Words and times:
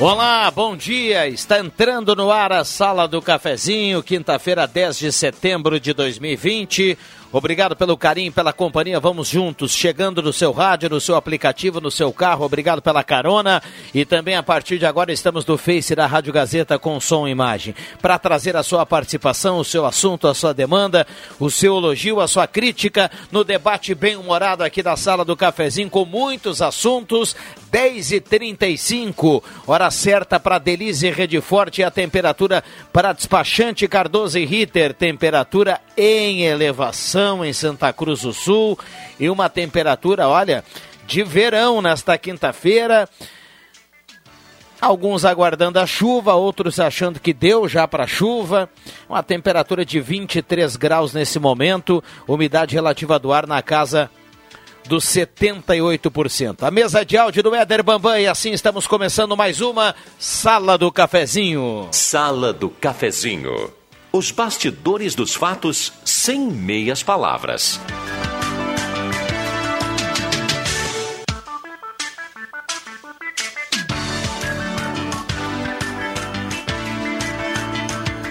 Olá, 0.00 0.48
bom 0.52 0.76
dia. 0.76 1.26
Está 1.26 1.58
entrando 1.58 2.14
no 2.14 2.30
ar 2.30 2.52
a 2.52 2.62
Sala 2.62 3.08
do 3.08 3.20
Cafezinho, 3.20 4.00
quinta-feira, 4.00 4.64
10 4.64 4.96
de 4.96 5.12
setembro 5.12 5.80
de 5.80 5.92
2020. 5.92 6.96
Obrigado 7.30 7.76
pelo 7.76 7.94
carinho, 7.94 8.32
pela 8.32 8.54
companhia. 8.54 8.98
Vamos 8.98 9.28
juntos, 9.28 9.72
chegando 9.72 10.22
no 10.22 10.32
seu 10.32 10.50
rádio, 10.50 10.88
no 10.88 10.98
seu 10.98 11.14
aplicativo, 11.14 11.78
no 11.78 11.90
seu 11.90 12.10
carro. 12.10 12.42
Obrigado 12.42 12.80
pela 12.80 13.04
carona. 13.04 13.62
E 13.92 14.06
também 14.06 14.34
a 14.34 14.42
partir 14.42 14.78
de 14.78 14.86
agora 14.86 15.12
estamos 15.12 15.44
no 15.44 15.58
Face 15.58 15.94
da 15.94 16.06
Rádio 16.06 16.32
Gazeta 16.32 16.78
com 16.78 16.98
som 16.98 17.28
e 17.28 17.30
imagem. 17.30 17.74
Para 18.00 18.18
trazer 18.18 18.56
a 18.56 18.62
sua 18.62 18.86
participação, 18.86 19.58
o 19.58 19.64
seu 19.64 19.84
assunto, 19.84 20.26
a 20.26 20.32
sua 20.32 20.54
demanda, 20.54 21.06
o 21.38 21.50
seu 21.50 21.76
elogio, 21.76 22.18
a 22.18 22.26
sua 22.26 22.46
crítica 22.46 23.10
no 23.30 23.44
debate 23.44 23.94
bem-humorado 23.94 24.64
aqui 24.64 24.82
da 24.82 24.96
sala 24.96 25.22
do 25.22 25.36
cafezinho 25.36 25.90
com 25.90 26.06
muitos 26.06 26.62
assuntos. 26.62 27.36
10 27.70 28.12
e 28.12 28.20
35 28.22 29.44
hora 29.66 29.90
certa 29.90 30.40
para 30.40 30.58
Delize 30.58 31.10
Rede 31.10 31.38
Forte 31.42 31.82
e 31.82 31.84
a 31.84 31.90
temperatura 31.90 32.64
para 32.90 33.12
despachante 33.12 33.86
Cardoso 33.86 34.38
e 34.38 34.46
Ritter, 34.46 34.94
temperatura 34.94 35.78
em 35.94 36.44
elevação 36.44 37.17
em 37.44 37.52
Santa 37.52 37.92
Cruz 37.92 38.22
do 38.22 38.32
Sul 38.32 38.78
e 39.18 39.28
uma 39.28 39.48
temperatura, 39.48 40.28
olha, 40.28 40.64
de 41.06 41.22
verão 41.22 41.80
nesta 41.82 42.16
quinta-feira. 42.18 43.08
Alguns 44.80 45.24
aguardando 45.24 45.80
a 45.80 45.86
chuva, 45.86 46.34
outros 46.34 46.78
achando 46.78 47.18
que 47.18 47.32
deu 47.32 47.68
já 47.68 47.88
para 47.88 48.06
chuva. 48.06 48.70
Uma 49.08 49.22
temperatura 49.22 49.84
de 49.84 50.00
23 50.00 50.76
graus 50.76 51.12
nesse 51.12 51.38
momento, 51.38 52.02
umidade 52.28 52.74
relativa 52.74 53.18
do 53.18 53.32
ar 53.32 53.46
na 53.46 53.60
casa 53.60 54.08
dos 54.86 55.04
78%. 55.04 56.62
A 56.62 56.70
mesa 56.70 57.04
de 57.04 57.16
áudio 57.16 57.42
do 57.42 57.54
Éder 57.54 57.82
Bambam 57.82 58.18
e 58.18 58.26
assim 58.26 58.52
estamos 58.52 58.86
começando 58.86 59.36
mais 59.36 59.60
uma 59.60 59.94
Sala 60.18 60.78
do 60.78 60.92
Cafezinho. 60.92 61.88
Sala 61.90 62.52
do 62.52 62.70
Cafezinho. 62.70 63.77
Os 64.10 64.30
bastidores 64.30 65.14
dos 65.14 65.34
fatos 65.34 65.92
sem 66.04 66.40
meias 66.40 67.02
palavras. 67.02 67.78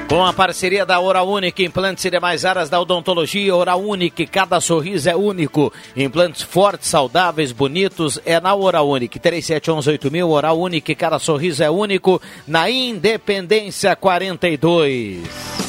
Com 0.09 0.25
a 0.25 0.31
parceria 0.31 0.85
da 0.85 0.99
Oral 0.99 1.27
Unique, 1.27 1.65
implantes 1.65 2.05
e 2.05 2.09
demais 2.09 2.45
áreas 2.45 2.69
da 2.69 2.79
odontologia, 2.79 3.53
Oral 3.53 3.81
Unique, 3.81 4.25
cada 4.25 4.59
sorriso 4.61 5.09
é 5.09 5.15
único. 5.15 5.71
Implantes 5.95 6.41
fortes, 6.41 6.87
saudáveis, 6.87 7.51
bonitos, 7.51 8.19
é 8.25 8.39
na 8.39 8.55
Oral 8.55 8.89
Unique. 8.89 9.19
37118000, 9.19 10.27
Oral 10.27 10.59
Unique, 10.59 10.95
cada 10.95 11.19
sorriso 11.19 11.61
é 11.61 11.69
único. 11.69 12.21
Na 12.47 12.69
Independência 12.69 13.95
42. 13.97 15.66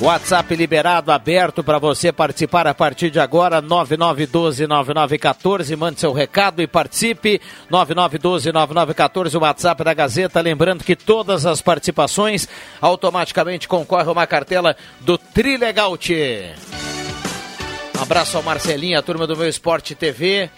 WhatsApp 0.00 0.54
liberado, 0.54 1.10
aberto 1.10 1.64
para 1.64 1.80
você 1.80 2.12
participar 2.12 2.68
a 2.68 2.74
partir 2.74 3.10
de 3.10 3.18
agora, 3.18 3.60
9912-9914. 3.60 5.76
Mande 5.76 5.98
seu 5.98 6.12
recado 6.12 6.62
e 6.62 6.68
participe. 6.68 7.40
9912-9914, 7.68 9.34
o 9.34 9.40
WhatsApp 9.40 9.82
da 9.82 9.92
Gazeta. 9.92 10.40
Lembrando 10.40 10.84
que 10.84 10.94
todas 10.94 11.44
as 11.44 11.60
participações 11.60 12.48
automaticamente 12.80 13.66
concorrem 13.66 14.06
a 14.06 14.12
uma 14.12 14.24
cartela 14.24 14.76
do 15.00 15.18
Trilegal 15.18 15.98
Um 17.98 18.02
abraço 18.02 18.36
ao 18.36 18.42
Marcelinho, 18.44 19.00
a 19.00 19.02
turma 19.02 19.26
do 19.26 19.36
meu 19.36 19.48
Esporte 19.48 19.96
TV. 19.96 20.48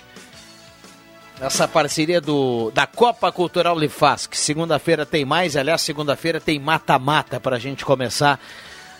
Essa 1.40 1.66
parceria 1.66 2.20
do, 2.20 2.70
da 2.74 2.86
Copa 2.86 3.32
Cultural 3.32 3.78
Lifasc. 3.78 4.36
Segunda-feira 4.36 5.06
tem 5.06 5.24
mais, 5.24 5.56
aliás, 5.56 5.80
segunda-feira 5.80 6.38
tem 6.38 6.58
mata-mata 6.58 7.40
para 7.40 7.56
a 7.56 7.58
gente 7.58 7.86
começar 7.86 8.38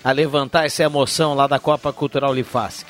a 0.02 0.12
levantar 0.12 0.64
essa 0.66 0.82
emoção 0.82 1.34
lá 1.34 1.46
da 1.46 1.58
Copa 1.58 1.92
Cultural 1.92 2.32
Lifasc. 2.32 2.86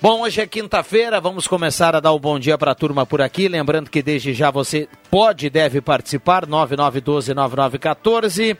Bom, 0.00 0.22
hoje 0.22 0.40
é 0.40 0.46
quinta-feira, 0.46 1.20
vamos 1.20 1.46
começar 1.46 1.94
a 1.94 2.00
dar 2.00 2.10
o 2.10 2.18
bom 2.18 2.36
dia 2.38 2.58
para 2.58 2.72
a 2.72 2.74
turma 2.74 3.06
por 3.06 3.22
aqui. 3.22 3.46
Lembrando 3.46 3.88
que 3.88 4.02
desde 4.02 4.34
já 4.34 4.50
você 4.50 4.88
pode 5.10 5.46
e 5.46 5.50
deve 5.50 5.80
participar, 5.80 6.44
9912-9914. 6.46 8.56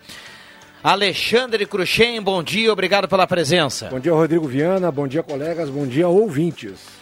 Alexandre 0.85 1.67
Cruxem, 1.67 2.23
bom 2.23 2.43
dia, 2.43 2.73
obrigado 2.73 3.09
pela 3.09 3.27
presença. 3.27 3.89
Bom 3.91 3.99
dia, 3.99 4.13
Rodrigo 4.13 4.47
Viana, 4.47 4.93
bom 4.93 5.09
dia, 5.09 5.23
colegas, 5.23 5.69
bom 5.69 5.87
dia, 5.87 6.07
ouvintes. 6.07 7.02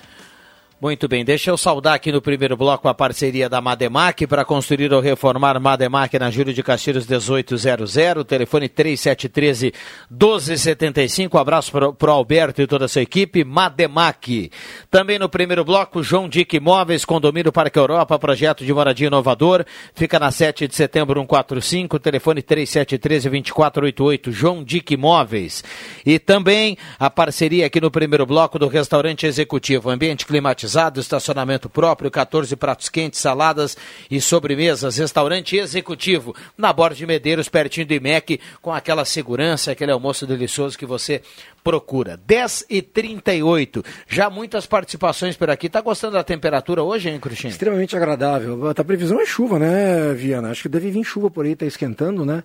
Muito 0.81 1.07
bem, 1.07 1.23
deixa 1.27 1.51
eu 1.51 1.59
saudar 1.59 1.93
aqui 1.93 2.11
no 2.11 2.23
primeiro 2.23 2.57
bloco 2.57 2.89
a 2.89 2.95
parceria 2.95 3.51
da 3.51 3.61
Mademac 3.61 4.27
para 4.27 4.47
construir 4.47 4.91
ou 4.95 5.01
reformar 5.03 5.61
Mademac 5.61 6.19
na 6.19 6.31
Júlio 6.31 6.55
de 6.55 6.63
Castilhos 6.63 7.07
1800, 7.07 8.25
telefone 8.27 8.67
3713 8.67 9.75
1275. 10.11 11.37
Abraço 11.37 11.71
para 11.71 12.11
o 12.11 12.15
Alberto 12.15 12.63
e 12.63 12.67
toda 12.67 12.87
a 12.87 12.89
sua 12.89 13.03
equipe. 13.03 13.45
Mademac. 13.45 14.51
Também 14.91 15.19
no 15.19 15.29
primeiro 15.29 15.63
bloco, 15.67 16.03
João 16.03 16.27
Dick 16.27 16.57
Imóveis, 16.57 17.05
Condomínio 17.05 17.53
Parque 17.53 17.79
Europa, 17.79 18.19
projeto 18.19 18.65
de 18.65 18.73
moradia 18.73 19.09
inovador. 19.09 19.67
Fica 19.95 20.19
na 20.19 20.31
7 20.31 20.67
de 20.67 20.75
setembro 20.75 21.21
145, 21.21 21.99
telefone 21.99 22.41
3713 22.41 23.29
2488. 23.29 24.33
João 24.33 24.65
Dick 24.65 24.95
Imóveis. 24.95 25.63
E 26.07 26.19
também 26.19 26.79
a 26.99 27.11
parceria 27.11 27.67
aqui 27.67 27.83
no 27.83 27.91
primeiro 27.91 28.25
bloco 28.25 28.59
do 28.59 28.67
restaurante 28.67 29.27
executivo, 29.27 29.91
ambiente 29.91 30.25
climatizado 30.25 30.70
climatizado, 30.71 31.01
estacionamento 31.01 31.69
próprio, 31.69 32.11
14 32.11 32.55
pratos 32.57 32.89
quentes, 32.89 33.21
saladas 33.21 33.77
e 34.11 34.21
sobremesas, 34.21 34.97
restaurante 34.97 35.57
executivo 35.57 36.35
na 36.57 36.73
Borda 36.73 36.95
de 36.95 37.07
Medeiros, 37.07 37.49
pertinho 37.49 37.87
do 37.87 37.95
IMEC, 37.95 38.41
com 38.63 38.73
aquela 38.73 39.05
segurança, 39.05 39.73
aquele 39.73 39.91
almoço 39.91 40.27
delicioso 40.27 40.79
que 40.79 40.87
você 40.87 41.23
procura. 41.65 42.19
10 42.25 42.67
e 42.71 42.81
38 42.81 43.85
Já 44.07 44.31
muitas 44.31 44.67
participações 44.67 45.37
por 45.37 45.51
aqui. 45.51 45.69
Tá 45.69 45.81
gostando 45.81 46.15
da 46.15 46.25
temperatura 46.25 46.83
hoje, 46.83 47.11
hein, 47.11 47.19
Cruxinho? 47.19 47.51
Extremamente 47.51 47.97
agradável. 47.97 48.69
A 48.69 48.85
previsão 48.85 49.21
é 49.21 49.27
chuva, 49.27 49.59
né, 49.59 50.15
Viana? 50.15 50.51
Acho 50.51 50.63
que 50.63 50.69
deve 50.69 50.91
vir 50.91 51.05
chuva 51.05 51.31
por 51.31 51.45
aí, 51.45 51.57
tá 51.57 51.67
esquentando, 51.67 52.25
né? 52.25 52.45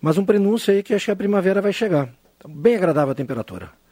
Mas 0.00 0.18
um 0.18 0.24
prenúncio 0.24 0.72
aí 0.72 0.82
que 0.82 0.94
acho 0.94 1.06
que 1.06 1.10
a 1.10 1.16
primavera 1.16 1.60
vai 1.60 1.72
chegar. 1.72 2.08
Bem 2.46 2.76
agradável 2.76 3.12
a 3.12 3.14
temperatura. 3.14 3.83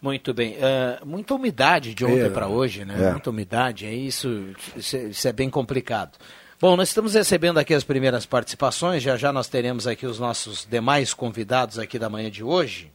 Muito 0.00 0.32
bem. 0.32 0.56
Uh, 0.56 1.06
muita 1.06 1.34
umidade 1.34 1.94
de 1.94 2.04
ontem 2.04 2.22
é, 2.22 2.30
para 2.30 2.48
hoje, 2.48 2.84
né? 2.84 3.08
É. 3.08 3.10
Muita 3.10 3.30
umidade, 3.30 3.84
é 3.84 3.92
isso, 3.92 4.46
isso, 4.76 5.28
é 5.28 5.32
bem 5.32 5.50
complicado. 5.50 6.16
Bom, 6.58 6.76
nós 6.76 6.88
estamos 6.88 7.14
recebendo 7.14 7.58
aqui 7.58 7.74
as 7.74 7.84
primeiras 7.84 8.24
participações, 8.24 9.02
já 9.02 9.16
já 9.16 9.32
nós 9.32 9.48
teremos 9.48 9.86
aqui 9.86 10.06
os 10.06 10.18
nossos 10.18 10.66
demais 10.66 11.12
convidados 11.12 11.78
aqui 11.78 11.98
da 11.98 12.08
manhã 12.08 12.30
de 12.30 12.42
hoje. 12.42 12.90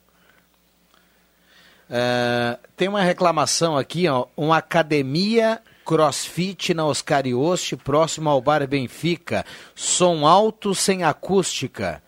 Uh, 1.88 2.58
tem 2.76 2.88
uma 2.88 3.02
reclamação 3.02 3.78
aqui, 3.78 4.08
ó, 4.08 4.26
uma 4.36 4.58
academia 4.58 5.62
crossfit 5.86 6.74
na 6.74 6.86
Oscar 6.86 7.28
Ioste, 7.28 7.76
próximo 7.76 8.30
ao 8.30 8.42
Bar 8.42 8.68
Benfica, 8.68 9.46
som 9.76 10.26
alto 10.26 10.74
sem 10.74 11.04
acústica 11.04 12.02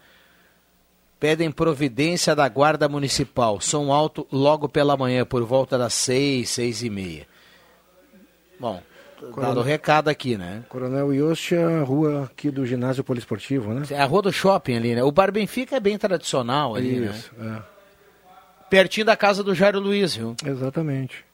pedem 1.19 1.51
providência 1.51 2.35
da 2.35 2.47
Guarda 2.47 2.87
Municipal. 2.87 3.59
Som 3.61 3.91
alto 3.91 4.27
logo 4.31 4.69
pela 4.69 4.97
manhã, 4.97 5.25
por 5.25 5.43
volta 5.43 5.77
das 5.77 5.93
seis, 5.93 6.49
seis 6.49 6.83
e 6.83 6.89
meia. 6.89 7.27
Bom, 8.59 8.81
Coronel, 9.19 9.41
dado 9.41 9.59
o 9.59 9.63
recado 9.63 10.09
aqui, 10.09 10.37
né? 10.37 10.63
Coronel 10.69 11.13
Yost 11.13 11.53
é 11.53 11.63
a 11.63 11.83
rua 11.83 12.25
aqui 12.25 12.51
do 12.51 12.65
ginásio 12.65 13.03
poliesportivo, 13.03 13.73
né? 13.73 13.83
É 13.89 13.99
a 13.99 14.05
rua 14.05 14.21
do 14.21 14.31
shopping 14.31 14.75
ali, 14.75 14.95
né? 14.95 15.03
O 15.03 15.11
Bar 15.11 15.31
Benfica 15.31 15.75
é 15.75 15.79
bem 15.79 15.97
tradicional 15.97 16.75
ali, 16.75 16.99
né? 16.99 17.11
Isso, 17.11 17.31
né? 17.37 17.61
É. 17.73 17.77
Pertinho 18.69 19.05
da 19.05 19.15
casa 19.15 19.43
do 19.43 19.55
Jairo 19.55 19.79
Luiz, 19.79 20.15
viu? 20.15 20.35
Exatamente. 20.45 21.25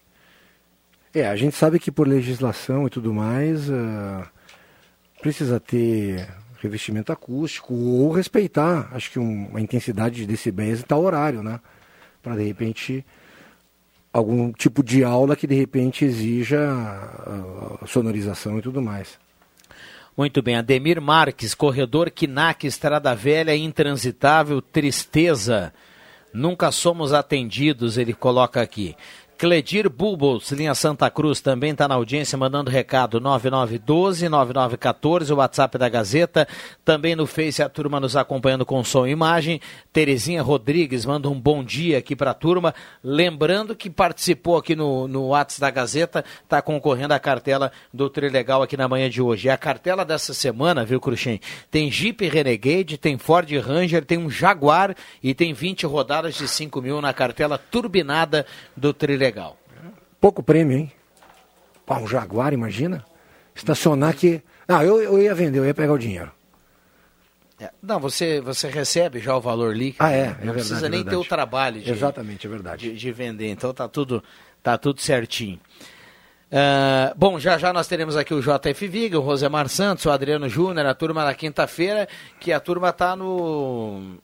É, 1.14 1.28
a 1.28 1.36
gente 1.36 1.56
sabe 1.56 1.80
que 1.80 1.92
por 1.92 2.08
legislação 2.08 2.88
e 2.88 2.90
tudo 2.90 3.14
mais, 3.14 3.70
uh, 3.70 4.24
precisa 5.22 5.60
ter 5.60 6.28
revestimento 6.64 7.12
acústico 7.12 7.74
ou 7.74 8.12
respeitar, 8.12 8.90
acho 8.94 9.12
que 9.12 9.20
um, 9.20 9.48
uma 9.48 9.62
intensidade 9.62 10.16
de 10.16 10.26
decibéis 10.26 10.80
em 10.80 10.84
tal 10.84 11.04
horário, 11.04 11.44
né? 11.44 11.60
Para 12.22 12.36
de 12.36 12.44
repente 12.44 13.06
algum 14.12 14.52
tipo 14.52 14.84
de 14.84 15.04
aula 15.04 15.36
que 15.36 15.48
de 15.48 15.56
repente 15.56 16.06
exija 16.06 16.60
uh, 16.62 17.88
sonorização 17.88 18.60
e 18.60 18.62
tudo 18.62 18.82
mais. 18.82 19.18
Muito 20.16 20.44
bem, 20.44 20.56
Ademir 20.56 21.02
Marques, 21.02 21.56
corredor 21.56 22.12
Kinac, 22.12 22.68
Estrada 22.68 23.16
Velha, 23.16 23.56
intransitável, 23.56 24.62
tristeza. 24.62 25.74
Nunca 26.32 26.72
somos 26.72 27.14
atendidos, 27.14 27.98
ele 27.98 28.14
coloca 28.14 28.62
aqui. 28.62 28.96
Cledir 29.38 29.88
Bulbos, 29.90 30.52
linha 30.52 30.76
Santa 30.76 31.10
Cruz, 31.10 31.42
também 31.42 31.72
está 31.72 31.88
na 31.88 31.96
audiência, 31.96 32.38
mandando 32.38 32.70
recado 32.70 33.20
9912-9914, 33.20 35.32
o 35.32 35.38
WhatsApp 35.38 35.76
da 35.78 35.90
Gazeta. 35.90 36.48
Também 36.86 37.16
no 37.16 37.26
Face 37.26 37.62
a 37.62 37.68
turma 37.68 38.00
nos 38.00 38.16
acompanhando 38.16 38.66
com 38.66 38.82
som 38.84 39.08
e 39.08 39.12
imagem. 39.12 39.60
Terezinha 39.92 40.42
Rodrigues 40.42 41.06
manda 41.06 41.28
um 41.30 41.38
bom 41.40 41.64
dia 41.64 41.98
aqui 41.98 42.16
para 42.16 42.32
a 42.32 42.34
turma. 42.34 42.74
Lembrando 43.04 43.76
que 43.76 43.90
participou 43.90 44.56
aqui 44.56 44.74
no, 44.76 45.08
no 45.08 45.30
WhatsApp 45.30 45.62
da 45.62 45.72
Gazeta, 45.72 46.24
está 46.44 46.62
concorrendo 46.62 47.14
à 47.14 47.20
cartela 47.20 47.72
do 47.94 48.10
Trilegal 48.10 48.62
aqui 48.62 48.78
na 48.78 48.88
manhã 48.88 49.10
de 49.10 49.22
hoje. 49.22 49.50
É 49.50 49.52
a 49.52 49.58
cartela 49.58 50.06
dessa 50.06 50.34
semana, 50.34 50.86
viu, 50.86 51.02
Cruxem? 51.02 51.42
Tem 51.72 51.92
Jeep 51.92 52.26
Renegade, 52.28 52.98
tem 52.98 53.18
Ford 53.18 53.52
Ranger, 53.52 54.06
tem 54.06 54.18
um 54.18 54.30
Jaguar 54.30 54.96
e 55.22 55.34
tem 55.34 55.54
20 55.54 55.86
rodadas 55.86 56.36
de 56.36 56.48
5 56.48 56.82
mil 56.82 57.02
na 57.02 57.14
cartela 57.14 57.58
turbinada 57.58 58.46
do 58.78 58.94
Trilegal 58.94 59.23
legal. 59.24 59.58
Pouco 60.20 60.44
prêmio, 60.44 60.78
hein? 60.78 60.92
Pá, 61.86 61.98
um 61.98 62.08
Jaguar, 62.08 62.54
imagina? 62.54 63.04
Estacionar 63.56 64.10
aqui. 64.10 64.42
Ah, 64.68 64.84
eu, 64.84 65.02
eu 65.02 65.22
ia 65.22 65.36
vender, 65.36 65.60
eu 65.60 65.66
ia 65.66 65.74
pegar 65.74 65.94
o 65.94 65.98
dinheiro. 65.98 66.32
É, 67.60 67.70
não, 67.82 68.00
você, 68.00 68.42
você 68.42 68.70
recebe 68.70 69.20
já 69.20 69.36
o 69.36 69.42
valor 69.42 69.76
líquido. 69.76 70.04
Ah, 70.04 70.12
é, 70.12 70.20
é 70.20 70.26
não 70.26 70.34
verdade, 70.34 70.54
precisa 70.54 70.86
é 70.86 70.90
nem 70.90 71.00
verdade. 71.00 71.10
ter 71.10 71.16
o 71.16 71.26
trabalho 71.26 71.82
de, 71.82 71.92
Exatamente, 71.92 72.48
é 72.48 72.50
verdade. 72.50 72.90
de, 72.92 72.98
de 72.98 73.12
vender. 73.12 73.50
Então 73.50 73.74
tá 73.74 73.88
tudo, 73.88 74.24
tá 74.62 74.78
tudo 74.78 75.02
certinho. 75.02 75.60
Uh, 76.52 77.14
bom, 77.16 77.40
já 77.40 77.58
já 77.58 77.74
nós 77.74 77.88
teremos 77.88 78.16
aqui 78.16 78.34
o 78.34 78.40
JF 78.42 78.88
Viga, 78.88 79.18
o 79.18 79.22
Rosemar 79.22 79.68
Santos, 79.70 80.06
o 80.06 80.12
Adriano 80.12 80.48
Júnior, 80.48 80.86
a 80.86 80.94
turma 80.94 81.26
na 81.26 81.34
quinta-feira, 81.34 82.08
que 82.40 82.52
a 82.52 82.60
turma 82.60 82.94
tá 82.94 83.16
no. 83.16 84.18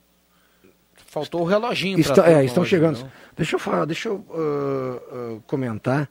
Faltou 1.10 1.42
o 1.42 1.44
reloginho. 1.44 2.00
Está, 2.00 2.30
é, 2.32 2.46
estão 2.46 2.62
hoje, 2.62 2.70
chegando. 2.70 3.00
Não? 3.00 3.12
Deixa 3.36 3.56
eu 3.56 3.60
falar, 3.60 3.86
deixa 3.86 4.10
eu 4.10 4.24
uh, 4.30 5.38
uh, 5.38 5.44
comentar 5.48 6.08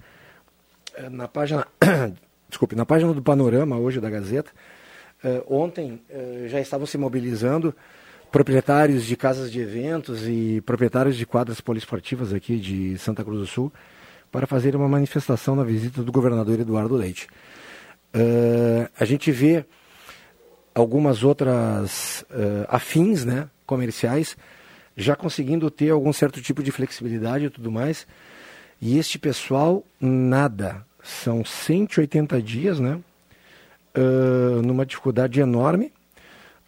uh, 0.99 1.09
na 1.09 1.29
página, 1.29 1.65
desculpe, 2.49 2.75
na 2.75 2.85
página 2.85 3.15
do 3.15 3.23
Panorama 3.23 3.79
hoje 3.79 4.01
da 4.01 4.11
Gazeta. 4.11 4.51
ontem 5.49 6.01
já 6.49 6.61
estavam 6.61 6.87
se 6.87 6.99
mobilizando 6.99 7.75
proprietários 8.31 9.05
de 9.05 9.17
casas 9.17 9.53
de 9.53 9.61
eventos 9.61 10.27
e 10.27 10.61
proprietários 10.67 11.17
de 11.17 11.25
quadras 11.25 11.61
poliesportivas 11.61 12.33
aqui 12.33 12.57
de 12.57 12.99
Santa 12.99 13.23
Cruz 13.23 13.39
do 13.39 13.47
Sul 13.47 13.73
para 14.33 14.47
fazer 14.47 14.75
uma 14.75 14.89
manifestação 14.89 15.55
na 15.55 15.65
visita 15.65 16.03
do 16.03 16.13
governador 16.13 16.59
Eduardo 16.59 16.97
Leite. 16.97 17.29
a 18.99 19.05
gente 19.05 19.31
vê 19.31 19.65
algumas 20.75 21.25
outras 21.25 22.25
afins, 22.69 23.25
né, 23.25 23.49
comerciais 23.67 24.37
já 24.99 25.15
conseguindo 25.15 25.71
ter 25.71 25.91
algum 25.91 26.13
certo 26.13 26.43
tipo 26.43 26.61
de 26.61 26.73
flexibilidade 26.73 27.45
e 27.45 27.51
tudo 27.51 27.71
mais. 27.71 28.05
E 28.83 28.99
este 28.99 29.17
pessoal, 29.17 29.85
nada. 30.01 30.85
São 31.01 31.45
180 31.45 32.43
dias, 32.43 32.81
né? 32.81 32.99
Uh, 33.97 34.61
numa 34.61 34.85
dificuldade 34.85 35.41
enorme. 35.41 35.93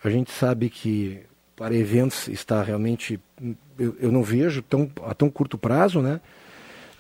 A 0.03 0.09
gente 0.09 0.31
sabe 0.31 0.71
que 0.71 1.21
para 1.57 1.75
eventos 1.75 2.29
está 2.29 2.63
realmente. 2.63 3.21
Eu, 3.77 3.97
eu, 3.99 4.13
não 4.13 4.23
vejo 4.23 4.63
tão, 4.63 4.89
a 5.05 5.13
tão 5.13 5.29
curto 5.29 5.59
prazo, 5.59 6.01
né? 6.01 6.21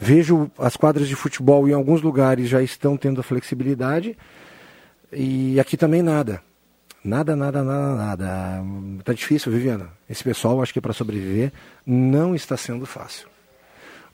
Vejo 0.00 0.50
as 0.59 0.77
quadras 0.77 1.06
de 1.06 1.15
futebol 1.15 1.69
em 1.69 1.73
alguns 1.73 2.03
lugares 2.03 2.49
já 2.49 2.61
estão 2.61 2.97
tendo 2.97 3.21
a 3.21 3.25
flexibilidade. 3.25 4.19
E 5.12 5.61
aqui 5.61 5.77
também 5.77 6.03
nada. 6.03 6.43
Nada, 7.02 7.35
nada, 7.35 7.62
nada, 7.62 7.94
nada. 7.97 8.64
Tá 9.05 9.12
difícil, 9.12 9.50
Viviana. 9.50 9.88
Esse 10.08 10.23
pessoal, 10.23 10.62
acho 10.62 10.73
que 10.73 10.81
para 10.81 10.93
sobreviver, 10.93 11.52
não 11.87 12.35
está 12.35 12.56
sendo 12.56 12.85
fácil. 12.85 13.29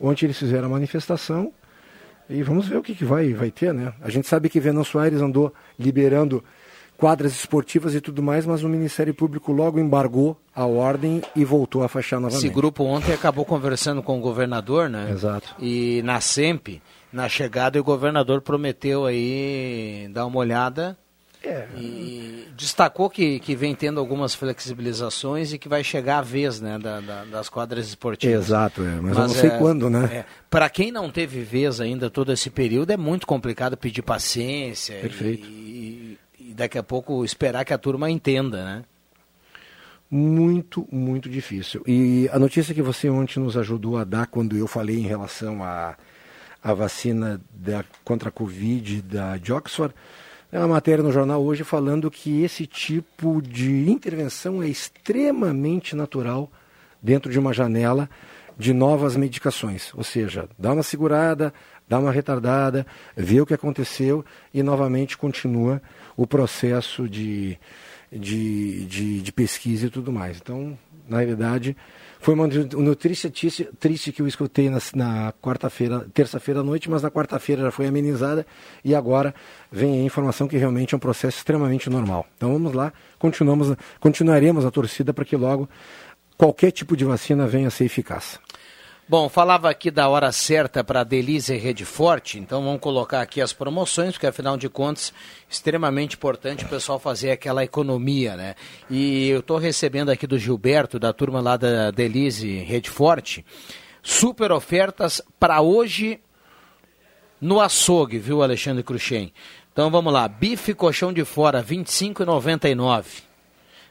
Ontem 0.01 0.27
eles 0.27 0.39
fizeram 0.39 0.67
a 0.67 0.71
manifestação 0.71 1.53
e 2.31 2.43
vamos 2.43 2.69
ver 2.69 2.77
o 2.77 2.83
que, 2.83 2.95
que 2.95 3.05
vai, 3.05 3.33
vai 3.33 3.51
ter, 3.51 3.73
né? 3.75 3.93
A 4.01 4.11
gente 4.11 4.29
sabe 4.29 4.49
que 4.49 4.61
Venan 4.61 4.85
Soares 4.85 5.21
andou 5.21 5.53
liberando 5.79 6.45
quadras 6.97 7.35
esportivas 7.35 7.95
e 7.95 8.01
tudo 8.01 8.23
mais, 8.23 8.47
mas 8.47 8.63
o 8.63 8.69
Ministério 8.69 9.15
Público 9.15 9.53
logo 9.53 9.79
embargou 9.79 10.41
a 10.55 10.65
ordem 10.65 11.23
e 11.35 11.45
voltou 11.45 11.83
a 11.83 11.89
fechar 11.89 12.21
novamente. 12.21 12.45
Esse 12.45 12.55
grupo 12.55 12.85
ontem 12.85 13.13
acabou 13.13 13.45
conversando 13.45 14.03
com 14.03 14.19
o 14.19 14.21
governador, 14.21 14.89
né? 14.89 15.11
Exato. 15.11 15.55
E 15.59 16.03
na 16.05 16.21
SEMP, 16.21 16.81
na 17.13 17.29
chegada, 17.29 17.81
o 17.81 17.85
governador 17.85 18.41
prometeu 18.43 19.07
aí 19.07 20.09
dar 20.13 20.27
uma 20.27 20.39
olhada 20.39 20.97
é. 21.47 21.69
E 21.77 22.49
destacou 22.57 23.11
que, 23.11 23.39
que 23.41 23.55
vem 23.55 23.75
tendo 23.75 24.01
algumas 24.01 24.35
flexibilizações 24.35 25.53
e 25.53 25.59
que 25.59 25.69
vai 25.69 25.85
chegar 25.85 26.19
a 26.19 26.23
vez 26.23 26.61
né, 26.61 26.79
da, 26.79 27.01
da, 27.01 27.25
das 27.25 27.49
quadras 27.49 27.89
esportivas. 27.89 28.47
Exato, 28.47 28.83
é, 28.83 28.95
mas, 28.95 29.03
mas, 29.03 29.17
eu 29.17 29.23
não 29.23 29.29
sei 29.29 29.51
é, 29.51 29.59
quando, 29.59 29.91
né? 29.91 30.05
É, 30.13 30.25
Para 30.49 30.69
quem 30.71 30.91
não 30.91 31.11
teve 31.11 31.43
vez 31.43 31.81
ainda 31.81 32.09
todo 32.09 32.33
esse 32.33 32.51
período, 32.51 32.91
é 32.91 32.97
muito 32.97 33.27
complicado 33.27 33.77
pedir 33.77 34.03
paciência 34.03 34.97
Perfeito. 35.01 35.47
E, 35.47 36.19
e 36.41 36.55
daqui 36.55 36.79
a 36.79 36.83
pouco 36.83 37.25
esperar 37.25 37.65
que 37.65 37.75
a 37.75 37.79
turma 37.79 38.11
entenda, 38.11 38.65
né? 38.65 38.85
Muito, 40.11 40.87
muito 40.91 41.29
difícil. 41.29 41.83
E 41.87 42.29
a 42.33 42.39
notícia 42.39 42.73
que 42.73 42.83
você 42.83 43.11
ontem 43.11 43.41
nos 43.41 43.57
ajudou 43.57 43.99
a 43.99 44.05
dar 44.05 44.27
quando 44.27 44.57
eu 44.57 44.67
falei 44.67 44.99
em 44.99 45.07
relação 45.07 45.65
à 45.65 45.97
a, 46.63 46.71
a, 46.71 46.75
vacina 46.75 47.41
da, 47.53 47.85
contra 48.05 48.29
a 48.29 48.33
Covid 48.33 49.03
da 49.03 49.37
de 49.37 49.53
Oxford 49.53 49.93
é 50.57 50.59
uma 50.59 50.69
matéria 50.69 51.05
no 51.05 51.13
jornal 51.13 51.45
hoje 51.45 51.63
falando 51.63 52.11
que 52.11 52.43
esse 52.43 52.67
tipo 52.67 53.43
de 53.43 53.91
intervenção 53.91 54.63
é 54.63 54.69
extremamente 54.69 55.95
natural 55.95 56.51
dentro 57.03 57.31
de 57.31 57.39
uma 57.39 57.53
janela 57.53 58.09
de 58.57 58.73
novas 58.73 59.17
medicações. 59.17 59.93
Ou 59.95 60.03
seja, 60.03 60.49
dá 60.59 60.73
uma 60.73 60.83
segurada, 60.83 61.53
dá 61.87 61.99
uma 61.99 62.11
retardada, 62.11 62.87
vê 63.15 63.39
o 63.39 63.45
que 63.45 63.53
aconteceu 63.53 64.25
e 64.53 64.63
novamente 64.63 65.19
continua 65.19 65.83
o 66.17 66.27
processo 66.27 67.07
de, 67.07 67.59
de, 68.11 68.87
de, 68.87 69.21
de 69.21 69.33
pesquisa 69.33 69.89
e 69.89 69.91
tudo 69.91 70.11
mais. 70.11 70.39
Então, 70.39 70.79
na 71.07 71.19
realidade, 71.19 71.77
foi 72.21 72.35
uma 72.35 72.47
notícia 72.47 73.31
triste, 73.31 73.69
triste 73.79 74.13
que 74.13 74.23
eu 74.23 74.27
escutei 74.27 74.69
na, 74.69 74.79
na 74.95 75.33
quarta-feira, 75.41 76.07
terça-feira 76.13 76.61
à 76.61 76.63
noite, 76.63 76.91
mas 76.91 77.03
na 77.03 77.11
quarta-feira 77.11 77.63
já 77.63 77.71
foi 77.71 77.87
amenizada 77.87 78.47
e 78.85 78.95
agora 78.95 79.35
vem 79.71 80.01
a 80.01 80.03
informação 80.03 80.49
que 80.49 80.57
realmente 80.57 80.95
é 80.95 80.97
um 80.97 81.01
processo 81.01 81.39
extremamente 81.39 81.89
normal. 81.91 82.27
Então 82.37 82.53
vamos 82.53 82.73
lá, 82.73 82.93
continuamos, 83.19 83.77
continuaremos 84.01 84.65
a 84.65 84.71
torcida 84.71 85.13
para 85.13 85.25
que 85.25 85.37
logo 85.37 85.69
qualquer 86.37 86.71
tipo 86.71 86.97
de 86.97 87.05
vacina 87.05 87.47
venha 87.47 87.69
a 87.69 87.71
ser 87.71 87.85
eficaz. 87.85 88.39
Bom, 89.09 89.29
falava 89.29 89.71
aqui 89.71 89.89
da 89.89 90.09
hora 90.09 90.33
certa 90.33 90.83
para 90.83 91.05
Delize 91.05 91.55
e 91.55 91.57
Rede 91.57 91.85
Forte, 91.85 92.41
então 92.41 92.61
vamos 92.65 92.81
colocar 92.81 93.21
aqui 93.21 93.41
as 93.41 93.53
promoções, 93.53 94.15
porque 94.15 94.27
afinal 94.27 94.57
de 94.57 94.69
contas, 94.69 95.15
extremamente 95.49 96.17
importante 96.17 96.65
o 96.65 96.69
pessoal 96.69 96.99
fazer 96.99 97.31
aquela 97.31 97.63
economia, 97.63 98.35
né? 98.35 98.57
E 98.91 99.29
eu 99.29 99.39
estou 99.39 99.59
recebendo 99.59 100.09
aqui 100.09 100.27
do 100.27 100.37
Gilberto, 100.37 100.99
da 100.99 101.13
turma 101.13 101.41
lá 101.41 101.57
da 101.57 101.93
Delize 101.93 102.59
Rede 102.59 102.91
Forte, 102.91 103.47
super 104.03 104.51
ofertas 104.51 105.23
para 105.39 105.61
hoje 105.61 106.19
no 107.41 107.61
açougue, 107.61 108.19
viu, 108.19 108.43
Alexandre 108.43 108.83
Cruxem? 108.83 109.33
Então 109.73 109.89
vamos 109.89 110.13
lá, 110.13 110.27
bife 110.27 110.75
colchão 110.75 111.13
de 111.13 111.25
fora, 111.25 111.61
R$ 111.61 111.77
25,99. 111.77 113.23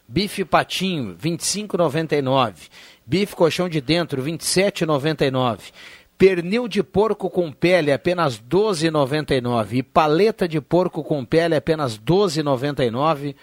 Bife 0.07 0.43
patinho, 0.45 1.17
R$ 1.19 1.29
25,99. 1.31 2.69
Bife 3.05 3.35
colchão 3.35 3.69
de 3.69 3.79
dentro, 3.79 4.21
R$ 4.21 4.31
27,99. 4.31 5.71
Pernil 6.17 6.67
de 6.67 6.81
porco 6.81 7.29
com 7.29 7.51
pele, 7.51 7.91
apenas 7.91 8.37
R$ 8.37 8.43
12,99. 8.49 9.73
E 9.73 9.83
paleta 9.83 10.47
de 10.47 10.59
porco 10.59 11.03
com 11.03 11.23
pele, 11.23 11.55
apenas 11.55 11.95
R$ 11.95 12.03
12,99. 12.05 13.35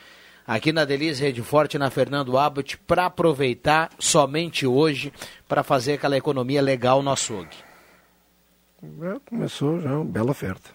Aqui 0.44 0.72
na 0.72 0.84
Delícia 0.84 1.26
Rede 1.26 1.42
Forte, 1.42 1.78
na 1.78 1.90
Fernando 1.90 2.36
Abbott, 2.36 2.76
para 2.78 3.06
aproveitar 3.06 3.90
somente 3.98 4.66
hoje, 4.66 5.12
para 5.46 5.62
fazer 5.62 5.94
aquela 5.94 6.16
economia 6.16 6.60
legal 6.60 7.02
no 7.02 7.12
açougue. 7.12 7.56
Já 9.00 9.20
começou 9.20 9.80
já 9.80 9.94
uma 9.94 10.04
bela 10.04 10.32
oferta. 10.32 10.70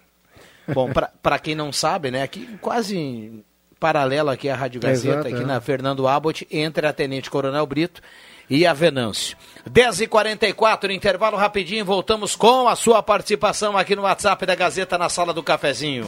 Bom, 0.74 0.90
para 1.22 1.40
quem 1.40 1.56
não 1.56 1.74
sabe, 1.74 2.12
né, 2.12 2.24
aqui 2.24 2.58
quase 2.62 3.44
paralelo 3.80 4.30
aqui 4.30 4.50
à 4.50 4.56
Rádio 4.56 4.80
Gazeta, 4.80 5.08
é 5.08 5.20
exato, 5.20 5.28
aqui 5.28 5.44
é. 5.44 5.46
na 5.46 5.60
Fernando 5.60 6.08
Abbott, 6.08 6.48
entre 6.50 6.88
a 6.88 6.94
Tenente 6.94 7.30
Coronel 7.30 7.66
Brito 7.66 8.02
e 8.50 8.66
a 8.66 8.74
Venâncio. 8.74 9.38
10h44, 9.70 10.92
intervalo 10.92 11.38
rapidinho, 11.38 11.84
voltamos 11.84 12.36
com 12.36 12.68
a 12.68 12.76
sua 12.76 13.04
participação 13.04 13.78
aqui 13.78 13.96
no 13.96 14.04
WhatsApp 14.04 14.46
da 14.46 14.56
Gazeta 14.56 14.98
na 14.98 15.10
sala 15.10 15.34
do 15.34 15.44
cafezinho. 15.44 16.08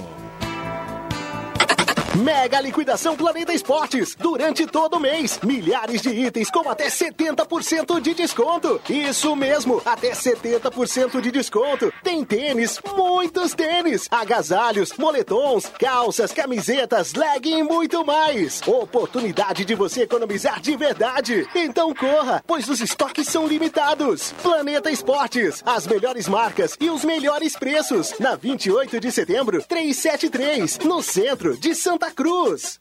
Mega 2.17 2.59
liquidação 2.59 3.15
Planeta 3.15 3.53
Esportes. 3.53 4.15
Durante 4.15 4.65
todo 4.65 4.95
o 4.95 4.99
mês, 4.99 5.39
milhares 5.43 6.01
de 6.01 6.09
itens 6.09 6.49
com 6.49 6.67
até 6.67 6.87
70% 6.87 8.01
de 8.01 8.13
desconto. 8.13 8.81
Isso 8.89 9.35
mesmo, 9.35 9.81
até 9.85 10.11
70% 10.11 11.21
de 11.21 11.31
desconto. 11.31 11.93
Tem 12.03 12.25
tênis, 12.25 12.79
muitos 12.95 13.53
tênis, 13.53 14.07
agasalhos, 14.09 14.93
moletons, 14.97 15.67
calças, 15.79 16.33
camisetas, 16.33 17.13
legging 17.13 17.59
e 17.59 17.63
muito 17.63 18.03
mais. 18.03 18.61
Oportunidade 18.65 19.63
de 19.63 19.75
você 19.75 20.01
economizar 20.01 20.59
de 20.59 20.75
verdade. 20.75 21.47
Então 21.55 21.93
corra, 21.93 22.43
pois 22.45 22.67
os 22.67 22.81
estoques 22.81 23.27
são 23.27 23.47
limitados. 23.47 24.33
Planeta 24.41 24.89
Esportes, 24.89 25.61
as 25.65 25.85
melhores 25.85 26.27
marcas 26.27 26.75
e 26.79 26.89
os 26.89 27.05
melhores 27.05 27.55
preços. 27.55 28.15
Na 28.19 28.35
28 28.35 28.99
de 28.99 29.11
setembro, 29.11 29.63
373, 29.63 30.79
no 30.79 31.03
centro 31.03 31.55
de 31.57 31.75
Santa 31.99 32.15
Cruz. 32.15 32.79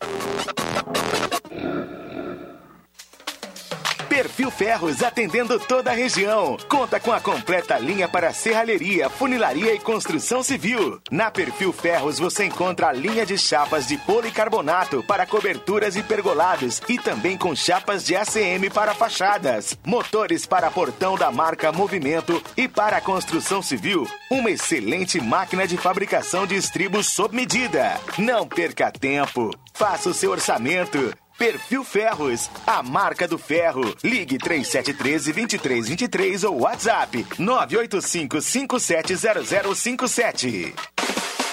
Perfil 4.19 4.51
Ferros 4.51 5.01
atendendo 5.01 5.61
toda 5.61 5.93
a 5.93 5.95
região. 5.95 6.57
Conta 6.69 6.99
com 6.99 7.13
a 7.13 7.21
completa 7.21 7.79
linha 7.79 8.09
para 8.09 8.33
serralheria, 8.33 9.09
funilaria 9.09 9.73
e 9.73 9.79
construção 9.79 10.43
civil. 10.43 11.01
Na 11.09 11.31
Perfil 11.31 11.73
Ferros 11.73 12.19
você 12.19 12.45
encontra 12.45 12.89
a 12.89 12.93
linha 12.93 13.25
de 13.25 13.39
chapas 13.39 13.87
de 13.87 13.97
policarbonato 13.99 15.05
para 15.05 15.25
coberturas 15.25 15.95
e 15.95 16.03
pergolados 16.03 16.83
e 16.89 16.99
também 16.99 17.39
com 17.39 17.55
chapas 17.55 18.05
de 18.05 18.17
ACM 18.17 18.69
para 18.75 18.93
fachadas, 18.93 19.79
motores 19.87 20.45
para 20.45 20.69
portão 20.69 21.17
da 21.17 21.31
marca 21.31 21.71
Movimento 21.71 22.43
e 22.57 22.67
para 22.67 22.97
a 22.97 23.01
construção 23.01 23.63
civil, 23.63 24.05
uma 24.29 24.51
excelente 24.51 25.21
máquina 25.21 25.65
de 25.65 25.77
fabricação 25.77 26.45
de 26.45 26.57
estribos 26.57 27.07
sob 27.07 27.37
medida. 27.37 28.01
Não 28.19 28.49
perca 28.49 28.91
tempo. 28.91 29.53
Faça 29.75 30.09
o 30.09 30.15
seu 30.15 30.33
orçamento. 30.33 31.17
Perfil 31.39 31.85
Ferros, 31.85 32.51
a 32.67 32.83
marca 32.83 33.29
do 33.29 33.39
ferro. 33.39 33.95
Ligue 34.03 34.39
3713 34.39 35.33
2323 35.33 36.43
ou 36.43 36.63
WhatsApp 36.63 37.25
985 37.39 38.41
570057. 38.41 40.75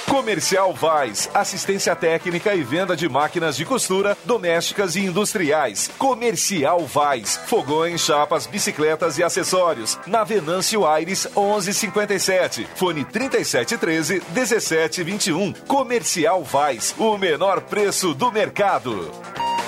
Comercial 0.07 0.73
Vaz, 0.73 1.29
assistência 1.33 1.93
técnica 1.95 2.53
e 2.55 2.63
venda 2.63 2.95
de 2.95 3.09
máquinas 3.09 3.57
de 3.57 3.65
costura, 3.65 4.15
domésticas 4.23 4.95
e 4.95 5.01
industriais. 5.01 5.91
Comercial 5.99 6.85
Vaz, 6.85 7.35
fogões, 7.45 7.99
chapas, 8.01 8.47
bicicletas 8.47 9.19
e 9.19 9.23
acessórios. 9.23 9.99
Na 10.07 10.23
Venâncio 10.23 10.87
Aires 10.87 11.27
1157, 11.35 12.65
fone 12.75 13.03
3713 13.03 14.23
1721. 14.33 15.51
Comercial 15.67 16.41
Vaz, 16.43 16.95
o 16.97 17.17
menor 17.17 17.59
preço 17.61 18.15
do 18.15 18.31
mercado. 18.31 19.11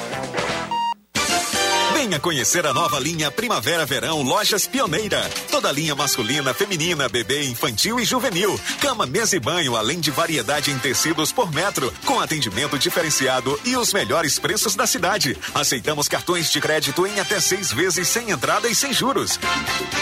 Bye. 0.10 0.57
Venha 1.98 2.20
conhecer 2.20 2.64
a 2.68 2.76
nova 2.76 3.00
linha 3.00 3.32
Primavera-Verão 3.32 4.22
Lojas 4.22 4.68
Pioneira. 4.68 5.20
Toda 5.50 5.72
linha 5.72 5.96
masculina, 5.96 6.54
feminina, 6.54 7.10
bebê, 7.10 7.46
infantil 7.46 8.00
e 8.00 8.06
juvenil. 8.06 8.58
Cama, 8.80 9.08
mesa 9.08 9.36
e 9.36 9.40
banho, 9.40 9.76
além 9.76 10.00
de 10.00 10.12
variedade 10.12 10.70
em 10.70 10.78
tecidos 10.78 11.32
por 11.32 11.52
metro, 11.52 11.92
com 12.06 12.20
atendimento 12.20 12.78
diferenciado 12.78 13.60
e 13.66 13.76
os 13.76 13.92
melhores 13.94 14.38
preços 14.38 14.76
da 14.76 14.86
cidade. 14.86 15.36
Aceitamos 15.56 16.08
cartões 16.08 16.52
de 16.52 16.62
crédito 16.62 17.08
em 17.08 17.20
até 17.20 17.40
seis 17.40 17.74
vezes 17.74 18.08
sem 18.08 18.30
entrada 18.30 18.70
e 18.70 18.76
sem 18.76 18.94
juros. 18.94 19.40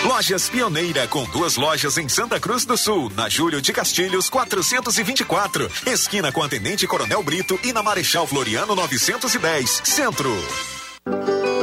Lojas 0.03 0.49
Pioneira, 0.49 1.07
com 1.07 1.23
duas 1.23 1.55
lojas 1.55 1.97
em 1.97 2.09
Santa 2.09 2.41
Cruz 2.41 2.65
do 2.65 2.75
Sul, 2.75 3.09
na 3.15 3.29
Júlio 3.29 3.61
de 3.61 3.71
Castilhos 3.71 4.29
424, 4.29 5.71
esquina 5.85 6.29
com 6.29 6.43
a 6.43 6.49
Tenente 6.49 6.85
Coronel 6.85 7.23
Brito 7.23 7.57
e 7.63 7.71
na 7.71 7.81
Marechal 7.81 8.27
Floriano 8.27 8.75
910, 8.75 9.81
Centro. 9.85 10.74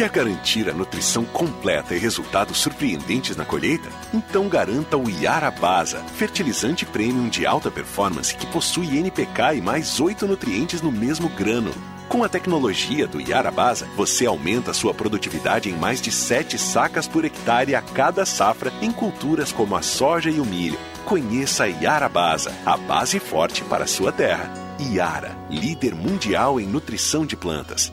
Quer 0.00 0.08
garantir 0.08 0.66
a 0.70 0.72
nutrição 0.72 1.26
completa 1.26 1.94
e 1.94 1.98
resultados 1.98 2.56
surpreendentes 2.56 3.36
na 3.36 3.44
colheita? 3.44 3.90
Então 4.14 4.48
garanta 4.48 4.96
o 4.96 5.10
Iara 5.10 5.50
Basa, 5.50 5.98
fertilizante 6.16 6.86
premium 6.86 7.28
de 7.28 7.44
alta 7.44 7.70
performance 7.70 8.34
que 8.34 8.46
possui 8.46 8.96
NPK 8.96 9.56
e 9.56 9.60
mais 9.60 10.00
oito 10.00 10.26
nutrientes 10.26 10.80
no 10.80 10.90
mesmo 10.90 11.28
grano. 11.28 11.70
Com 12.08 12.24
a 12.24 12.30
tecnologia 12.30 13.06
do 13.06 13.20
Iara 13.20 13.50
Basa, 13.50 13.86
você 13.94 14.24
aumenta 14.24 14.72
sua 14.72 14.94
produtividade 14.94 15.68
em 15.68 15.74
mais 15.74 16.00
de 16.00 16.10
7 16.10 16.56
sacas 16.56 17.06
por 17.06 17.26
hectare 17.26 17.74
a 17.74 17.82
cada 17.82 18.24
safra 18.24 18.72
em 18.80 18.90
culturas 18.90 19.52
como 19.52 19.76
a 19.76 19.82
soja 19.82 20.30
e 20.30 20.40
o 20.40 20.46
milho. 20.46 20.78
Conheça 21.04 21.64
a 21.66 22.08
Basa, 22.08 22.54
a 22.64 22.74
base 22.74 23.20
forte 23.20 23.62
para 23.64 23.84
a 23.84 23.86
sua 23.86 24.10
terra. 24.10 24.50
Iara, 24.78 25.36
líder 25.50 25.94
mundial 25.94 26.58
em 26.58 26.66
nutrição 26.66 27.26
de 27.26 27.36
plantas. 27.36 27.92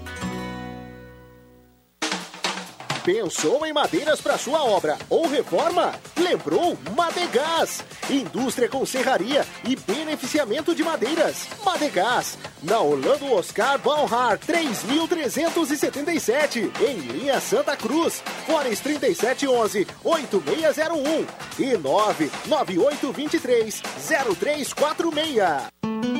Pensou 3.08 3.66
em 3.66 3.72
madeiras 3.72 4.20
para 4.20 4.38
sua 4.38 4.66
obra 4.66 4.98
ou 5.10 5.30
reforma? 5.30 5.96
Lembrou 6.18 6.78
Madegás, 6.94 7.82
indústria 8.10 8.68
com 8.68 8.86
serraria 8.86 9.46
e 9.64 9.78
beneficiamento 9.78 10.76
de 10.76 10.84
madeiras. 10.84 11.48
Madegás, 11.64 12.38
na 12.62 12.82
Orlando 12.82 13.32
Oscar 13.32 13.80
Balhar 13.80 14.38
3377, 14.38 16.70
em 16.82 16.98
linha 16.98 17.40
Santa 17.40 17.78
Cruz, 17.78 18.22
Fones 18.46 18.82
3711 18.82 19.88
8601 20.04 21.26
e 21.60 21.78
99823 21.78 23.82
0346. 24.38 25.77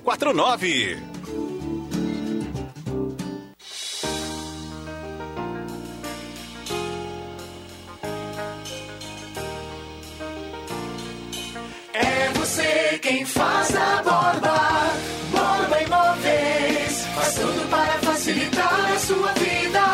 4849. 0.00 0.98
É 11.94 12.28
você 12.34 12.98
quem 13.02 13.24
faz 13.24 13.74
a 13.76 14.02
borba. 14.02 14.56
Borba 15.30 15.82
Imóveis. 15.82 17.06
Faz 17.14 17.34
tudo 17.34 17.68
para 17.70 17.98
facilitar 18.00 18.92
a 18.92 18.98
sua 18.98 19.32
vida. 19.32 19.84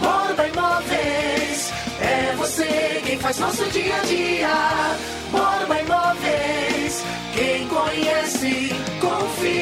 Borba 0.00 0.46
Imóveis. 0.48 1.72
É 2.00 2.34
você 2.36 3.02
quem 3.04 3.18
faz 3.18 3.38
nosso 3.38 3.64
dia 3.70 3.96
a 3.96 4.00
dia. 4.00 4.96
Borba 5.30 5.80
Imóveis. 5.80 7.04
Quem 7.34 7.68
conhece, 7.68 8.70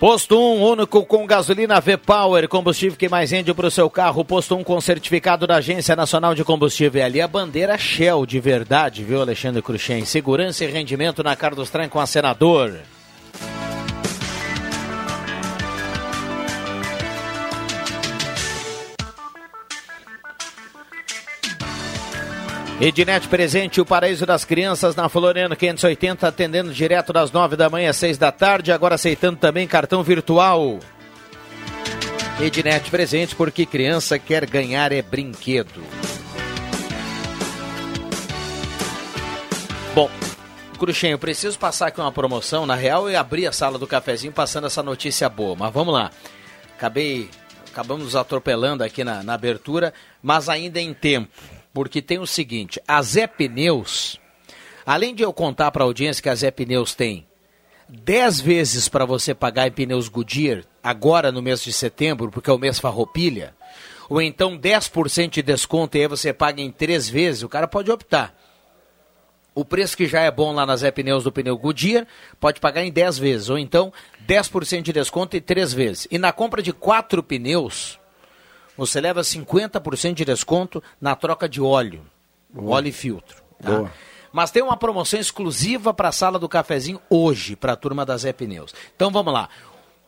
Posto 0.00 0.34
1, 0.34 0.62
único 0.64 1.04
com 1.04 1.26
gasolina 1.26 1.78
V-Power, 1.78 2.48
combustível 2.48 2.96
que 2.96 3.06
mais 3.06 3.30
rende 3.32 3.52
para 3.52 3.66
o 3.66 3.70
seu 3.70 3.90
carro. 3.90 4.24
Posto 4.24 4.56
1 4.56 4.64
com 4.64 4.80
certificado 4.80 5.46
da 5.46 5.56
Agência 5.56 5.94
Nacional 5.94 6.34
de 6.34 6.42
Combustível. 6.42 7.02
E 7.02 7.04
ali 7.04 7.20
a 7.20 7.28
bandeira 7.28 7.76
Shell 7.76 8.24
de 8.24 8.40
verdade, 8.40 9.04
viu, 9.04 9.20
Alexandre 9.20 9.60
Cruxem? 9.60 10.06
Segurança 10.06 10.64
e 10.64 10.68
rendimento 10.68 11.22
na 11.22 11.36
Carlos 11.36 11.68
Tran 11.68 11.90
com 11.90 12.00
a 12.00 12.06
senador. 12.06 12.80
Ednet 22.80 23.28
presente, 23.28 23.78
o 23.78 23.84
paraíso 23.84 24.24
das 24.24 24.42
crianças 24.42 24.96
na 24.96 25.06
Floriano 25.06 25.54
580, 25.54 26.26
atendendo 26.26 26.72
direto 26.72 27.12
das 27.12 27.30
9 27.30 27.54
da 27.54 27.68
manhã 27.68 27.90
às 27.90 27.96
6 27.96 28.16
da 28.16 28.32
tarde, 28.32 28.72
agora 28.72 28.94
aceitando 28.94 29.36
também 29.36 29.68
cartão 29.68 30.02
virtual. 30.02 30.78
Ednet 32.40 32.90
presente, 32.90 33.36
porque 33.36 33.66
criança 33.66 34.18
quer 34.18 34.46
ganhar 34.46 34.92
é 34.92 35.02
brinquedo. 35.02 35.82
Bom, 39.94 40.08
Cruxem, 40.78 41.10
eu 41.10 41.18
preciso 41.18 41.58
passar 41.58 41.88
aqui 41.88 42.00
uma 42.00 42.10
promoção. 42.10 42.64
Na 42.64 42.76
real, 42.76 43.10
eu 43.10 43.20
abri 43.20 43.46
a 43.46 43.52
sala 43.52 43.78
do 43.78 43.86
cafezinho 43.86 44.32
passando 44.32 44.68
essa 44.68 44.82
notícia 44.82 45.28
boa, 45.28 45.54
mas 45.54 45.70
vamos 45.70 45.92
lá. 45.92 46.10
Acabei, 46.78 47.28
acabamos 47.70 48.16
atropelando 48.16 48.82
aqui 48.82 49.04
na, 49.04 49.22
na 49.22 49.34
abertura, 49.34 49.92
mas 50.22 50.48
ainda 50.48 50.80
em 50.80 50.94
tempo 50.94 51.59
porque 51.72 52.02
tem 52.02 52.18
o 52.18 52.26
seguinte: 52.26 52.80
a 52.86 53.00
Zé 53.02 53.26
Pneus, 53.26 54.20
além 54.84 55.14
de 55.14 55.22
eu 55.22 55.32
contar 55.32 55.70
para 55.70 55.84
a 55.84 55.86
audiência 55.86 56.22
que 56.22 56.28
a 56.28 56.34
Zé 56.34 56.50
Pneus 56.50 56.94
tem 56.94 57.26
10 57.88 58.40
vezes 58.40 58.88
para 58.88 59.04
você 59.04 59.34
pagar 59.34 59.66
em 59.66 59.72
pneus 59.72 60.08
Goodyear, 60.08 60.64
agora 60.82 61.32
no 61.32 61.42
mês 61.42 61.62
de 61.62 61.72
setembro, 61.72 62.30
porque 62.30 62.48
é 62.48 62.52
o 62.52 62.58
mês 62.58 62.78
farroupilha, 62.78 63.54
ou 64.08 64.22
então 64.22 64.58
10% 64.58 65.30
de 65.30 65.42
desconto 65.42 65.96
e 65.96 66.02
aí 66.02 66.08
você 66.08 66.32
paga 66.32 66.60
em 66.60 66.70
3 66.70 67.08
vezes, 67.08 67.42
o 67.42 67.48
cara 67.48 67.68
pode 67.68 67.90
optar. 67.90 68.34
O 69.52 69.64
preço 69.64 69.96
que 69.96 70.06
já 70.06 70.20
é 70.20 70.30
bom 70.30 70.52
lá 70.52 70.64
na 70.64 70.76
Zé 70.76 70.90
Pneus 70.90 71.24
do 71.24 71.32
pneu 71.32 71.58
Goodyear, 71.58 72.06
pode 72.38 72.60
pagar 72.60 72.84
em 72.84 72.90
10 72.90 73.18
vezes, 73.18 73.50
ou 73.50 73.58
então 73.58 73.92
10% 74.26 74.82
de 74.82 74.92
desconto 74.92 75.36
em 75.36 75.40
3 75.40 75.72
vezes. 75.72 76.08
E 76.10 76.18
na 76.18 76.32
compra 76.32 76.62
de 76.62 76.72
4 76.72 77.22
pneus, 77.22 77.99
você 78.80 78.98
leva 78.98 79.20
50% 79.20 80.14
de 80.14 80.24
desconto 80.24 80.82
na 80.98 81.14
troca 81.14 81.46
de 81.46 81.60
óleo. 81.60 82.00
Boa. 82.48 82.76
Óleo 82.76 82.88
e 82.88 82.92
filtro. 82.92 83.42
Tá? 83.62 83.90
Mas 84.32 84.50
tem 84.50 84.62
uma 84.62 84.74
promoção 84.74 85.20
exclusiva 85.20 85.92
para 85.92 86.08
a 86.08 86.12
sala 86.12 86.38
do 86.38 86.48
cafezinho 86.48 86.98
hoje, 87.10 87.54
para 87.54 87.74
a 87.74 87.76
turma 87.76 88.06
da 88.06 88.16
Zé 88.16 88.32
Pneus. 88.32 88.74
Então 88.96 89.10
vamos 89.10 89.34
lá. 89.34 89.50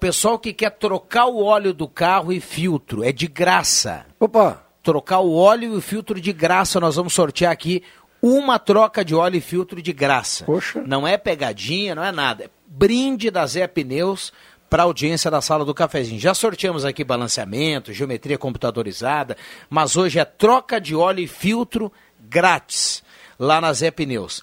Pessoal 0.00 0.38
que 0.38 0.54
quer 0.54 0.70
trocar 0.70 1.26
o 1.26 1.44
óleo 1.44 1.74
do 1.74 1.86
carro 1.86 2.32
e 2.32 2.40
filtro, 2.40 3.04
é 3.04 3.12
de 3.12 3.26
graça. 3.26 4.06
Opa! 4.18 4.64
Trocar 4.82 5.18
o 5.18 5.34
óleo 5.34 5.74
e 5.74 5.76
o 5.76 5.82
filtro 5.82 6.18
de 6.18 6.32
graça, 6.32 6.80
nós 6.80 6.96
vamos 6.96 7.12
sortear 7.12 7.52
aqui 7.52 7.82
uma 8.22 8.58
troca 8.58 9.04
de 9.04 9.14
óleo 9.14 9.36
e 9.36 9.42
filtro 9.42 9.82
de 9.82 9.92
graça. 9.92 10.46
Poxa. 10.46 10.82
Não 10.86 11.06
é 11.06 11.18
pegadinha, 11.18 11.94
não 11.94 12.02
é 12.02 12.10
nada. 12.10 12.44
É 12.44 12.50
brinde 12.66 13.30
da 13.30 13.46
Zé 13.46 13.66
Pneus 13.66 14.32
para 14.72 14.84
a 14.84 14.86
audiência 14.86 15.30
da 15.30 15.42
sala 15.42 15.66
do 15.66 15.74
cafezinho. 15.74 16.18
Já 16.18 16.32
sorteamos 16.32 16.86
aqui 16.86 17.04
balanceamento, 17.04 17.92
geometria 17.92 18.38
computadorizada, 18.38 19.36
mas 19.68 19.98
hoje 19.98 20.18
é 20.18 20.24
troca 20.24 20.80
de 20.80 20.96
óleo 20.96 21.20
e 21.20 21.26
filtro 21.26 21.92
grátis 22.18 23.02
lá 23.38 23.60
na 23.60 23.70
Zé 23.74 23.90
Pneus. 23.90 24.42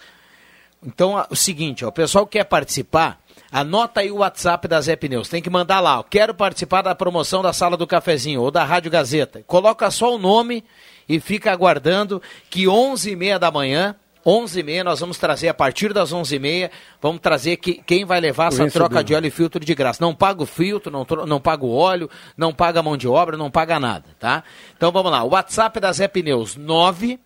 Então, 0.86 1.26
o 1.32 1.36
seguinte, 1.36 1.84
ó, 1.84 1.88
o 1.88 1.92
pessoal 1.92 2.28
que 2.28 2.38
quer 2.38 2.44
participar, 2.44 3.20
anota 3.52 4.02
aí 4.02 4.12
o 4.12 4.18
WhatsApp 4.18 4.68
da 4.68 4.80
Zé 4.80 4.96
Pneus. 4.96 5.30
Tem 5.30 5.42
que 5.42 5.50
mandar 5.50 5.80
lá, 5.80 5.98
ó, 5.98 6.04
quero 6.04 6.36
participar 6.36 6.84
da 6.84 6.94
promoção 6.94 7.42
da 7.42 7.52
Sala 7.52 7.76
do 7.76 7.88
Cafezinho 7.88 8.44
ou 8.44 8.52
da 8.52 8.64
Rádio 8.64 8.92
Gazeta. 8.92 9.44
Coloca 9.48 9.90
só 9.90 10.14
o 10.14 10.20
nome 10.20 10.64
e 11.10 11.20
fica 11.20 11.52
aguardando 11.52 12.22
que 12.52 12.66
11h30 12.66 13.40
da 13.40 13.50
manhã 13.50 13.96
11h30, 14.30 14.84
nós 14.84 15.00
vamos 15.00 15.18
trazer, 15.18 15.50
a 15.50 15.54
partir 15.54 15.94
das 15.94 16.14
11h30, 16.14 16.70
vamos 17.02 17.22
trazer 17.22 17.58
que, 17.58 17.82
quem 17.86 18.06
vai 18.06 18.20
levar 18.20 18.48
essa 18.48 18.70
troca 18.70 19.04
de 19.04 19.14
óleo 19.14 19.28
e 19.28 19.32
filtro 19.32 19.64
de 19.64 19.76
graça. 19.76 20.04
Não 20.04 20.14
paga 20.14 20.44
o 20.44 20.46
filtro, 20.46 20.92
não, 20.92 21.06
não 21.26 21.42
paga 21.42 21.66
o 21.66 21.74
óleo, 21.74 22.10
não 22.38 22.54
paga 22.54 22.80
a 22.80 22.84
mão 22.84 22.96
de 22.96 23.08
obra, 23.08 23.36
não 23.36 23.50
paga 23.50 23.80
nada, 23.80 24.06
tá? 24.20 24.44
Então 24.76 24.92
vamos 24.92 25.12
lá, 25.12 25.24
o 25.24 25.30
WhatsApp 25.30 25.80
da 25.80 25.92
Zé 25.92 26.08
Pneus, 26.08 26.56
9 26.56 27.20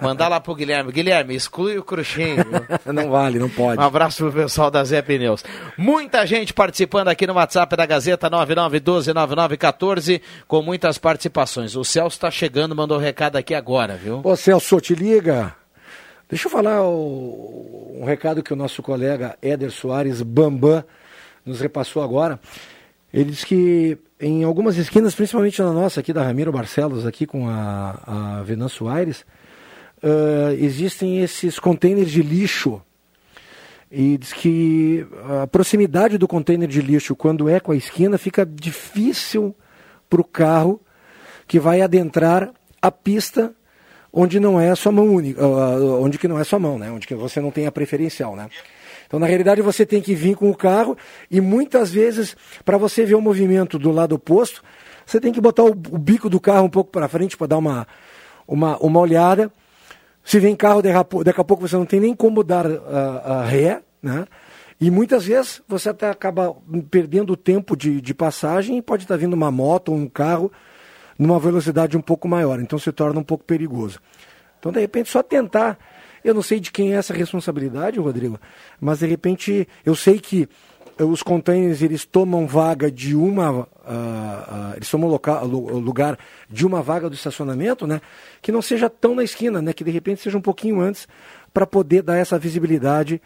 Mandar 0.00 0.28
lá 0.28 0.40
pro 0.40 0.54
Guilherme. 0.54 0.90
Guilherme, 0.90 1.34
exclui 1.34 1.78
o 1.78 1.84
Cruxem. 1.84 2.36
não 2.92 3.08
vale, 3.10 3.38
não 3.38 3.48
pode. 3.48 3.80
Um 3.80 3.84
abraço 3.84 4.24
pro 4.24 4.32
pessoal 4.42 4.70
da 4.70 4.82
Zé 4.82 5.00
Pneus. 5.00 5.44
Muita 5.78 6.26
gente 6.26 6.52
participando 6.52 7.08
aqui 7.08 7.26
no 7.26 7.34
WhatsApp 7.34 7.76
da 7.76 7.86
Gazeta 7.86 8.28
99129914 8.30 10.20
com 10.48 10.60
muitas 10.62 10.98
participações. 10.98 11.76
O 11.76 11.84
Celso 11.84 12.16
está 12.16 12.30
chegando, 12.30 12.74
mandou 12.74 12.98
um 12.98 13.00
recado 13.00 13.36
aqui 13.36 13.54
agora, 13.54 13.96
viu? 13.96 14.20
Ô 14.24 14.34
Celso, 14.34 14.80
te 14.80 14.94
liga. 14.94 15.54
Deixa 16.28 16.48
eu 16.48 16.50
falar 16.50 16.82
o, 16.82 17.98
um 18.00 18.06
recado 18.06 18.42
que 18.42 18.52
o 18.54 18.56
nosso 18.56 18.82
colega 18.82 19.36
Éder 19.42 19.70
Soares 19.70 20.22
Bambam 20.22 20.82
nos 21.44 21.60
repassou 21.60 22.02
agora. 22.02 22.40
Ele 23.12 23.30
diz 23.30 23.44
que 23.44 23.98
em 24.18 24.44
algumas 24.44 24.76
esquinas, 24.76 25.14
principalmente 25.14 25.60
na 25.60 25.72
nossa 25.72 26.00
aqui 26.00 26.12
da 26.12 26.22
Ramiro 26.22 26.52
Barcelos, 26.52 27.04
aqui 27.04 27.26
com 27.26 27.48
a, 27.48 28.38
a 28.38 28.42
Venâncio 28.42 28.88
Aires, 28.88 29.24
uh, 30.02 30.52
existem 30.58 31.20
esses 31.20 31.58
contêineres 31.58 32.10
de 32.10 32.22
lixo. 32.22 32.80
E 33.90 34.16
diz 34.16 34.32
que 34.32 35.06
a 35.42 35.46
proximidade 35.46 36.16
do 36.16 36.26
container 36.26 36.66
de 36.66 36.80
lixo, 36.80 37.14
quando 37.14 37.48
é 37.48 37.60
com 37.60 37.72
a 37.72 37.76
esquina, 37.76 38.16
fica 38.16 38.46
difícil 38.46 39.54
para 40.08 40.20
o 40.20 40.24
carro 40.24 40.80
que 41.46 41.60
vai 41.60 41.82
adentrar 41.82 42.50
a 42.80 42.90
pista 42.90 43.54
onde 44.10 44.40
não 44.40 44.58
é 44.58 44.74
sua 44.74 44.92
mão 44.92 45.06
única, 45.06 45.46
onde 45.46 46.18
que 46.18 46.28
não 46.28 46.38
é 46.38 46.44
sua 46.44 46.58
mão, 46.58 46.78
né? 46.78 46.90
Onde 46.90 47.06
que 47.06 47.14
você 47.14 47.40
não 47.40 47.50
tem 47.50 47.66
a 47.66 47.72
preferencial, 47.72 48.34
né? 48.36 48.48
Então, 49.12 49.20
na 49.20 49.26
realidade, 49.26 49.60
você 49.60 49.84
tem 49.84 50.00
que 50.00 50.14
vir 50.14 50.34
com 50.34 50.50
o 50.50 50.56
carro 50.56 50.96
e 51.30 51.38
muitas 51.38 51.90
vezes, 51.90 52.34
para 52.64 52.78
você 52.78 53.04
ver 53.04 53.14
o 53.14 53.20
movimento 53.20 53.78
do 53.78 53.90
lado 53.90 54.14
oposto, 54.14 54.62
você 55.04 55.20
tem 55.20 55.30
que 55.30 55.38
botar 55.38 55.64
o, 55.64 55.72
o 55.72 55.98
bico 55.98 56.30
do 56.30 56.40
carro 56.40 56.64
um 56.64 56.70
pouco 56.70 56.90
para 56.90 57.06
frente 57.08 57.36
para 57.36 57.48
dar 57.48 57.58
uma, 57.58 57.86
uma, 58.48 58.78
uma 58.78 59.00
olhada. 59.00 59.52
Se 60.24 60.40
vem 60.40 60.56
carro, 60.56 60.80
daqui 60.80 61.38
a 61.38 61.44
pouco 61.44 61.68
você 61.68 61.76
não 61.76 61.84
tem 61.84 62.00
nem 62.00 62.14
como 62.14 62.42
dar 62.42 62.64
a, 62.66 63.40
a 63.40 63.44
ré, 63.44 63.82
né? 64.02 64.24
E 64.80 64.90
muitas 64.90 65.26
vezes 65.26 65.60
você 65.68 65.90
até 65.90 66.08
acaba 66.08 66.56
perdendo 66.90 67.34
o 67.34 67.36
tempo 67.36 67.76
de, 67.76 68.00
de 68.00 68.14
passagem 68.14 68.78
e 68.78 68.82
pode 68.82 69.02
estar 69.02 69.18
vindo 69.18 69.34
uma 69.34 69.50
moto 69.50 69.90
ou 69.90 69.94
um 69.98 70.08
carro 70.08 70.50
numa 71.18 71.38
velocidade 71.38 71.98
um 71.98 72.00
pouco 72.00 72.26
maior, 72.26 72.58
então 72.60 72.78
se 72.78 72.90
torna 72.90 73.20
um 73.20 73.24
pouco 73.24 73.44
perigoso. 73.44 74.00
Então, 74.58 74.72
de 74.72 74.80
repente, 74.80 75.10
só 75.10 75.22
tentar. 75.22 75.78
Eu 76.24 76.34
não 76.34 76.42
sei 76.42 76.60
de 76.60 76.70
quem 76.70 76.92
é 76.94 76.96
essa 76.96 77.12
responsabilidade, 77.14 77.98
Rodrigo, 77.98 78.38
mas 78.80 79.00
de 79.00 79.06
repente 79.06 79.68
eu 79.84 79.94
sei 79.94 80.18
que 80.20 80.48
eh, 80.98 81.04
os 81.04 81.22
containers 81.22 81.82
eles 81.82 82.04
tomam 82.04 82.46
vaga 82.46 82.90
de 82.90 83.14
uma. 83.16 83.66
ah, 83.84 84.44
ah, 84.48 84.72
eles 84.76 84.88
tomam 84.90 85.08
loca- 85.08 85.40
lu- 85.40 85.78
lugar 85.78 86.18
de 86.48 86.64
uma 86.66 86.82
vaga 86.82 87.08
do 87.08 87.14
estacionamento, 87.14 87.86
né? 87.86 88.00
Que 88.40 88.52
não 88.52 88.62
seja 88.62 88.88
tão 88.88 89.14
na 89.14 89.24
esquina, 89.24 89.60
né? 89.60 89.72
Que 89.72 89.82
de 89.84 89.90
repente 89.90 90.20
seja 90.22 90.38
um 90.38 90.42
pouquinho 90.42 90.80
antes 90.80 91.08
para 91.52 91.66
poder 91.66 92.02
dar 92.02 92.16
essa 92.16 92.38
visibilidade 92.38 93.20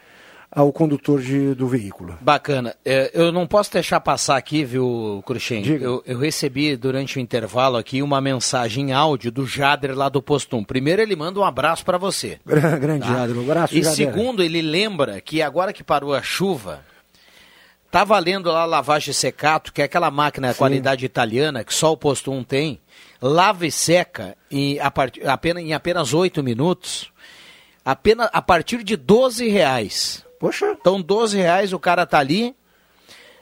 ao 0.50 0.72
condutor 0.72 1.20
de- 1.20 1.54
do 1.54 1.66
veículo. 1.68 2.16
Bacana. 2.20 2.74
É, 2.85 3.11
eu 3.14 3.30
não 3.32 3.46
posso 3.46 3.72
deixar 3.72 4.00
passar 4.00 4.37
aqui, 4.37 4.64
viu, 4.64 5.22
Cruxem? 5.26 5.66
Eu, 5.66 6.02
eu 6.06 6.18
recebi 6.18 6.76
durante 6.76 7.18
o 7.18 7.20
intervalo 7.20 7.76
aqui 7.76 8.00
uma 8.02 8.20
mensagem 8.20 8.90
em 8.90 8.92
áudio 8.92 9.30
do 9.30 9.46
Jader 9.46 9.94
lá 9.96 10.09
do 10.09 10.22
Postum. 10.22 10.64
Primeiro, 10.64 11.02
ele 11.02 11.14
manda 11.16 11.38
um 11.40 11.44
abraço 11.44 11.85
para 11.85 11.98
você. 11.98 12.38
Grande 12.46 13.06
Jader, 13.06 13.37
um 13.37 13.42
abraço, 13.42 13.74
E 13.74 13.82
Jader. 13.82 13.96
segundo, 13.96 14.42
ele 14.42 14.62
lembra 14.62 15.20
que 15.20 15.42
agora 15.42 15.72
que 15.72 15.85
parou 15.85 16.14
a 16.14 16.22
chuva, 16.22 16.80
tá 17.90 18.02
valendo 18.04 18.50
lá 18.50 18.62
a 18.62 18.66
lavagem 18.66 19.12
secato, 19.12 19.72
que 19.72 19.82
é 19.82 19.85
aquela 19.85 20.11
máquina 20.11 20.54
qualidade 20.54 21.04
italiana 21.04 21.64
que 21.64 21.74
só 21.74 21.92
o 21.92 21.96
posto 21.96 22.30
1 22.32 22.44
tem, 22.44 22.80
lava 23.20 23.66
e 23.66 23.70
seca 23.70 24.37
em, 24.50 24.78
a 24.80 24.90
part- 24.90 25.20
apenas, 25.26 25.62
em 25.62 25.72
apenas 25.72 26.12
8 26.14 26.42
minutos, 26.42 27.11
apenas 27.85 28.28
a 28.32 28.40
partir 28.42 28.82
de 28.82 28.96
12 28.96 29.48
reais. 29.48 30.24
Poxa. 30.38 30.77
Então 30.81 31.01
12 31.01 31.37
reais 31.38 31.72
o 31.72 31.79
cara 31.79 32.05
tá 32.07 32.18
ali, 32.18 32.55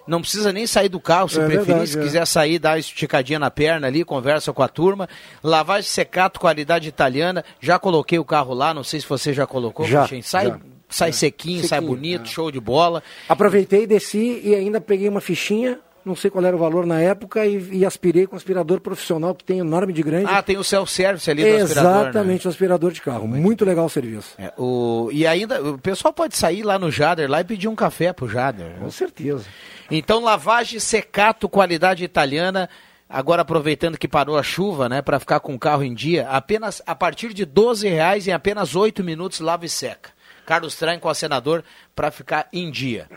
não 0.07 0.21
precisa 0.21 0.53
nem 0.53 0.67
sair 0.67 0.89
do 0.89 1.01
carro, 1.01 1.29
se 1.29 1.41
É 1.41 1.45
preferir, 1.47 1.65
verdade, 1.67 1.91
se 1.91 1.99
é. 1.99 2.03
quiser 2.03 2.27
sair, 2.27 2.59
dá 2.59 2.73
uma 2.73 2.79
esticadinha 2.79 3.39
na 3.39 3.51
perna 3.51 3.87
ali, 3.87 4.05
conversa 4.05 4.53
com 4.53 4.63
a 4.63 4.69
turma. 4.69 5.09
Lavagem 5.43 5.89
secato, 5.91 6.39
qualidade 6.39 6.89
italiana. 6.89 7.45
Já 7.61 7.79
coloquei 7.79 8.19
o 8.19 8.25
carro 8.25 8.53
lá, 8.55 8.75
não 8.75 8.85
sei 8.85 9.01
se 9.01 9.07
você 9.09 9.33
já 9.33 9.47
colocou, 9.47 9.87
Já. 9.87 10.07
Sai, 10.23 10.49
já. 10.49 10.61
sai 10.89 11.13
sequinho, 11.13 11.61
sai 11.67 11.81
Sequinho, 11.81 11.97
bonito, 11.97 12.23
é. 12.25 12.27
show 12.27 12.51
de 12.51 12.61
bola. 12.61 13.03
Aproveitei, 13.29 13.87
desci 13.87 14.41
e 14.45 14.55
ainda 14.55 14.81
peguei 14.81 15.09
uma 15.09 15.21
fichinha, 15.23 15.81
não 16.05 16.15
sei 16.15 16.31
qual 16.31 16.45
era 16.45 16.55
o 16.55 16.59
valor 16.59 16.85
na 16.85 17.01
época, 17.01 17.47
e, 17.47 17.79
e 17.79 17.85
aspirei 17.87 18.27
com 18.27 18.35
um 18.35 18.37
aspirador 18.37 18.81
profissional 18.81 19.35
que 19.35 19.43
tem 19.43 19.59
enorme 19.59 19.93
de 19.93 20.03
grande. 20.03 20.27
Ah, 20.29 20.43
tem 20.43 20.59
o 20.59 20.65
self-service 20.65 21.31
ali 21.31 21.43
do 21.43 21.65
aspirador, 21.65 21.93
né? 21.93 22.01
Exatamente, 22.01 22.47
o 22.47 22.51
aspirador 22.51 22.93
de 22.93 23.01
carro. 23.01 23.27
Muito 23.27 23.65
legal 23.65 23.87
o 23.87 23.91
serviço. 23.91 24.35
É, 24.39 24.53
o, 24.59 25.09
e 25.13 25.27
ainda, 25.27 25.63
o 25.63 25.79
pessoal 25.79 26.13
pode 26.13 26.37
sair 26.37 26.63
lá 26.63 26.79
no 26.79 26.91
Jader 26.91 27.31
lá 27.31 27.41
e 27.41 27.45
pedir 27.45 27.69
um 27.69 27.75
café 27.75 28.13
pro 28.13 28.29
Jader. 28.29 28.77
Com 28.79 28.91
certeza. 28.91 29.45
Então, 29.91 30.23
lavagem 30.23 30.79
secato, 30.79 31.49
qualidade 31.49 32.05
italiana. 32.05 32.69
Agora 33.09 33.43
aproveitando 33.43 33.99
que 33.99 34.09
parou 34.09 34.37
a 34.37 34.43
chuva, 34.43 34.89
né, 34.89 35.03
para 35.03 35.21
ficar 35.21 35.39
com 35.39 35.55
o 35.55 35.59
carro 35.59 35.85
em 35.85 35.95
dia, 35.95 36.27
apenas 36.29 36.83
a 36.87 36.95
partir 36.95 37.33
de 37.33 37.45
12 37.45 37.87
reais 37.87 38.27
em 38.27 38.33
apenas 38.33 38.75
8 38.75 39.05
minutos 39.05 39.41
lava 39.41 39.67
e 39.67 39.69
seca. 39.69 40.14
Carlos 40.47 40.75
Traem 40.77 40.99
com 40.99 41.09
a 41.09 41.15
senador 41.15 41.65
para 41.95 42.11
ficar 42.11 42.49
em 42.53 42.71
dia. 42.71 43.09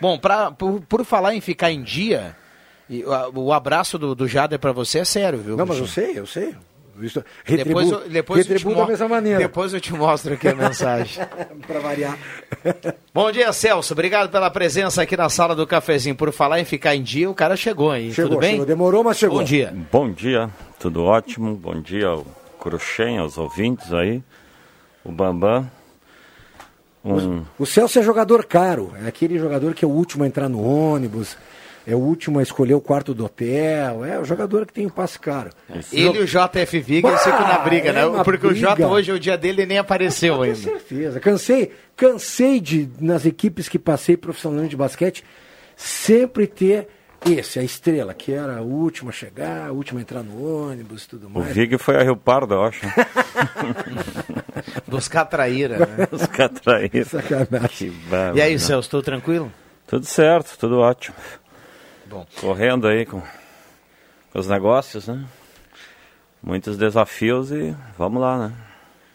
Bom, 0.00 0.18
pra, 0.18 0.50
por, 0.50 0.80
por 0.82 1.04
falar 1.04 1.34
em 1.34 1.40
ficar 1.40 1.70
em 1.70 1.82
dia, 1.82 2.36
e, 2.88 3.04
o, 3.04 3.40
o 3.46 3.52
abraço 3.52 3.98
do, 3.98 4.14
do 4.14 4.26
Jader 4.28 4.58
para 4.58 4.72
você 4.72 5.00
é 5.00 5.04
sério, 5.04 5.38
viu? 5.38 5.56
Não, 5.56 5.66
mas 5.66 5.78
eu 5.78 5.86
sei, 5.86 6.18
eu 6.18 6.26
sei. 6.26 6.54
Isso, 7.00 7.24
Depois, 7.46 7.90
eu- 7.90 8.06
depois, 8.06 8.40
eu 8.40 8.44
te 8.44 8.52
retribuo 8.52 8.76
da 8.76 8.86
mesma 8.86 9.08
maneira. 9.08 9.38
depois 9.38 9.72
eu 9.72 9.80
te 9.80 9.94
mostro 9.94 10.34
aqui 10.34 10.46
a 10.46 10.54
mensagem. 10.54 11.24
Para 11.66 11.80
variar. 11.80 12.18
Bom 13.14 13.32
dia, 13.32 13.50
Celso. 13.50 13.94
Obrigado 13.94 14.30
pela 14.30 14.50
presença 14.50 15.00
aqui 15.02 15.16
na 15.16 15.30
sala 15.30 15.56
do 15.56 15.66
cafezinho. 15.66 16.14
Por 16.14 16.30
falar 16.32 16.60
em 16.60 16.66
ficar 16.66 16.94
em 16.94 17.02
dia, 17.02 17.30
o 17.30 17.34
cara 17.34 17.56
chegou 17.56 17.90
aí. 17.90 18.12
Chegou, 18.12 18.32
Tudo 18.32 18.40
bem? 18.40 18.50
chegou. 18.52 18.66
Demorou, 18.66 19.02
mas 19.02 19.16
chegou. 19.16 19.38
Bom 19.38 19.44
dia. 19.44 19.72
Bom 19.90 20.12
dia, 20.12 20.50
tudo 20.78 21.02
ótimo. 21.02 21.54
Bom 21.54 21.80
dia 21.80 22.08
ao 22.08 22.26
Cruxem, 22.60 23.16
aos 23.16 23.38
ouvintes 23.38 23.90
aí. 23.94 24.22
O 25.02 25.10
Bambam. 25.10 25.68
Um, 27.04 27.42
O 27.58 27.66
Celso 27.66 27.98
é 27.98 28.02
jogador 28.02 28.44
caro. 28.46 28.92
É 29.04 29.08
aquele 29.08 29.38
jogador 29.38 29.74
que 29.74 29.84
é 29.84 29.88
o 29.88 29.90
último 29.90 30.24
a 30.24 30.26
entrar 30.26 30.48
no 30.48 30.62
ônibus, 30.62 31.36
é 31.84 31.94
o 31.96 31.98
último 31.98 32.38
a 32.38 32.42
escolher 32.42 32.74
o 32.74 32.80
quarto 32.80 33.12
do 33.12 33.24
hotel. 33.24 34.04
É 34.04 34.18
o 34.20 34.24
jogador 34.24 34.64
que 34.66 34.72
tem 34.72 34.86
o 34.86 34.90
passe 34.90 35.18
caro. 35.18 35.50
Ele 35.92 36.18
e 36.18 36.22
o 36.22 36.26
JF 36.26 36.78
Viga 36.80 37.08
eles 37.08 37.22
ficam 37.22 37.40
na 37.40 37.58
briga, 37.58 37.90
é 37.90 37.92
né? 37.92 38.02
Porque 38.24 38.46
o 38.46 38.54
Jota 38.54 38.74
briga. 38.76 38.88
hoje 38.90 39.10
é 39.10 39.14
o 39.14 39.18
dia 39.18 39.36
dele 39.36 39.62
e 39.62 39.66
nem 39.66 39.78
apareceu 39.78 40.36
Com 40.36 40.42
ainda. 40.42 40.54
certeza. 40.56 41.18
Cansei, 41.18 41.72
cansei 41.96 42.60
de, 42.60 42.88
nas 43.00 43.26
equipes 43.26 43.68
que 43.68 43.78
passei 43.80 44.16
profissionalmente 44.16 44.70
de 44.70 44.76
basquete, 44.76 45.24
sempre 45.76 46.46
ter 46.46 46.86
esse, 47.26 47.58
a 47.58 47.62
estrela, 47.62 48.14
que 48.14 48.32
era 48.32 48.58
a 48.58 48.60
última 48.60 49.10
a 49.10 49.12
chegar, 49.12 49.68
a 49.68 49.72
última 49.72 50.00
a 50.00 50.02
entrar 50.02 50.22
no 50.22 50.68
ônibus 50.68 51.04
e 51.04 51.08
tudo 51.08 51.26
o 51.26 51.30
mais. 51.30 51.54
Vig 51.54 51.78
foi 51.78 51.96
a 51.96 52.02
Rio 52.02 52.16
Pardo, 52.16 52.54
eu 52.54 52.64
acho. 52.64 52.80
Buscar 54.86 55.24
traíra, 55.26 55.78
né? 55.78 56.08
Os 56.10 56.26
catraíras. 56.26 57.08
Sacanagem. 57.08 57.92
E 58.34 58.40
aí, 58.40 58.52
né? 58.52 58.58
Celso, 58.58 58.90
tudo 58.90 59.02
tranquilo? 59.02 59.52
Tudo 59.86 60.06
certo, 60.06 60.56
tudo 60.58 60.78
ótimo. 60.78 61.16
Bom. 62.06 62.26
Correndo 62.40 62.88
aí 62.88 63.06
com, 63.06 63.22
com 64.32 64.38
os 64.38 64.48
negócios, 64.48 65.08
né? 65.08 65.24
Muitos 66.42 66.76
desafios 66.76 67.52
e 67.52 67.74
vamos 67.96 68.20
lá, 68.20 68.48
né? 68.48 68.54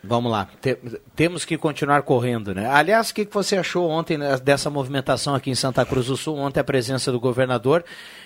Vamos 0.08 0.32
lá. 0.32 0.48
Te- 0.62 0.78
temos 1.16 1.44
que 1.44 1.58
continuar 1.58 2.02
correndo, 2.04 2.56
né? 2.56 2.68
Aliás, 2.70 3.10
o 3.10 3.14
que 3.14 3.26
que 3.26 3.34
você 3.34 3.58
achou 3.58 3.90
ontem 3.90 4.18
né, 4.18 4.38
dessa 4.38 4.70
movimentação 4.70 5.36
aqui 5.36 5.50
em 5.52 5.56
Santa 5.56 5.86
Cruz 5.86 6.08
do 6.08 6.16
Sul? 6.16 6.38
Ontem 6.38 6.60
a 6.62 6.64
presença 6.64 7.12
do 7.12 7.20
governador 7.20 7.84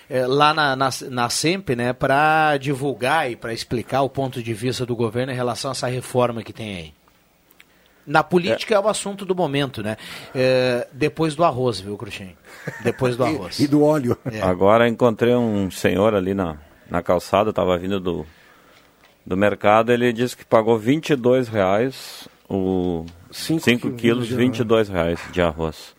eh, 0.08 0.26
lá 0.26 0.54
na, 0.54 0.76
na, 0.76 0.90
na 1.10 1.28
SEMP, 1.28 1.70
né? 1.74 1.92
Para 1.92 2.56
divulgar 2.56 3.30
e 3.30 3.34
para 3.36 3.52
explicar 3.52 4.02
o 4.02 4.08
ponto 4.08 4.40
de 4.42 4.54
vista 4.54 4.86
do 4.86 4.94
governo 4.94 5.32
em 5.32 5.36
relação 5.36 5.70
a 5.70 5.72
essa 5.72 5.88
reforma 5.88 6.42
que 6.42 6.52
tem 6.52 6.76
aí. 6.76 6.94
Na 8.06 8.22
política 8.24 8.74
é, 8.74 8.78
o 8.80 8.88
assunto 8.88 9.24
do 9.24 9.34
momento, 9.34 9.82
né? 9.82 9.96
Eh, 10.34 10.86
depois 10.92 11.34
do 11.34 11.44
arroz, 11.44 11.80
viu, 11.80 11.96
Cruxem? 11.96 12.36
Depois 12.82 13.16
do 13.16 13.24
arroz. 13.26 13.58
E 13.58 13.66
do 13.66 13.82
óleo. 13.82 14.16
É. 14.30 14.40
Agora 14.40 14.88
encontrei 14.88 15.34
um 15.34 15.70
senhor 15.70 16.14
ali 16.14 16.34
na, 16.34 16.56
na 16.90 17.02
calçada, 17.02 17.50
estava 17.50 17.76
vindo 17.78 17.98
do, 18.00 18.26
do 19.24 19.36
mercado, 19.36 19.92
ele 19.92 20.12
disse 20.12 20.36
que 20.36 20.44
pagou 20.44 20.78
22 20.78 21.48
reais 21.48 22.28
o 22.48 23.04
Cinco 23.30 23.62
5 23.62 23.80
quilos 23.92 24.00
quilos, 24.00 24.28
de 24.28 24.34
22 24.36 24.88
reais 24.88 25.20
de 25.32 25.40
arroz. 25.40 25.94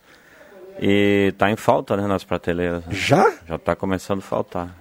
E 0.80 1.32
tá 1.38 1.50
em 1.50 1.56
falta, 1.56 1.96
né, 1.96 2.06
nas 2.06 2.24
prateleiras. 2.24 2.84
né? 2.86 2.92
Já? 2.94 3.32
Já 3.46 3.58
tá 3.58 3.74
começando 3.76 4.18
a 4.18 4.22
faltar. 4.22 4.76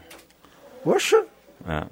Poxa, 0.84 1.24
É. 1.68 1.86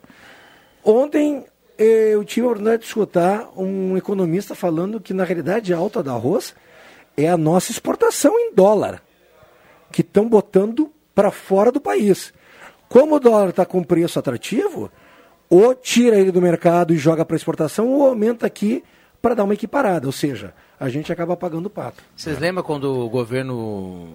ontem 0.83 1.45
eh, 1.77 2.11
eu 2.13 2.23
tive 2.25 2.41
a 2.45 2.49
oportunidade 2.49 2.81
de 2.81 2.87
escutar 2.87 3.47
um 3.55 3.95
economista 3.97 4.53
falando 4.53 4.99
que 4.99 5.13
na 5.13 5.23
realidade 5.23 5.73
a 5.73 5.77
alta 5.77 6.03
do 6.03 6.11
arroz 6.11 6.53
é 7.15 7.29
a 7.29 7.37
nossa 7.37 7.71
exportação 7.71 8.37
em 8.37 8.53
dólar, 8.53 9.01
que 9.91 10.01
estão 10.01 10.27
botando 10.27 10.91
para 11.15 11.31
fora 11.31 11.71
do 11.71 11.79
país. 11.79 12.33
Como 12.89 13.15
o 13.15 13.19
dólar 13.19 13.49
está 13.49 13.65
com 13.65 13.83
preço 13.83 14.19
atrativo, 14.19 14.91
ou 15.51 15.75
tira 15.75 16.17
ele 16.17 16.31
do 16.31 16.41
mercado 16.41 16.93
e 16.93 16.97
joga 16.97 17.25
para 17.25 17.35
exportação, 17.35 17.89
ou 17.89 18.07
aumenta 18.07 18.47
aqui 18.47 18.81
para 19.21 19.35
dar 19.35 19.43
uma 19.43 19.53
equiparada, 19.53 20.07
ou 20.07 20.13
seja, 20.13 20.53
a 20.79 20.87
gente 20.87 21.11
acaba 21.11 21.35
pagando 21.35 21.65
o 21.65 21.69
pato. 21.69 22.01
Vocês 22.15 22.39
lembram 22.39 22.63
quando 22.63 22.85
o 22.85 23.09
governo, 23.09 24.07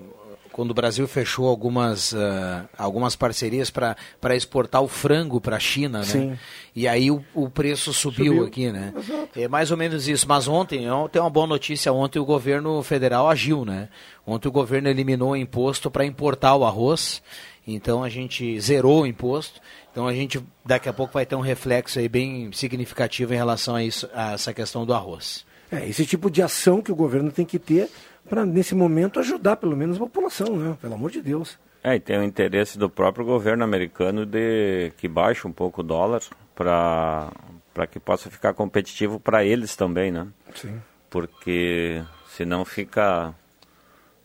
quando 0.50 0.70
o 0.70 0.74
Brasil 0.74 1.06
fechou 1.06 1.46
algumas, 1.46 2.14
ah, 2.14 2.64
algumas 2.78 3.14
parcerias 3.14 3.70
para 3.70 3.96
exportar 4.34 4.82
o 4.82 4.88
frango 4.88 5.38
para 5.38 5.56
a 5.56 5.60
China, 5.60 5.98
né? 5.98 6.04
Sim. 6.06 6.38
E 6.74 6.88
aí 6.88 7.10
o, 7.10 7.22
o 7.34 7.50
preço 7.50 7.92
subiu, 7.92 8.32
Subiu. 8.32 8.46
aqui, 8.46 8.72
né? 8.72 8.94
É 9.36 9.46
mais 9.46 9.70
ou 9.70 9.76
menos 9.76 10.08
isso. 10.08 10.26
Mas 10.26 10.48
ontem, 10.48 10.86
tem 11.12 11.20
uma 11.20 11.30
boa 11.30 11.46
notícia, 11.46 11.92
ontem 11.92 12.18
o 12.18 12.24
governo 12.24 12.82
federal 12.82 13.28
agiu, 13.28 13.62
né? 13.64 13.90
Ontem 14.26 14.48
o 14.48 14.52
governo 14.52 14.88
eliminou 14.88 15.32
o 15.32 15.36
imposto 15.36 15.90
para 15.90 16.04
importar 16.06 16.56
o 16.56 16.64
arroz, 16.64 17.22
então 17.66 18.02
a 18.02 18.08
gente 18.08 18.58
zerou 18.58 19.02
o 19.02 19.06
imposto. 19.06 19.60
Então 19.96 20.06
a 20.06 20.12
gente 20.12 20.44
daqui 20.62 20.90
a 20.90 20.92
pouco 20.92 21.14
vai 21.14 21.24
ter 21.24 21.36
um 21.36 21.40
reflexo 21.40 21.98
aí 21.98 22.06
bem 22.06 22.52
significativo 22.52 23.32
em 23.32 23.36
relação 23.38 23.74
a 23.74 23.82
isso, 23.82 24.06
a 24.12 24.34
essa 24.34 24.52
questão 24.52 24.84
do 24.84 24.92
arroz. 24.92 25.46
É, 25.72 25.88
esse 25.88 26.04
tipo 26.04 26.30
de 26.30 26.42
ação 26.42 26.82
que 26.82 26.92
o 26.92 26.94
governo 26.94 27.32
tem 27.32 27.46
que 27.46 27.58
ter 27.58 27.88
para, 28.28 28.44
nesse 28.44 28.74
momento, 28.74 29.18
ajudar 29.18 29.56
pelo 29.56 29.74
menos 29.74 29.96
a 29.96 30.00
população, 30.00 30.54
né? 30.54 30.76
Pelo 30.82 30.92
amor 30.92 31.10
de 31.10 31.22
Deus. 31.22 31.58
É, 31.82 31.94
e 31.94 32.00
tem 32.00 32.18
o 32.18 32.22
interesse 32.22 32.76
do 32.76 32.90
próprio 32.90 33.24
governo 33.24 33.64
americano 33.64 34.26
de 34.26 34.92
que 34.98 35.08
baixe 35.08 35.46
um 35.46 35.52
pouco 35.52 35.80
o 35.80 35.84
dólar 35.84 36.20
para 36.54 37.32
para 37.72 37.86
que 37.86 37.98
possa 37.98 38.30
ficar 38.30 38.52
competitivo 38.52 39.18
para 39.18 39.46
eles 39.46 39.76
também, 39.76 40.12
né? 40.12 40.26
Sim. 40.54 40.78
Porque 41.08 42.04
senão 42.28 42.66
fica 42.66 43.34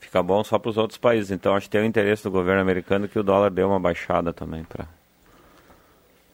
fica 0.02 0.22
bom 0.22 0.44
só 0.44 0.60
para 0.60 0.70
os 0.70 0.78
outros 0.78 0.98
países. 0.98 1.32
Então 1.32 1.56
acho 1.56 1.68
que 1.68 1.72
tem 1.72 1.82
o 1.82 1.86
interesse 1.86 2.24
do 2.24 2.32
governo 2.32 2.60
americano 2.60 3.08
que 3.08 3.18
o 3.18 3.24
dólar 3.24 3.52
dê 3.52 3.64
uma 3.64 3.80
baixada 3.80 4.34
também 4.34 4.66
para 4.66 4.86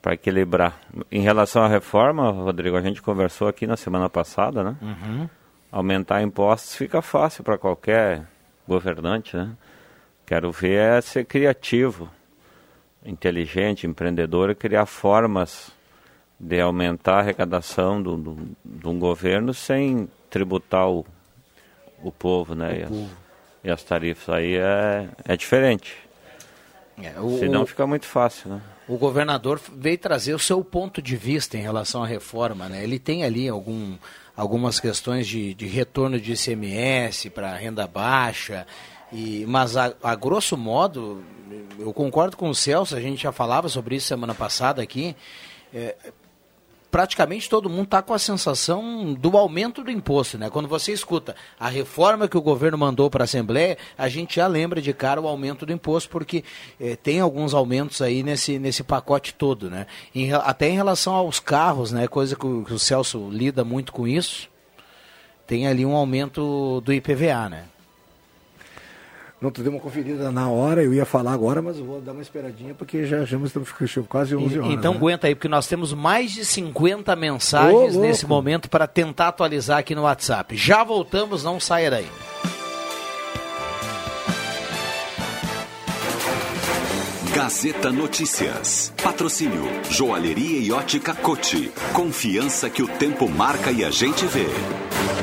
para 0.02 0.14
equilibrar. 0.14 0.80
Em 1.12 1.22
relação 1.22 1.64
à 1.64 1.68
reforma, 1.68 2.32
Rodrigo, 2.32 2.78
a 2.78 2.82
gente 2.82 3.02
conversou 3.02 3.48
aqui 3.48 3.66
na 3.68 3.78
semana 3.78 4.10
passada, 4.10 4.64
né? 4.64 4.76
Uhum. 4.82 5.30
Aumentar 5.72 6.22
impostos 6.22 6.76
fica 6.76 7.02
fácil 7.02 7.44
para 7.44 7.58
qualquer 7.58 8.26
governante, 8.68 9.36
né? 9.36 9.52
Quero 10.26 10.52
ver 10.52 10.98
é 10.98 11.02
ser 11.02 11.26
criativo, 11.26 12.10
inteligente, 13.06 13.88
empreendedor 13.88 14.50
e 14.50 14.56
criar 14.56 14.86
formas 14.86 15.72
de 16.40 16.60
aumentar 16.60 17.16
a 17.16 17.20
arrecadação 17.20 18.02
do, 18.02 18.18
do, 18.18 18.50
de 18.64 18.88
um 18.88 19.00
governo 19.00 19.54
sem 19.54 20.08
tributar 20.30 20.88
o, 20.90 21.06
o 22.04 22.12
povo, 22.12 22.54
né? 22.54 22.70
O 22.70 22.76
e, 22.76 22.86
povo. 22.86 23.04
As, 23.04 23.10
e, 23.64 23.70
as, 23.72 23.84
tarifas 23.84 24.36
aí 24.36 24.56
é, 24.56 25.10
é 25.26 25.36
diferente. 25.36 25.98
É, 27.02 27.20
o, 27.20 27.40
Senão 27.40 27.66
fica 27.66 27.88
muito 27.88 28.06
fácil, 28.06 28.52
né? 28.52 28.62
O 28.88 28.98
governador 28.98 29.60
veio 29.76 29.98
trazer 29.98 30.34
o 30.34 30.40
seu 30.40 30.64
ponto 30.64 31.02
de 31.02 31.18
vista 31.18 31.58
em 31.58 31.62
relação 31.62 32.04
à 32.04 32.08
reforma, 32.08 32.70
né? 32.70 32.84
Ele 32.84 32.98
tem 32.98 33.24
ali 33.24 33.50
algum, 33.50 33.98
algumas 34.36 34.80
questões 34.80 35.28
de, 35.28 35.54
de 35.54 35.68
retorno 35.68 36.20
de 36.20 36.32
ICMS 36.32 37.30
para 37.30 37.54
renda 37.56 37.86
baixa, 37.86 38.66
e, 39.12 39.46
mas 39.48 39.76
a, 39.76 39.94
a 40.02 40.16
grosso 40.16 40.56
modo, 40.56 41.22
eu 41.78 41.92
concordo 41.94 42.38
com 42.38 42.50
o 42.50 42.56
Celso, 42.56 42.96
a 42.96 43.02
gente 43.02 43.24
já 43.24 43.32
falava 43.32 43.68
sobre 43.68 43.96
isso 43.96 44.08
semana 44.08 44.34
passada 44.34 44.82
aqui, 44.82 45.16
é, 45.74 45.96
praticamente 46.98 47.48
todo 47.48 47.70
mundo 47.70 47.84
está 47.84 48.02
com 48.02 48.12
a 48.12 48.18
sensação 48.18 49.14
do 49.14 49.38
aumento 49.38 49.84
do 49.84 49.92
imposto, 49.92 50.36
né? 50.36 50.50
Quando 50.50 50.68
você 50.68 50.92
escuta 50.92 51.36
a 51.60 51.70
reforma 51.70 52.28
que 52.28 52.36
o 52.36 52.42
governo 52.42 52.76
mandou 52.76 53.08
para 53.08 53.24
a 53.24 53.26
Assembleia, 53.26 53.78
a 53.96 54.10
gente 54.10 54.38
já 54.38 54.48
lembra 54.48 54.82
de 54.82 54.92
cara 54.94 55.22
o 55.22 55.28
aumento 55.28 55.64
do 55.64 55.72
imposto, 55.72 56.10
porque 56.10 56.44
eh, 56.82 56.96
tem 56.96 57.20
alguns 57.20 57.54
aumentos 57.54 58.02
aí 58.02 58.24
nesse, 58.24 58.58
nesse 58.58 58.84
pacote 58.84 59.36
todo, 59.36 59.70
né? 59.70 59.86
Em, 60.16 60.34
até 60.34 60.70
em 60.70 60.74
relação 60.74 61.14
aos 61.14 61.40
carros, 61.40 61.92
né? 61.92 62.08
Coisa 62.08 62.36
que 62.36 62.48
o, 62.48 62.64
que 62.66 62.74
o 62.74 62.80
Celso 62.80 63.30
lida 63.30 63.64
muito 63.64 63.92
com 63.92 64.08
isso, 64.08 64.50
tem 65.46 65.68
ali 65.68 65.86
um 65.86 65.96
aumento 65.96 66.82
do 66.82 66.92
IPVA, 66.92 67.48
né? 67.48 67.66
Não, 69.40 69.52
tu 69.52 69.62
deu 69.62 69.72
uma 69.72 69.80
conferida 69.80 70.32
na 70.32 70.50
hora, 70.50 70.84
eu 70.84 70.92
ia 70.92 71.06
falar 71.06 71.32
agora, 71.32 71.62
mas 71.62 71.78
eu 71.78 71.86
vou 71.86 72.02
dar 72.02 72.12
uma 72.12 72.24
esperadinha, 72.24 72.74
porque 72.74 73.06
já, 73.06 73.24
já 73.24 73.38
estamos 73.38 73.72
quase 74.10 74.36
11 74.36 74.60
horas. 74.60 74.74
Então 74.74 74.94
né? 74.94 74.98
aguenta 74.98 75.28
aí, 75.28 75.36
porque 75.36 75.48
nós 75.48 75.68
temos 75.68 75.94
mais 75.94 76.32
de 76.32 76.44
50 76.44 77.16
mensagens 77.16 77.96
Ô, 77.96 78.02
nesse 78.02 78.26
momento 78.26 78.68
para 78.68 78.88
tentar 78.88 79.28
atualizar 79.28 79.78
aqui 79.78 79.94
no 79.94 80.04
WhatsApp. 80.04 80.58
Já 80.58 80.84
voltamos, 80.84 81.44
não 81.44 81.60
saia 81.60 81.92
daí. 81.92 82.08
Gazeta 87.36 87.92
Notícias. 87.92 88.92
Patrocínio. 89.04 89.64
Joalheria 89.92 90.60
e 90.60 90.72
ótica 90.72 91.14
Cote. 91.14 91.72
Confiança 91.94 92.72
que 92.72 92.82
o 92.82 92.88
tempo 92.88 93.30
marca 93.30 93.72
e 93.72 93.86
a 93.86 93.92
gente 93.92 94.26
vê. 94.26 94.48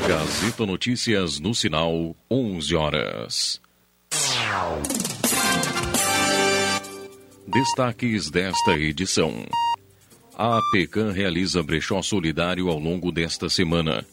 Gazeta 0.07 0.65
Notícias 0.65 1.41
no 1.41 1.53
sinal 1.53 2.15
11 2.31 2.75
horas. 2.77 3.64
Destaques 7.47 8.29
desta 8.29 8.73
edição. 8.77 9.45
A 10.37 10.59
Pecan 10.71 11.11
realiza 11.11 11.63
brechó 11.63 12.01
solidário 12.01 12.69
ao 12.69 12.77
longo 12.77 13.11
desta 13.11 13.49
semana. 13.49 14.05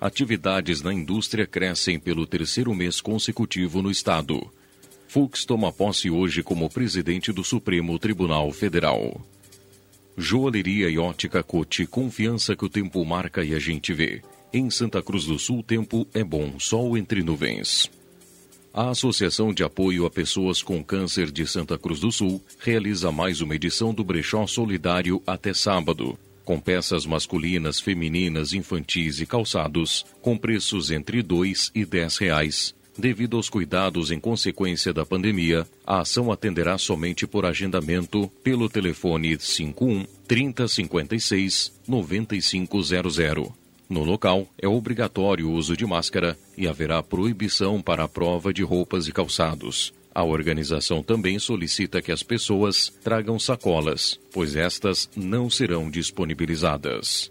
Atividades 0.00 0.80
na 0.80 0.94
indústria 0.94 1.46
crescem 1.46 1.98
pelo 1.98 2.26
terceiro 2.26 2.72
mês 2.74 3.00
consecutivo 3.00 3.82
no 3.82 3.90
estado. 3.90 4.40
Fux 5.08 5.44
toma 5.44 5.72
posse 5.72 6.08
hoje 6.08 6.42
como 6.42 6.70
presidente 6.70 7.32
do 7.32 7.42
Supremo 7.42 7.98
Tribunal 7.98 8.52
Federal. 8.52 9.20
Joalheria 10.16 10.88
e 10.88 10.98
ótica 10.98 11.42
Cote, 11.42 11.86
confiança 11.86 12.54
que 12.54 12.64
o 12.64 12.68
tempo 12.68 13.04
marca 13.04 13.42
e 13.42 13.54
a 13.54 13.58
gente 13.58 13.92
vê. 13.92 14.22
Em 14.52 14.70
Santa 14.70 15.02
Cruz 15.02 15.24
do 15.24 15.38
Sul, 15.38 15.62
tempo 15.62 16.06
é 16.14 16.22
bom, 16.22 16.58
sol 16.60 16.96
entre 16.96 17.22
nuvens. 17.22 17.90
A 18.72 18.90
Associação 18.90 19.52
de 19.52 19.64
Apoio 19.64 20.04
a 20.04 20.10
Pessoas 20.10 20.62
com 20.62 20.84
Câncer 20.84 21.30
de 21.30 21.46
Santa 21.46 21.78
Cruz 21.78 22.00
do 22.00 22.12
Sul 22.12 22.42
realiza 22.60 23.10
mais 23.10 23.40
uma 23.40 23.54
edição 23.54 23.94
do 23.94 24.04
Brechó 24.04 24.46
Solidário 24.46 25.22
até 25.26 25.54
sábado, 25.54 26.18
com 26.44 26.60
peças 26.60 27.06
masculinas, 27.06 27.80
femininas, 27.80 28.52
infantis 28.52 29.20
e 29.20 29.26
calçados, 29.26 30.04
com 30.20 30.36
preços 30.36 30.90
entre 30.90 31.20
R$ 31.20 31.52
e 31.74 31.80
R$ 31.80 32.06
reais. 32.20 32.74
Devido 32.96 33.36
aos 33.36 33.48
cuidados 33.48 34.10
em 34.10 34.20
consequência 34.20 34.92
da 34.92 35.06
pandemia, 35.06 35.66
a 35.86 36.00
ação 36.00 36.30
atenderá 36.30 36.76
somente 36.76 37.26
por 37.26 37.46
agendamento 37.46 38.28
pelo 38.42 38.68
telefone 38.68 39.38
51 39.38 40.04
3056 40.26 41.72
9500. 41.86 43.67
No 43.88 44.04
local, 44.04 44.46
é 44.60 44.68
obrigatório 44.68 45.48
o 45.48 45.52
uso 45.52 45.74
de 45.74 45.86
máscara 45.86 46.36
e 46.56 46.68
haverá 46.68 47.02
proibição 47.02 47.80
para 47.80 48.04
a 48.04 48.08
prova 48.08 48.52
de 48.52 48.62
roupas 48.62 49.08
e 49.08 49.12
calçados. 49.12 49.94
A 50.14 50.22
organização 50.22 51.02
também 51.02 51.38
solicita 51.38 52.02
que 52.02 52.12
as 52.12 52.22
pessoas 52.22 52.92
tragam 53.02 53.38
sacolas, 53.38 54.20
pois 54.32 54.56
estas 54.56 55.08
não 55.16 55.48
serão 55.48 55.90
disponibilizadas. 55.90 57.30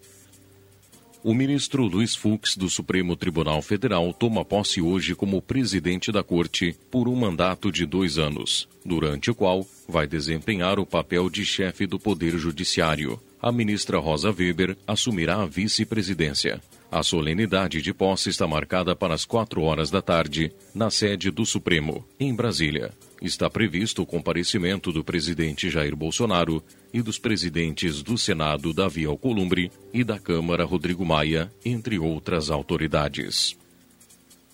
O 1.24 1.34
ministro 1.34 1.84
Luiz 1.84 2.15
Fux, 2.15 2.56
do 2.56 2.70
Supremo 2.70 3.15
Tribunal 3.15 3.62
Federal, 3.62 4.12
toma 4.13 4.46
posse 4.46 4.82
hoje 4.82 5.13
como 5.13 5.41
presidente 5.41 6.12
da 6.12 6.24
Corte 6.24 6.76
por 6.89 7.08
um 7.08 7.15
mandato 7.15 7.72
de 7.72 7.86
dois 7.86 8.17
anos, 8.17 8.67
durante 8.86 9.30
o 9.30 9.36
qual 9.36 9.67
vai 9.88 10.08
desempenhar 10.08 10.80
o 10.80 10.86
papel 10.86 11.30
de 11.30 11.46
chefe 11.46 11.86
do 11.86 12.00
Poder 12.00 12.38
Judiciário 12.38 13.20
a 13.41 13.52
ministra 13.52 14.00
Rosa 14.00 14.32
Weber 14.32 14.76
assumirá 14.88 15.41
a 15.41 15.45
vice-presidência. 15.45 16.62
A 16.89 17.04
solenidade 17.04 17.82
de 17.82 17.93
posse 17.93 18.30
está 18.30 18.47
marcada 18.47 18.95
para 18.95 19.13
as 19.13 19.26
quatro 19.26 19.62
horas 19.62 19.91
da 19.91 20.02
tarde, 20.02 20.52
na 20.73 20.89
sede 20.89 21.30
do 21.30 21.45
Supremo, 21.45 22.06
em 22.19 22.34
Brasília. 22.34 22.91
Está 23.21 23.50
previsto 23.50 24.02
o 24.02 24.06
comparecimento 24.06 24.91
do 24.91 25.04
presidente 25.04 25.69
Jair 25.69 25.95
Bolsonaro 25.95 26.63
e 26.93 27.02
dos 27.02 27.19
presidentes 27.19 28.02
do 28.02 28.17
Senado 28.17 28.73
Davi 28.73 29.06
Alcolumbre 29.06 29.71
e 29.93 30.04
da 30.04 30.17
Câmara 30.17 30.63
Rodrigo 30.63 31.06
Maia, 31.06 31.52
entre 31.65 32.00
outras 32.00 32.50
autoridades. 32.50 33.58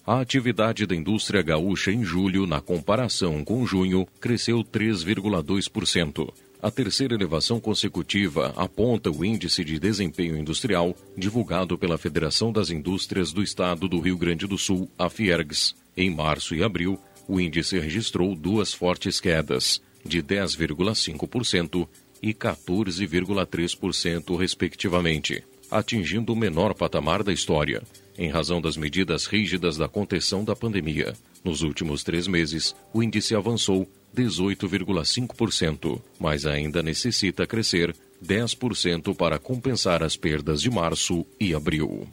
A 0.06 0.19
atividade 0.19 0.86
da 0.86 0.96
indústria 0.96 1.41
gaúcha 1.41 1.91
em 1.91 2.04
julho, 2.04 2.46
na 2.46 2.60
comparação 2.60 3.43
com 3.46 3.65
junho, 3.65 4.06
cresceu 4.19 4.62
3,2%. 4.63 6.34
A 6.63 6.71
terceira 6.71 7.13
elevação 7.13 7.60
consecutiva 7.60 8.54
aponta 8.56 9.12
o 9.12 9.23
Índice 9.26 9.65
de 9.65 9.78
Desempenho 9.78 10.38
Industrial, 10.38 10.95
divulgado 11.17 11.78
pela 11.78 11.97
Federação 11.97 12.54
das 12.54 12.69
Indústrias 12.69 13.34
do 13.34 13.43
Estado 13.43 13.89
do 13.89 13.99
Rio 13.99 14.17
Grande 14.17 14.47
do 14.47 14.58
Sul, 14.58 14.89
a 14.97 15.10
Fiergs. 15.10 15.76
Em 15.97 16.10
março 16.10 16.56
e 16.56 16.63
abril, 16.63 16.97
o 17.28 17.38
índice 17.38 17.78
registrou 17.78 18.34
duas 18.34 18.73
fortes 18.73 19.19
quedas, 19.19 19.82
de 20.06 20.23
10,5% 20.23 21.86
e 22.21 22.34
14,3%, 22.34 24.38
respectivamente, 24.38 25.43
atingindo 25.69 26.32
o 26.32 26.36
menor 26.36 26.73
patamar 26.73 27.23
da 27.23 27.34
história, 27.34 27.84
em 28.17 28.30
razão 28.30 28.62
das 28.62 28.78
medidas 28.78 29.26
rígidas 29.26 29.76
da 29.76 29.89
contenção 29.89 30.45
da 30.45 30.56
pandemia. 30.56 31.13
Nos 31.43 31.62
últimos 31.62 32.06
três 32.06 32.26
meses, 32.26 32.73
o 32.93 33.04
índice 33.04 33.36
avançou 33.36 33.86
18,5%, 34.15 36.02
mas 36.19 36.45
ainda 36.45 36.84
necessita 36.84 37.47
crescer 37.47 37.95
10% 38.23 39.15
para 39.15 39.39
compensar 39.39 40.04
as 40.04 40.15
perdas 40.15 40.62
de 40.62 40.69
março 40.69 41.26
e 41.39 41.54
abril. 41.54 42.08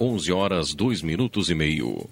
11 0.00 0.32
horas 0.32 0.74
2 0.74 1.02
minutos 1.02 1.50
e 1.50 1.54
meio. 1.54 2.08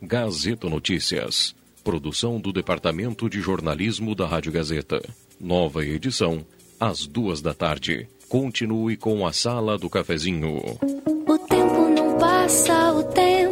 Gazeta 0.00 0.68
Notícias. 0.68 1.54
Produção 1.82 2.38
do 2.38 2.52
Departamento 2.52 3.28
de 3.28 3.40
Jornalismo 3.40 4.14
da 4.14 4.26
Rádio 4.26 4.52
Gazeta. 4.52 5.02
Nova 5.40 5.84
edição, 5.84 6.46
às 6.78 7.06
duas 7.06 7.42
da 7.42 7.52
tarde. 7.52 8.08
Continue 8.28 8.96
com 8.96 9.26
a 9.26 9.32
Sala 9.32 9.76
do 9.76 9.90
Cafezinho. 9.90 10.78
O 11.28 11.38
tempo 11.38 11.88
não 11.88 12.18
passa, 12.18 12.92
o 12.92 13.02
tempo 13.04 13.51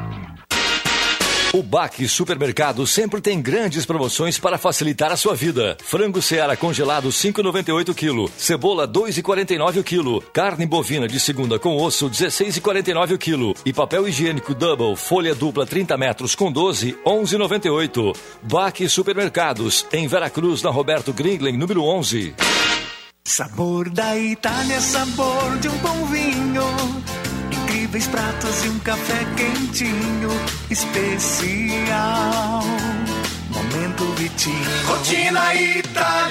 O 1.53 1.61
Baque 1.61 2.07
Supermercado 2.07 2.87
sempre 2.87 3.19
tem 3.19 3.41
grandes 3.41 3.85
promoções 3.85 4.39
para 4.39 4.57
facilitar 4.57 5.11
a 5.11 5.17
sua 5.17 5.35
vida. 5.35 5.75
Frango 5.83 6.21
Seara 6.21 6.55
congelado 6.55 7.09
5,98 7.09 7.93
kg, 7.93 8.31
cebola 8.37 8.87
2,49 8.87 9.83
kg, 9.83 10.25
carne 10.31 10.65
bovina 10.65 11.09
de 11.09 11.19
segunda 11.19 11.59
com 11.59 11.75
osso 11.75 12.09
16,49 12.09 13.17
kg 13.17 13.53
e 13.65 13.73
papel 13.73 14.07
higiênico 14.07 14.55
Double 14.55 14.95
folha 14.95 15.35
dupla 15.35 15.65
30 15.65 15.97
metros 15.97 16.35
com 16.35 16.49
12 16.49 16.97
11,98. 17.05 18.15
Baque 18.43 18.87
Supermercados 18.87 19.85
em 19.91 20.07
Veracruz 20.07 20.61
na 20.61 20.69
Roberto 20.69 21.11
Gringlen 21.11 21.57
número 21.57 21.83
11. 21.83 22.33
Sabor 23.25 23.89
da 23.89 24.17
Itália, 24.17 24.79
sabor 24.79 25.57
de 25.59 25.67
um 25.67 25.77
bom 25.79 26.05
vinho. 26.05 27.20
Incríveis 27.91 28.07
pratos 28.07 28.63
e 28.63 28.69
um 28.69 28.79
café 28.79 29.25
quentinho, 29.35 30.29
especial. 30.69 32.63
Momento 33.49 34.05
Vitinho. 34.13 34.87
Rotina 34.87 35.53
italiana. 35.53 36.21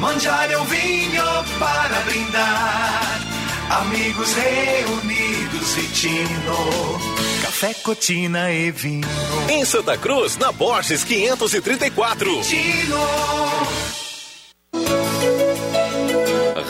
Mangiare 0.00 0.56
um 0.56 0.64
vinho 0.64 1.22
para 1.56 2.00
brindar. 2.00 3.20
Amigos 3.70 4.32
reunidos, 4.34 5.72
Vitino. 5.72 6.98
Café, 7.42 7.74
cotina 7.74 8.50
e 8.50 8.72
vinho. 8.72 9.06
Em 9.48 9.64
Santa 9.64 9.96
Cruz, 9.96 10.36
na 10.36 10.50
Borges 10.50 11.04
534. 11.04 12.42
Vitino. 12.42 12.98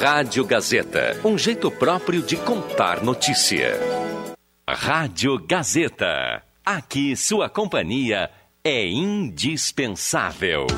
Rádio 0.01 0.45
Gazeta, 0.45 1.21
um 1.25 1.37
jeito 1.37 1.73
próprio 1.73 2.23
de 2.23 2.37
contar 2.37 3.03
notícia. 3.03 3.81
Rádio 4.69 5.37
Gazeta. 5.45 6.41
Aqui 6.65 7.17
sua 7.17 7.49
companhia 7.49 8.31
é 8.63 8.87
indispensável. 8.87 10.69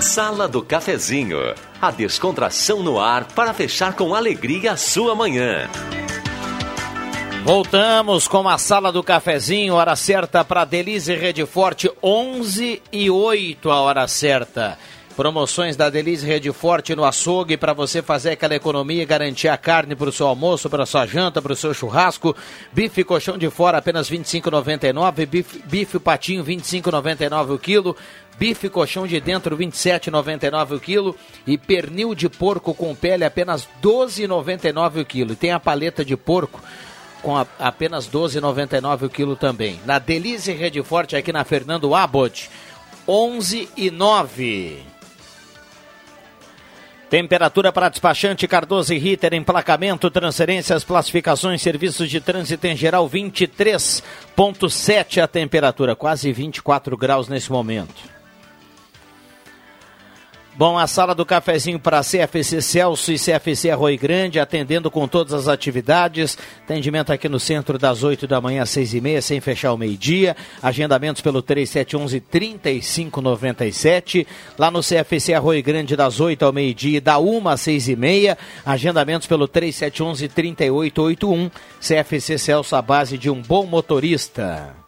Sala 0.00 0.46
do 0.46 0.62
Cafezinho. 0.62 1.40
A 1.82 1.90
descontração 1.90 2.80
no 2.80 3.00
ar 3.00 3.24
para 3.24 3.52
fechar 3.52 3.94
com 3.94 4.14
alegria 4.14 4.72
a 4.72 4.76
sua 4.76 5.16
manhã. 5.16 5.68
Voltamos 7.44 8.28
com 8.28 8.48
a 8.48 8.58
sala 8.58 8.92
do 8.92 9.02
cafezinho, 9.02 9.74
hora 9.74 9.96
certa 9.96 10.44
para 10.44 10.66
Delize 10.66 11.14
Rede 11.14 11.46
Forte, 11.46 11.90
11 12.02 12.82
e 12.92 13.08
8 13.10 13.70
a 13.70 13.80
hora 13.80 14.06
certa. 14.06 14.78
Promoções 15.18 15.74
da 15.74 15.90
Delize 15.90 16.24
Rede 16.24 16.52
Forte 16.52 16.94
no 16.94 17.04
açougue 17.04 17.56
para 17.56 17.72
você 17.72 18.00
fazer 18.00 18.30
aquela 18.30 18.54
economia 18.54 19.02
e 19.02 19.04
garantir 19.04 19.48
a 19.48 19.56
carne 19.56 19.96
para 19.96 20.10
o 20.10 20.12
seu 20.12 20.28
almoço, 20.28 20.70
para 20.70 20.86
sua 20.86 21.06
janta, 21.06 21.42
para 21.42 21.52
o 21.52 21.56
seu 21.56 21.74
churrasco. 21.74 22.36
Bife 22.72 23.02
colchão 23.02 23.36
de 23.36 23.50
fora 23.50 23.78
apenas 23.78 24.08
R$ 24.08 24.16
25,99. 24.16 25.26
Bife, 25.26 25.60
bife 25.66 25.98
patinho 25.98 26.44
R$ 26.44 26.54
25,99 26.54 27.52
o 27.52 27.58
quilo. 27.58 27.96
Bife 28.38 28.68
colchão 28.68 29.08
de 29.08 29.20
dentro 29.20 29.56
R$ 29.56 29.66
27,99 29.66 30.76
o 30.76 30.78
quilo. 30.78 31.16
E 31.44 31.58
pernil 31.58 32.14
de 32.14 32.28
porco 32.28 32.72
com 32.72 32.94
pele 32.94 33.24
apenas 33.24 33.64
R$ 33.64 33.70
12,99 33.82 35.02
o 35.02 35.04
quilo. 35.04 35.32
E 35.32 35.36
tem 35.36 35.50
a 35.50 35.58
paleta 35.58 36.04
de 36.04 36.16
porco 36.16 36.62
com 37.22 37.36
a, 37.36 37.44
apenas 37.58 38.06
R$ 38.06 38.12
12,99 38.12 39.06
o 39.06 39.10
quilo 39.10 39.34
também. 39.34 39.80
Na 39.84 39.98
Delize 39.98 40.52
Rede 40.52 40.80
Forte 40.84 41.16
aqui 41.16 41.32
na 41.32 41.42
Fernando 41.42 41.92
Abbott. 41.92 42.48
11 43.08 43.68
e 43.76 43.90
9. 43.90 44.87
Temperatura 47.10 47.72
para 47.72 47.88
despachante 47.88 48.46
Cardoso 48.46 48.92
e 48.92 48.98
Ritter, 48.98 49.32
emplacamento, 49.32 50.10
transferências, 50.10 50.84
classificações, 50.84 51.62
serviços 51.62 52.10
de 52.10 52.20
trânsito 52.20 52.66
em 52.66 52.76
geral, 52.76 53.08
23,7 53.08 55.22
a 55.22 55.26
temperatura, 55.26 55.96
quase 55.96 56.30
24 56.30 56.94
graus 56.98 57.26
nesse 57.26 57.50
momento. 57.50 58.17
Bom, 60.58 60.76
a 60.76 60.86
sala 60.88 61.14
do 61.14 61.24
cafezinho 61.24 61.78
para 61.78 62.02
CFC 62.02 62.60
Celso 62.60 63.12
e 63.12 63.16
CFC 63.16 63.70
Arroio 63.70 63.96
Grande, 63.96 64.40
atendendo 64.40 64.90
com 64.90 65.06
todas 65.06 65.32
as 65.32 65.46
atividades. 65.46 66.36
Atendimento 66.64 67.12
aqui 67.12 67.28
no 67.28 67.38
centro 67.38 67.78
das 67.78 68.02
8 68.02 68.26
da 68.26 68.40
manhã 68.40 68.64
às 68.64 68.70
6 68.70 68.94
e 68.94 69.00
meia, 69.00 69.22
sem 69.22 69.40
fechar 69.40 69.72
o 69.72 69.78
meio-dia. 69.78 70.36
Agendamentos 70.60 71.22
pelo 71.22 71.40
3711-3597. 71.44 74.26
Lá 74.58 74.68
no 74.68 74.80
CFC 74.80 75.32
Arroio 75.32 75.62
Grande, 75.62 75.94
das 75.94 76.18
8 76.18 76.44
ao 76.44 76.52
meio-dia, 76.52 77.00
da 77.00 77.20
1 77.20 77.48
às 77.48 77.60
6 77.60 77.90
e 77.90 77.94
meia. 77.94 78.36
Agendamentos 78.66 79.28
pelo 79.28 79.46
3711-3881. 79.46 81.52
CFC 81.80 82.36
Celso, 82.36 82.74
a 82.74 82.82
base 82.82 83.16
de 83.16 83.30
um 83.30 83.40
bom 83.40 83.64
motorista. 83.64 84.87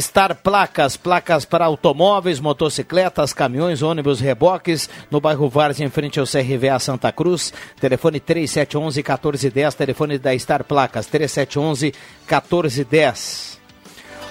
Star 0.00 0.36
Placas, 0.36 0.96
placas 0.96 1.44
para 1.44 1.64
automóveis, 1.64 2.38
motocicletas, 2.40 3.32
caminhões, 3.32 3.82
ônibus, 3.82 4.20
reboques, 4.20 4.88
no 5.10 5.20
bairro 5.20 5.48
Várzea, 5.48 5.84
em 5.86 5.90
frente 5.90 6.20
ao 6.20 6.26
CRVA 6.26 6.78
Santa 6.78 7.10
Cruz. 7.10 7.52
Telefone 7.80 8.20
3711-1410, 8.20 9.74
telefone 9.74 10.18
da 10.18 10.38
Star 10.38 10.62
Placas, 10.64 11.08
3711-1410. 11.08 13.52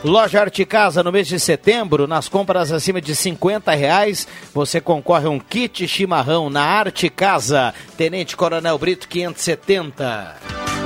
Loja 0.04 0.42
Arte 0.42 0.66
Casa, 0.66 1.04
no 1.04 1.12
mês 1.12 1.28
de 1.28 1.40
setembro, 1.40 2.08
nas 2.08 2.28
compras 2.28 2.72
acima 2.72 3.00
de 3.00 3.16
50 3.16 3.72
reais, 3.74 4.28
você 4.52 4.82
concorre 4.82 5.28
a 5.28 5.30
um 5.30 5.40
kit 5.40 5.88
chimarrão 5.88 6.50
na 6.50 6.64
Arte 6.64 7.08
Casa. 7.08 7.72
Tenente 7.96 8.36
Coronel 8.36 8.80
Brito 8.80 9.08
570. 9.08 10.81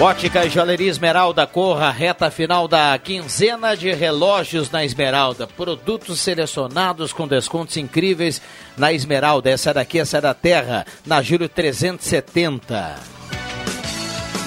Ótica 0.00 0.44
e 0.44 0.50
Joalheria 0.50 0.90
Esmeralda, 0.90 1.46
corra 1.46 1.90
reta 1.90 2.30
final 2.30 2.66
da 2.66 2.98
quinzena 2.98 3.76
de 3.76 3.92
relógios 3.92 4.70
na 4.70 4.84
Esmeralda. 4.84 5.46
Produtos 5.46 6.18
selecionados 6.18 7.12
com 7.12 7.28
descontos 7.28 7.76
incríveis 7.76 8.42
na 8.76 8.92
Esmeralda. 8.92 9.50
Essa 9.50 9.72
daqui, 9.72 10.00
essa 10.00 10.18
é 10.18 10.20
da 10.20 10.34
Terra, 10.34 10.84
na 11.06 11.22
Júlio 11.22 11.48
370. 11.48 12.96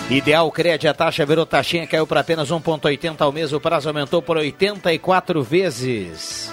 Ideal 0.09 0.51
Crédito, 0.51 0.87
a 0.87 0.93
taxa 0.93 1.25
virou 1.25 1.45
taxinha, 1.45 1.87
caiu 1.87 2.05
para 2.05 2.19
apenas 2.19 2.49
1,80 2.49 3.21
ao 3.21 3.31
mês. 3.31 3.53
O 3.53 3.59
prazo 3.59 3.87
aumentou 3.87 4.21
por 4.21 4.37
84 4.37 5.41
vezes. 5.41 6.51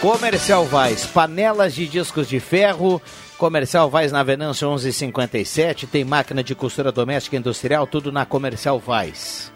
Comercial 0.00 0.64
Vaz, 0.64 1.04
panelas 1.06 1.74
de 1.74 1.88
discos 1.88 2.28
de 2.28 2.38
ferro 2.38 3.02
Comercial 3.38 3.88
Vaz 3.88 4.10
na 4.10 4.24
Venâncio 4.24 4.66
1157, 4.66 5.86
tem 5.86 6.04
máquina 6.04 6.42
de 6.42 6.56
costura 6.56 6.90
doméstica 6.90 7.36
e 7.36 7.38
industrial, 7.38 7.86
tudo 7.86 8.10
na 8.10 8.26
Comercial 8.26 8.80
Vaz. 8.80 9.52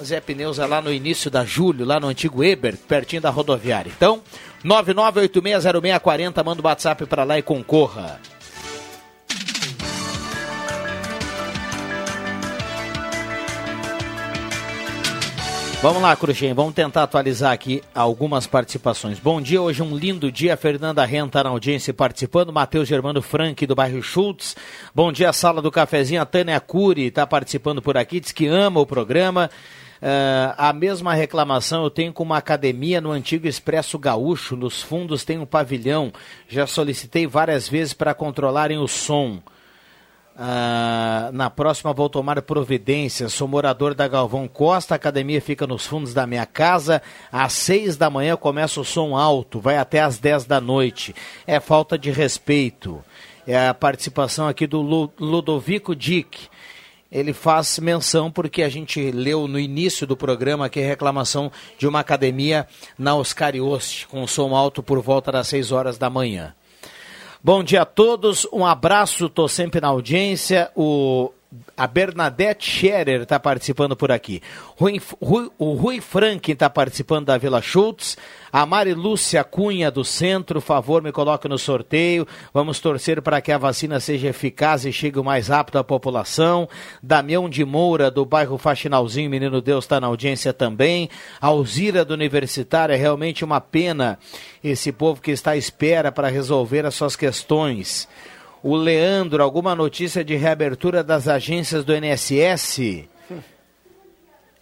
Zé 0.03 0.19
Pneus 0.19 0.57
é 0.57 0.65
lá 0.65 0.81
no 0.81 0.91
início 0.91 1.29
da 1.29 1.45
Julho, 1.45 1.85
lá 1.85 1.99
no 1.99 2.07
antigo 2.07 2.43
Eber, 2.43 2.75
pertinho 2.75 3.21
da 3.21 3.29
rodoviária. 3.29 3.91
Então, 3.95 4.23
99860640. 4.65 6.43
Manda 6.43 6.61
o 6.61 6.65
WhatsApp 6.65 7.05
para 7.05 7.23
lá 7.23 7.37
e 7.37 7.41
concorra. 7.41 8.19
Vamos 15.83 16.01
lá, 16.01 16.15
Cruxem, 16.15 16.53
vamos 16.53 16.73
tentar 16.73 17.03
atualizar 17.03 17.51
aqui 17.51 17.83
algumas 17.93 18.47
participações. 18.47 19.19
Bom 19.19 19.41
dia, 19.41 19.61
hoje 19.61 19.83
um 19.83 19.97
lindo 19.97 20.31
dia. 20.31 20.55
Fernanda 20.55 21.03
Renta 21.03 21.43
na 21.43 21.49
audiência 21.49 21.93
participando. 21.93 22.53
Matheus 22.53 22.87
Germano 22.87 23.21
Frank 23.21 23.67
do 23.67 23.75
bairro 23.75 24.01
Schultz. 24.01 24.55
Bom 24.95 25.11
dia, 25.11 25.33
sala 25.33 25.61
do 25.61 25.69
cafezinho. 25.69 26.21
A 26.21 26.25
Tânia 26.25 26.57
Cury 26.61 27.07
está 27.07 27.27
participando 27.27 27.81
por 27.81 27.97
aqui, 27.97 28.21
diz 28.21 28.31
que 28.31 28.47
ama 28.47 28.79
o 28.79 28.85
programa. 28.85 29.49
Uh, 30.01 30.55
a 30.57 30.71
mesma 30.71 31.13
reclamação 31.13 31.83
eu 31.83 31.89
tenho 31.89 32.13
com 32.13 32.23
uma 32.23 32.37
academia 32.37 33.01
no 33.01 33.11
antigo 33.11 33.45
Expresso 33.45 33.99
Gaúcho. 33.99 34.55
Nos 34.55 34.81
fundos 34.81 35.25
tem 35.25 35.37
um 35.37 35.45
pavilhão. 35.45 36.13
Já 36.47 36.65
solicitei 36.65 37.27
várias 37.27 37.67
vezes 37.67 37.93
para 37.93 38.13
controlarem 38.13 38.77
o 38.77 38.87
som. 38.87 39.43
Ah, 40.35 41.29
na 41.31 41.49
próxima 41.49 41.93
vou 41.93 42.09
tomar 42.09 42.41
providência. 42.41 43.29
Sou 43.29 43.47
morador 43.47 43.93
da 43.93 44.07
Galvão 44.07 44.47
Costa. 44.47 44.95
A 44.95 44.97
academia 44.97 45.39
fica 45.39 45.67
nos 45.67 45.85
fundos 45.85 46.13
da 46.13 46.25
minha 46.25 46.45
casa. 46.45 47.01
Às 47.31 47.53
seis 47.53 47.95
da 47.95 48.09
manhã 48.09 48.35
começa 48.35 48.81
o 48.81 48.85
som 48.85 49.15
alto, 49.15 49.59
vai 49.59 49.77
até 49.77 50.01
às 50.01 50.17
dez 50.17 50.45
da 50.45 50.59
noite. 50.59 51.13
É 51.45 51.59
falta 51.59 51.97
de 51.97 52.09
respeito. 52.09 53.03
É 53.45 53.67
a 53.67 53.73
participação 53.73 54.47
aqui 54.47 54.65
do 54.65 54.81
Ludovico 55.19 55.95
Dick. 55.95 56.47
Ele 57.11 57.31
faz 57.31 57.77
menção 57.77 58.31
porque 58.31 58.63
a 58.63 58.69
gente 58.69 59.11
leu 59.11 59.47
no 59.47 59.59
início 59.59 60.07
do 60.07 60.17
programa 60.17 60.65
aqui 60.65 60.79
a 60.79 60.87
reclamação 60.87 61.51
de 61.77 61.87
uma 61.87 61.99
academia 61.99 62.65
na 62.97 63.15
Oscar 63.15 63.55
Ioste, 63.55 64.07
com 64.07 64.25
som 64.25 64.55
alto 64.55 64.81
por 64.81 64.99
volta 64.99 65.31
das 65.31 65.47
seis 65.47 65.71
horas 65.71 65.99
da 65.99 66.09
manhã. 66.09 66.55
Bom 67.45 67.61
dia 67.61 67.81
a 67.81 67.85
todos, 67.85 68.47
um 68.53 68.65
abraço, 68.65 69.25
estou 69.25 69.49
sempre 69.49 69.81
na 69.81 69.89
audiência. 69.89 70.71
O 70.77 71.29
a 71.75 71.87
Bernadette 71.87 72.65
Scherer 72.65 73.21
está 73.21 73.39
participando 73.39 73.95
por 73.95 74.11
aqui. 74.11 74.41
Rui, 74.77 75.01
Rui, 75.21 75.49
o 75.57 75.73
Rui 75.73 76.01
Franklin 76.01 76.53
está 76.53 76.69
participando 76.69 77.25
da 77.25 77.37
Vila 77.37 77.61
Schultz. 77.61 78.17
A 78.51 78.65
Mari 78.65 78.93
Lúcia 78.93 79.43
Cunha 79.43 79.89
do 79.89 80.05
Centro, 80.05 80.61
favor, 80.61 81.01
me 81.01 81.11
coloque 81.11 81.47
no 81.47 81.57
sorteio. 81.57 82.27
Vamos 82.53 82.79
torcer 82.79 83.21
para 83.21 83.41
que 83.41 83.51
a 83.51 83.57
vacina 83.57 83.99
seja 83.99 84.29
eficaz 84.29 84.85
e 84.85 84.93
chegue 84.93 85.19
o 85.19 85.23
mais 85.23 85.47
rápido 85.47 85.79
à 85.79 85.83
população. 85.83 86.69
Damião 87.01 87.49
de 87.49 87.65
Moura, 87.65 88.11
do 88.11 88.25
bairro 88.25 88.57
Faxinalzinho, 88.57 89.29
Menino 89.29 89.61
Deus, 89.61 89.85
está 89.85 89.99
na 89.99 90.07
audiência 90.07 90.53
também. 90.53 91.09
Alzira 91.41 92.05
do 92.05 92.13
Universitário, 92.13 92.93
é 92.93 92.97
realmente 92.97 93.43
uma 93.43 93.59
pena 93.59 94.19
esse 94.63 94.91
povo 94.91 95.21
que 95.21 95.31
está 95.31 95.51
à 95.51 95.57
espera 95.57 96.11
para 96.11 96.27
resolver 96.27 96.85
as 96.85 96.93
suas 96.93 97.15
questões. 97.15 98.07
O 98.63 98.77
Leandro, 98.77 99.43
alguma 99.43 99.75
notícia 99.75 100.23
de 100.23 100.37
reabertura 100.37 101.03
das 101.03 101.27
agências 101.27 101.83
do 101.83 101.93
NSS? 101.93 103.09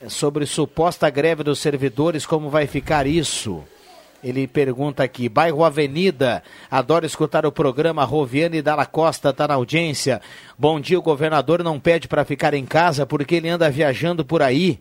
Sobre 0.08 0.48
suposta 0.48 1.08
greve 1.12 1.44
dos 1.44 1.60
servidores, 1.60 2.26
como 2.26 2.50
vai 2.50 2.66
ficar 2.66 3.06
isso? 3.06 3.64
Ele 4.24 4.48
pergunta 4.48 5.04
aqui, 5.04 5.30
bairro 5.30 5.64
Avenida, 5.64 6.42
adoro 6.70 7.06
escutar 7.06 7.46
o 7.46 7.52
programa, 7.52 8.04
Roviane 8.04 8.60
Dalla 8.60 8.88
Costa 8.88 9.30
está 9.30 9.48
na 9.48 9.54
audiência. 9.54 10.20
Bom 10.58 10.80
dia, 10.80 10.98
o 10.98 11.04
governador 11.04 11.64
não 11.64 11.80
pede 11.80 12.08
para 12.08 12.26
ficar 12.26 12.56
em 12.56 12.66
casa 12.66 13.06
porque 13.06 13.36
ele 13.36 13.50
anda 13.50 13.70
viajando 13.70 14.26
por 14.26 14.42
aí. 14.42 14.80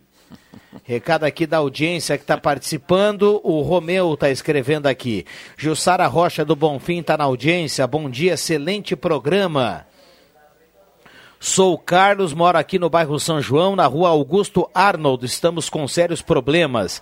Recado 0.85 1.25
aqui 1.25 1.47
da 1.47 1.59
audiência 1.59 2.17
que 2.17 2.25
está 2.25 2.37
participando. 2.37 3.41
O 3.45 3.61
Romeu 3.61 4.15
está 4.15 4.31
escrevendo 4.31 4.87
aqui. 4.87 5.25
Jussara 5.57 6.07
Rocha 6.07 6.45
do 6.45 6.57
Bonfim 6.57 7.01
está 7.01 7.17
na 7.17 7.25
audiência. 7.25 7.87
Bom 7.87 8.09
dia, 8.09 8.35
excelente 8.35 8.97
programa. 8.97 9.87
Sou 11.39 11.75
o 11.75 11.79
Carlos, 11.79 12.35
moro 12.35 12.59
aqui 12.59 12.79
no 12.79 12.91
bairro 12.91 13.19
São 13.19 13.41
João, 13.41 13.75
na 13.75 13.87
rua 13.87 14.11
Augusto 14.11 14.69
Arnold. 14.75 15.25
Estamos 15.25 15.71
com 15.71 15.87
sérios 15.89 16.21
problemas. 16.21 17.01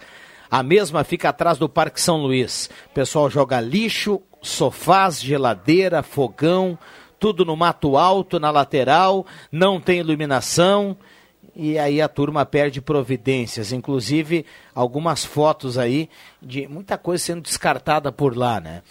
A 0.50 0.62
mesma 0.62 1.02
fica 1.02 1.28
atrás 1.28 1.58
do 1.58 1.68
Parque 1.68 2.00
São 2.00 2.18
Luís. 2.18 2.70
O 2.86 2.94
pessoal 2.94 3.28
joga 3.28 3.60
lixo, 3.60 4.20
sofás, 4.40 5.20
geladeira, 5.20 6.02
fogão, 6.02 6.78
tudo 7.18 7.44
no 7.44 7.56
mato 7.56 7.96
alto, 7.96 8.38
na 8.38 8.50
lateral, 8.50 9.26
não 9.50 9.80
tem 9.80 9.98
iluminação 9.98 10.96
e 11.58 11.76
aí 11.76 12.00
a 12.00 12.08
turma 12.08 12.46
perde 12.46 12.80
providências, 12.80 13.72
inclusive 13.72 14.46
algumas 14.72 15.24
fotos 15.24 15.76
aí 15.76 16.08
de 16.40 16.68
muita 16.68 16.96
coisa 16.96 17.24
sendo 17.24 17.42
descartada 17.42 18.12
por 18.12 18.36
lá, 18.36 18.60
né? 18.60 18.82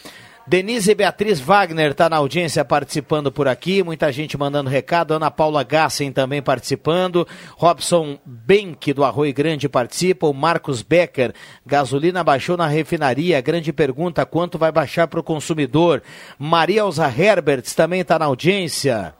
Denise 0.45 0.95
Beatriz 0.95 1.39
Wagner 1.41 1.91
está 1.91 2.09
na 2.09 2.17
audiência 2.17 2.63
participando 2.63 3.31
por 3.31 3.47
aqui, 3.49 3.83
muita 3.83 4.11
gente 4.11 4.37
mandando 4.37 4.69
recado, 4.69 5.13
Ana 5.13 5.31
Paula 5.31 5.61
Gassen 5.63 6.11
também 6.11 6.41
participando, 6.41 7.27
Robson 7.57 8.17
Benck 8.25 8.93
do 8.93 9.03
Arroio 9.03 9.33
Grande 9.33 9.67
participa, 9.67 10.27
o 10.27 10.33
Marcos 10.33 10.81
Becker, 10.81 11.33
gasolina 11.65 12.23
baixou 12.23 12.55
na 12.55 12.67
refinaria, 12.67 13.41
grande 13.41 13.73
pergunta, 13.73 14.25
quanto 14.25 14.57
vai 14.57 14.71
baixar 14.71 15.07
para 15.07 15.19
o 15.19 15.23
consumidor? 15.23 16.01
Maria 16.39 16.79
Elza 16.79 17.07
Herberts 17.07 17.73
também 17.73 18.01
está 18.01 18.17
na 18.17 18.25
audiência. 18.25 19.13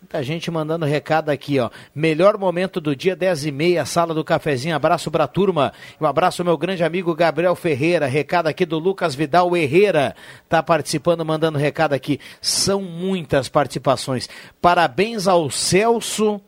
Muita 0.00 0.22
gente 0.22 0.50
mandando 0.50 0.84
recado 0.84 1.30
aqui, 1.30 1.58
ó. 1.58 1.70
Melhor 1.94 2.38
momento 2.38 2.80
do 2.80 2.94
dia, 2.94 3.16
10 3.16 3.46
e 3.46 3.50
meia, 3.50 3.84
sala 3.84 4.12
do 4.12 4.22
cafezinho. 4.22 4.76
Abraço 4.76 5.10
pra 5.10 5.26
turma. 5.26 5.72
Um 6.00 6.06
abraço 6.06 6.42
ao 6.42 6.46
meu 6.46 6.56
grande 6.56 6.84
amigo 6.84 7.14
Gabriel 7.14 7.56
Ferreira. 7.56 8.06
Recado 8.06 8.46
aqui 8.46 8.66
do 8.66 8.78
Lucas 8.78 9.14
Vidal 9.14 9.56
Herrera. 9.56 10.14
Tá 10.48 10.62
participando, 10.62 11.24
mandando 11.24 11.58
recado 11.58 11.94
aqui. 11.94 12.20
São 12.40 12.82
muitas 12.82 13.48
participações. 13.48 14.28
Parabéns 14.60 15.26
ao 15.26 15.50
Celso. 15.50 16.40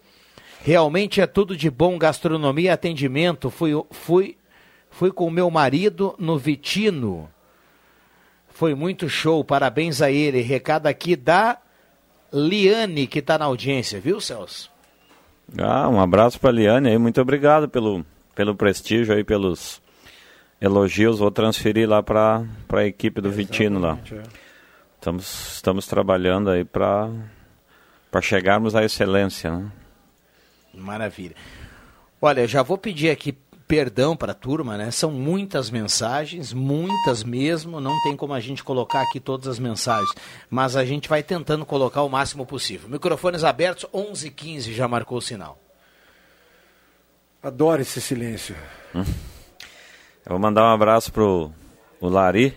Realmente 0.61 1.21
é 1.21 1.27
tudo 1.27 1.57
de 1.57 1.71
bom, 1.71 1.99
gastronomia 1.99 2.75
atendimento. 2.75 3.51
Fui, 3.51 3.73
fui, 3.91 4.37
fui 4.91 5.11
com 5.11 5.31
meu 5.31 5.51
marido 5.51 6.15
no 6.19 6.39
Vitino. 6.39 7.31
Foi 8.51 8.75
muito 8.75 9.09
show, 9.09 9.43
parabéns 9.43 10.03
a 10.03 10.11
ele. 10.11 10.43
Recado 10.43 10.87
aqui 10.87 11.17
da 11.17 11.59
Liane, 12.33 13.07
que 13.07 13.21
está 13.21 13.39
na 13.39 13.47
audiência, 13.47 14.01
viu, 14.01 14.21
Celso? 14.21 14.71
Ah, 15.57 15.89
um 15.89 16.01
abraço 16.01 16.39
para 16.39 16.51
a 16.51 16.53
Liane 16.53 16.91
aí, 16.91 16.99
muito 16.99 17.21
obrigado 17.21 17.69
pelo, 17.69 18.05
pelo 18.35 18.55
prestígio 18.55 19.15
aí, 19.15 19.25
pelos 19.25 19.81
elogios. 20.61 21.19
Vou 21.19 21.31
transferir 21.31 21.89
lá 21.89 22.03
para 22.03 22.45
a 22.71 22.85
equipe 22.85 23.21
do 23.21 23.31
Vitino 23.31 23.79
lá. 23.79 23.99
É. 24.13 24.23
Estamos, 24.97 25.55
estamos 25.55 25.87
trabalhando 25.87 26.51
aí 26.51 26.65
para 26.65 27.11
chegarmos 28.21 28.75
à 28.75 28.85
excelência. 28.85 29.57
Né? 29.57 29.71
Maravilha. 30.75 31.37
Olha, 32.21 32.47
já 32.47 32.63
vou 32.63 32.77
pedir 32.77 33.11
aqui 33.11 33.35
perdão 33.69 34.17
para 34.17 34.33
a 34.33 34.35
turma, 34.35 34.79
né? 34.79 34.91
São 34.91 35.13
muitas 35.13 35.71
mensagens, 35.71 36.55
muitas 36.55 37.23
mesmo, 37.23 37.81
não 37.81 38.03
tem 38.03 38.17
como 38.17 38.33
a 38.33 38.41
gente 38.41 38.65
colocar 38.65 39.03
aqui 39.03 39.21
todas 39.21 39.47
as 39.47 39.59
mensagens, 39.59 40.11
mas 40.49 40.75
a 40.75 40.85
gente 40.87 41.07
vai 41.07 41.23
tentando 41.23 41.67
colocar 41.67 42.03
o 42.03 42.09
máximo 42.09 42.47
possível. 42.47 42.89
Microfones 42.89 43.45
abertos, 43.45 43.85
11:15 43.93 44.73
já 44.73 44.89
marcou 44.89 45.19
o 45.19 45.23
sinal. 45.23 45.59
Adoro 47.43 47.83
esse 47.83 48.01
silêncio. 48.01 48.57
Hum. 48.95 49.05
Eu 50.25 50.31
vou 50.31 50.39
mandar 50.39 50.65
um 50.65 50.73
abraço 50.73 51.13
pro 51.13 51.53
o 52.01 52.09
Lari, 52.09 52.55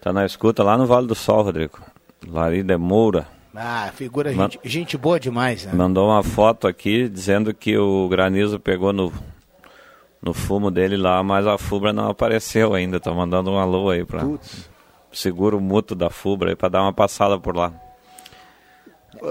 tá 0.00 0.12
na 0.12 0.26
escuta 0.26 0.62
lá 0.62 0.76
no 0.76 0.86
Vale 0.86 1.06
do 1.06 1.14
Sol, 1.14 1.42
Rodrigo. 1.42 1.78
Lari 2.26 2.62
de 2.62 2.76
Moura. 2.76 3.26
Ah, 3.54 3.90
figura 3.94 4.32
Man... 4.32 4.44
gente, 4.44 4.60
gente 4.64 4.96
boa 4.96 5.18
demais, 5.18 5.64
né? 5.64 5.72
Mandou 5.72 6.08
uma 6.08 6.22
foto 6.22 6.68
aqui 6.68 7.08
dizendo 7.08 7.52
que 7.52 7.76
o 7.76 8.08
granizo 8.08 8.60
pegou 8.60 8.92
no 8.92 9.12
no 10.22 10.34
fumo 10.34 10.70
dele 10.70 10.96
lá, 10.96 11.22
mas 11.22 11.46
a 11.46 11.56
Fubra 11.56 11.92
não 11.92 12.08
apareceu 12.10 12.74
ainda. 12.74 13.00
Tô 13.00 13.14
mandando 13.14 13.50
um 13.50 13.58
alô 13.58 13.90
aí 13.90 14.04
para 14.04 14.26
seguro 15.12 15.60
mútuo 15.60 15.96
da 15.96 16.10
Fubra 16.10 16.50
aí 16.50 16.56
para 16.56 16.68
dar 16.68 16.82
uma 16.82 16.92
passada 16.92 17.38
por 17.38 17.56
lá. 17.56 17.72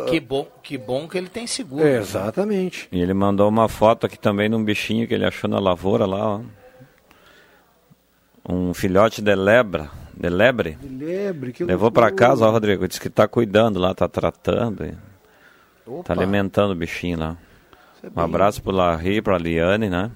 Que 0.08 0.20
bom, 0.20 0.48
que 0.62 0.78
bom 0.78 1.08
que 1.08 1.18
ele 1.18 1.30
tem 1.30 1.48
seguro. 1.48 1.86
É, 1.86 1.98
exatamente. 1.98 2.88
E 2.92 3.02
ele 3.02 3.14
mandou 3.14 3.48
uma 3.48 3.68
foto 3.68 4.06
aqui 4.06 4.20
também 4.20 4.50
de 4.50 4.56
um 4.56 4.64
bichinho 4.64 5.08
que 5.08 5.14
ele 5.14 5.26
achou 5.26 5.50
na 5.50 5.60
lavoura 5.60 6.06
lá, 6.06 6.36
ó. 6.36 6.42
Um 8.48 8.74
filhote 8.74 9.22
de 9.22 9.36
lebra, 9.36 9.90
de 10.16 10.30
lebre. 10.30 10.78
De 10.82 11.06
lebre, 11.06 11.54
que 11.54 11.64
Levou 11.64 11.92
para 11.92 12.12
casa, 12.12 12.46
ó, 12.46 12.52
Rodrigo, 12.52 12.88
disse 12.88 13.00
que 13.00 13.10
tá 13.10 13.28
cuidando 13.28 13.80
lá, 13.80 13.94
tá 13.94 14.08
tratando. 14.08 14.86
E... 14.86 14.98
Tá 16.04 16.14
alimentando 16.14 16.72
o 16.72 16.76
bichinho 16.76 17.20
lá. 17.20 17.38
É 18.04 18.20
um 18.20 18.24
abraço 18.24 18.62
pro 18.62 18.72
Larry, 18.72 19.22
pra 19.22 19.38
Liane, 19.38 19.90
né? 19.90 20.12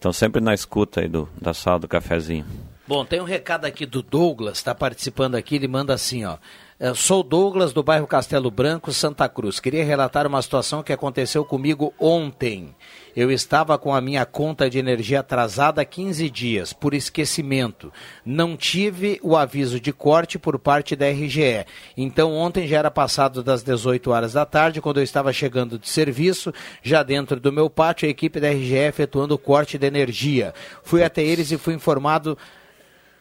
Então 0.00 0.14
sempre 0.14 0.40
na 0.40 0.54
escuta 0.54 1.02
aí 1.02 1.08
do, 1.08 1.28
da 1.38 1.52
sala 1.52 1.78
do 1.78 1.86
cafezinho. 1.86 2.46
Bom, 2.88 3.04
tem 3.04 3.20
um 3.20 3.24
recado 3.24 3.66
aqui 3.66 3.84
do 3.84 4.02
Douglas, 4.02 4.56
está 4.56 4.74
participando 4.74 5.34
aqui, 5.34 5.56
ele 5.56 5.68
manda 5.68 5.92
assim, 5.92 6.24
ó. 6.24 6.38
Eu 6.80 6.94
sou 6.94 7.22
Douglas 7.22 7.74
do 7.74 7.82
bairro 7.82 8.06
Castelo 8.06 8.50
Branco, 8.50 8.90
Santa 8.94 9.28
Cruz. 9.28 9.60
Queria 9.60 9.84
relatar 9.84 10.26
uma 10.26 10.40
situação 10.40 10.82
que 10.82 10.90
aconteceu 10.90 11.44
comigo 11.44 11.92
ontem. 12.00 12.74
Eu 13.14 13.30
estava 13.30 13.76
com 13.78 13.94
a 13.94 14.00
minha 14.00 14.24
conta 14.24 14.70
de 14.70 14.78
energia 14.78 15.20
atrasada 15.20 15.82
há 15.82 15.84
15 15.84 16.30
dias, 16.30 16.72
por 16.72 16.94
esquecimento. 16.94 17.92
Não 18.24 18.56
tive 18.56 19.18
o 19.22 19.36
aviso 19.36 19.80
de 19.80 19.92
corte 19.92 20.38
por 20.38 20.58
parte 20.58 20.94
da 20.94 21.08
RGE. 21.08 21.64
Então, 21.96 22.32
ontem 22.32 22.66
já 22.66 22.78
era 22.78 22.90
passado 22.90 23.42
das 23.42 23.62
18 23.62 24.10
horas 24.10 24.32
da 24.32 24.46
tarde, 24.46 24.80
quando 24.80 24.98
eu 24.98 25.04
estava 25.04 25.32
chegando 25.32 25.78
de 25.78 25.88
serviço, 25.88 26.52
já 26.82 27.02
dentro 27.02 27.40
do 27.40 27.52
meu 27.52 27.68
pátio, 27.68 28.06
a 28.06 28.10
equipe 28.10 28.40
da 28.40 28.50
RGE 28.50 28.76
efetuando 28.76 29.34
o 29.34 29.38
corte 29.38 29.78
de 29.78 29.86
energia. 29.86 30.54
Fui 30.82 31.02
até 31.02 31.22
eles 31.22 31.50
e 31.50 31.58
fui 31.58 31.74
informado 31.74 32.36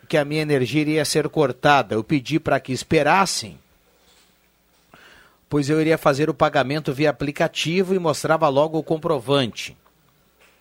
que 0.08 0.18
a 0.18 0.26
minha 0.26 0.42
energia 0.42 0.82
iria 0.82 1.06
ser 1.06 1.30
cortada. 1.30 1.96
Eu 1.96 2.04
pedi 2.04 2.40
para 2.40 2.60
que 2.60 2.74
esperassem, 2.74 3.60
pois 5.50 5.70
eu 5.70 5.82
iria 5.82 5.98
fazer 5.98 6.30
o 6.30 6.34
pagamento 6.34 6.94
via 6.94 7.10
aplicativo 7.10 7.96
e 7.96 8.00
mostrava 8.00 8.48
logo 8.48 8.78
o 8.78 8.84
comprovante. 8.84 9.76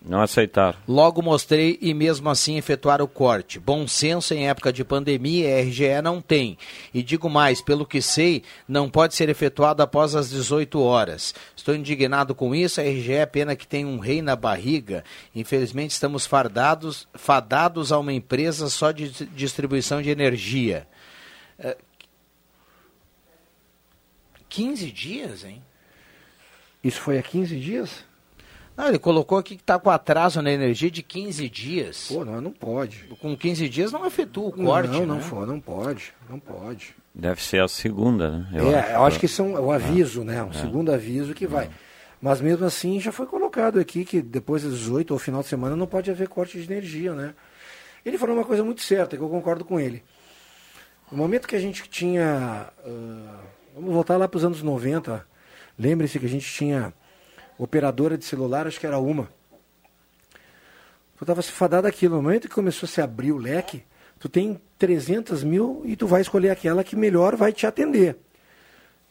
Não 0.01 0.21
aceitaram. 0.21 0.79
Logo 0.87 1.21
mostrei 1.21 1.77
e 1.81 1.93
mesmo 1.93 2.31
assim 2.31 2.57
efetuar 2.57 3.03
o 3.03 3.09
corte. 3.09 3.59
Bom 3.59 3.87
senso 3.89 4.33
em 4.33 4.49
época 4.49 4.73
de 4.73 4.85
pandemia, 4.85 5.61
RGE 5.61 6.01
não 6.03 6.21
tem. 6.21 6.57
E 6.95 7.03
digo 7.03 7.29
mais, 7.29 7.61
pelo 7.61 7.85
que 7.85 8.01
sei, 8.01 8.45
não 8.69 8.89
pode 8.89 9.17
ser 9.17 9.29
efetuado 9.29 9.83
após 9.83 10.15
as 10.15 10.31
18 10.31 10.81
horas. 10.81 11.35
Estou 11.57 11.75
indignado 11.75 12.33
com 12.33 12.55
isso, 12.55 12.81
a 12.81 12.85
RGE 12.85 13.13
é 13.13 13.27
pena 13.27 13.57
que 13.57 13.67
tem 13.67 13.85
um 13.85 13.99
rei 13.99 14.23
na 14.23 14.37
barriga. 14.37 15.03
Infelizmente 15.35 15.91
estamos 15.91 16.25
fardados, 16.25 17.09
fadados 17.15 17.91
a 17.91 17.99
uma 17.99 18.13
empresa 18.13 18.71
só 18.71 18.93
de 18.93 19.11
distribuição 19.35 20.01
de 20.01 20.11
energia. 20.11 20.87
É... 24.49 24.55
15 24.55 24.91
dias, 24.91 25.45
hein? 25.45 25.63
Isso 26.83 27.01
foi 27.01 27.19
há 27.19 27.23
15 27.23 27.59
dias? 27.59 28.05
Não, 28.77 28.87
ele 28.87 28.99
colocou 28.99 29.37
aqui 29.37 29.57
que 29.57 29.63
está 29.63 29.77
com 29.77 29.91
atraso 29.91 30.41
na 30.41 30.53
energia 30.53 30.89
de 30.89 31.03
15 31.03 31.49
dias. 31.49 32.07
Pô, 32.13 32.25
não, 32.25 32.41
não 32.41 32.53
pode. 32.53 33.09
Com 33.21 33.37
15 33.37 33.69
dias 33.69 33.91
não 33.91 34.07
efetua 34.07 34.49
o 34.49 34.53
corte, 34.53 34.91
Não, 34.91 35.05
não, 35.05 35.17
né? 35.17 35.21
for, 35.21 35.45
não 35.45 35.59
pode, 35.59 36.15
não 36.31 36.39
pode. 36.39 36.95
Deve 37.13 37.43
ser 37.43 37.61
a 37.61 37.67
segunda, 37.67 38.31
né? 38.31 38.49
Eu 38.55 38.71
é, 38.71 38.79
acho, 38.79 38.93
eu 38.93 39.05
acho 39.05 39.19
que 39.19 39.27
isso 39.27 39.43
é 39.43 39.45
um, 39.45 39.67
um 39.67 39.73
aviso, 39.73 40.21
é. 40.23 40.25
né? 40.25 40.43
Um 40.45 40.51
é. 40.51 40.53
segundo 40.53 40.93
aviso 40.93 41.35
que 41.35 41.45
vai. 41.45 41.67
É. 41.67 41.71
Mas 42.23 42.41
mesmo 42.41 42.65
assim 42.65 43.01
já 43.01 43.11
foi 43.11 43.27
colocado 43.27 43.81
aqui 43.81 44.05
que 44.05 44.23
depois 44.23 44.63
das 44.63 44.75
18 44.75 45.11
ou 45.11 45.19
final 45.19 45.43
de 45.43 45.49
semana 45.49 45.75
não 45.75 45.87
pode 45.89 46.09
haver 46.09 46.29
corte 46.29 46.57
de 46.57 46.73
energia, 46.73 47.13
né? 47.15 47.35
Ele 48.05 48.17
falou 48.17 48.37
uma 48.37 48.45
coisa 48.45 48.63
muito 48.63 48.83
certa, 48.83 49.17
que 49.17 49.23
eu 49.23 49.29
concordo 49.29 49.65
com 49.65 49.81
ele. 49.81 50.05
No 51.11 51.19
momento 51.19 51.49
que 51.49 51.57
a 51.57 51.61
gente 51.61 51.89
tinha. 51.89 52.69
Uh, 52.87 53.48
vamos 53.79 53.95
voltar 53.95 54.17
lá 54.17 54.27
para 54.29 54.39
os 54.39 54.45
anos 54.45 54.63
90. 54.63 55.25
Lembre-se 55.79 56.19
que 56.19 56.27
a 56.27 56.29
gente 56.29 56.53
tinha 56.53 56.93
operadora 57.57 58.19
de 58.19 58.25
celular, 58.25 58.67
acho 58.67 58.79
que 58.79 58.87
era 58.87 58.99
uma. 58.99 59.29
Tu 61.17 61.25
estava 61.25 61.41
se 61.43 61.51
fadado 61.51 61.87
aquilo. 61.87 62.17
No 62.17 62.23
momento 62.23 62.49
que 62.49 62.55
começou 62.55 62.87
a 62.87 62.91
se 62.91 63.01
abrir 63.01 63.33
o 63.33 63.39
leque, 63.39 63.83
tu 64.19 64.29
tem 64.29 64.61
300 64.79 65.45
mil 65.45 65.83
e 65.85 65.97
tu 65.97 66.07
vai 66.07 66.21
escolher 66.21 66.51
aquela 66.51 66.85
que 66.85 66.97
melhor 66.97 67.37
vai 67.37 67.53
te 67.53 67.67
atender. 67.67 68.17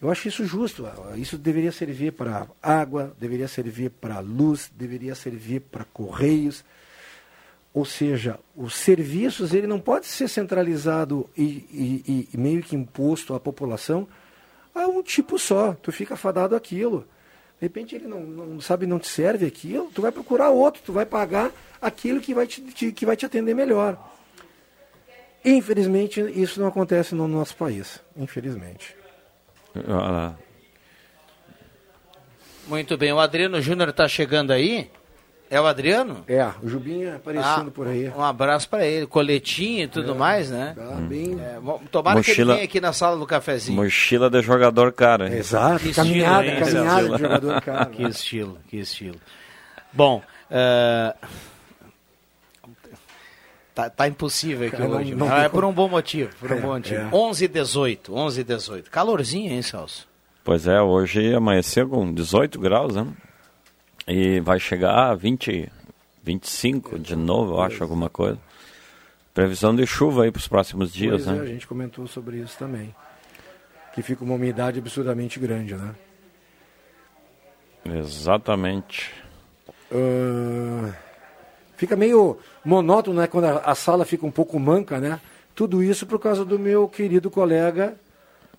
Eu 0.01 0.11
acho 0.11 0.27
isso 0.27 0.45
justo. 0.45 0.85
Isso 1.15 1.37
deveria 1.37 1.71
servir 1.71 2.11
para 2.11 2.47
água, 2.61 3.15
deveria 3.19 3.47
servir 3.47 3.89
para 3.89 4.19
luz, 4.19 4.69
deveria 4.75 5.15
servir 5.15 5.61
para 5.61 5.85
correios. 5.85 6.63
Ou 7.73 7.85
seja, 7.85 8.39
os 8.55 8.75
serviços 8.75 9.53
ele 9.53 9.67
não 9.67 9.79
pode 9.79 10.07
ser 10.07 10.27
centralizado 10.27 11.29
e, 11.37 11.43
e, 11.43 12.29
e 12.33 12.37
meio 12.37 12.61
que 12.61 12.75
imposto 12.75 13.33
à 13.33 13.39
população 13.39 14.07
a 14.83 14.87
um 14.87 15.01
tipo 15.03 15.37
só. 15.39 15.73
Tu 15.81 15.91
fica 15.91 16.15
fadado 16.15 16.55
aquilo. 16.55 17.01
De 17.59 17.65
repente 17.65 17.95
ele 17.95 18.07
não, 18.07 18.19
não 18.21 18.61
sabe, 18.61 18.85
não 18.85 18.99
te 18.99 19.07
serve 19.07 19.45
aquilo, 19.45 19.89
tu 19.93 20.01
vai 20.01 20.11
procurar 20.11 20.49
outro, 20.51 20.81
tu 20.85 20.93
vai 20.93 21.05
pagar 21.05 21.51
aquilo 21.81 22.21
que 22.21 22.33
vai 22.33 22.45
te, 22.45 22.61
te- 22.61 22.91
que 22.91 23.05
vai 23.05 23.15
te 23.17 23.25
atender 23.25 23.55
melhor. 23.55 23.97
Infelizmente, 25.43 26.19
isso 26.21 26.59
não 26.59 26.67
acontece 26.67 27.15
no 27.15 27.27
nosso 27.27 27.55
país. 27.55 27.99
Infelizmente. 28.15 28.95
Muito 32.67 32.97
bem, 32.97 33.13
o 33.13 33.19
Adriano 33.19 33.61
Júnior 33.61 33.89
está 33.89 34.07
chegando 34.07 34.51
aí. 34.51 34.91
É 35.49 35.61
o 35.61 35.65
Adriano? 35.65 36.25
É, 36.27 36.45
o 36.61 36.67
Jubinha 36.67 37.15
aparecendo 37.15 37.69
Ah, 37.69 37.71
por 37.73 37.87
aí. 37.87 38.09
Um 38.09 38.21
abraço 38.21 38.67
para 38.67 38.85
ele, 38.85 39.07
coletinho 39.07 39.83
e 39.85 39.87
tudo 39.87 40.13
mais, 40.13 40.51
né? 40.51 40.73
Tá 40.75 40.95
bem. 40.95 41.39
É, 41.39 41.57
tomara 41.89 42.21
que 42.21 42.29
Mochila- 42.31 42.51
ele 42.53 42.57
venha 42.57 42.65
aqui 42.65 42.81
na 42.81 42.91
sala 42.91 43.15
do 43.17 43.25
cafezinho. 43.25 43.81
Mochila 43.81 44.29
de 44.29 44.41
jogador 44.41 44.91
cara. 44.91 45.29
hein? 45.29 45.37
Exato, 45.37 45.79
Que 45.79 45.93
caminhada, 45.93 46.45
estilo, 46.45 46.59
hein, 46.67 46.73
caminhada 46.73 47.09
de 47.15 47.21
jogador 47.23 47.61
cara. 47.61 47.85
Que 47.95 48.03
estilo, 48.03 48.57
que 48.67 48.77
estilo. 48.77 49.15
Bom, 49.93 50.21
eh, 50.51 51.15
tá, 53.73 53.89
tá 53.89 54.07
impossível 54.07 54.67
aqui 54.67 54.75
Cara, 54.77 54.89
não- 54.89 54.97
hoje. 54.99 55.15
não 55.15 55.27
mas 55.27 55.35
tem 55.37 55.45
é 55.45 55.49
por 55.49 55.63
um 55.63 55.71
bom 55.71 55.87
motivo, 55.87 56.29
por 56.39 56.51
um 56.51 56.55
É, 56.55 56.59
bom 56.59 56.67
motivo. 56.73 57.01
é. 57.01 57.09
11 57.15 57.45
e 57.45 57.47
18, 57.47 58.13
11 58.15 58.41
e 58.41 58.43
18. 58.43 58.89
Calorzinho, 58.91 59.51
hein, 59.51 59.61
Celso? 59.61 60.07
Pois 60.43 60.67
é, 60.67 60.81
hoje 60.81 61.33
amanheceu 61.33 61.87
com 61.87 62.11
18 62.13 62.59
graus, 62.59 62.95
né? 62.95 63.05
E 64.07 64.39
vai 64.39 64.59
chegar 64.59 65.09
a 65.09 65.15
20, 65.15 65.69
25 66.23 66.97
de 66.97 67.15
novo, 67.15 67.55
eu 67.55 67.61
acho, 67.61 67.83
alguma 67.83 68.09
coisa. 68.09 68.39
Previsão 69.33 69.75
de 69.75 69.85
chuva 69.85 70.23
aí 70.23 70.31
para 70.31 70.39
os 70.39 70.47
próximos 70.47 70.93
dias, 70.93 71.25
Pois 71.25 71.27
é, 71.27 71.39
né? 71.39 71.41
a 71.41 71.45
gente 71.45 71.67
comentou 71.67 72.07
sobre 72.07 72.37
isso 72.37 72.57
também. 72.57 72.95
Que 73.93 74.01
fica 74.01 74.23
uma 74.23 74.35
umidade 74.35 74.79
absurdamente 74.79 75.39
grande, 75.39 75.75
né? 75.75 75.93
Exatamente. 77.85 79.11
Ah, 79.91 80.93
fica 81.75 81.95
meio 81.95 82.37
monótono, 82.63 83.19
né? 83.19 83.27
Quando 83.27 83.45
a, 83.45 83.57
a 83.59 83.75
sala 83.75 84.05
fica 84.05 84.25
um 84.25 84.31
pouco 84.31 84.59
manca, 84.59 84.99
né? 84.99 85.19
Tudo 85.55 85.83
isso 85.83 86.05
por 86.05 86.19
causa 86.19 86.45
do 86.45 86.57
meu 86.57 86.87
querido 86.87 87.29
colega 87.29 87.95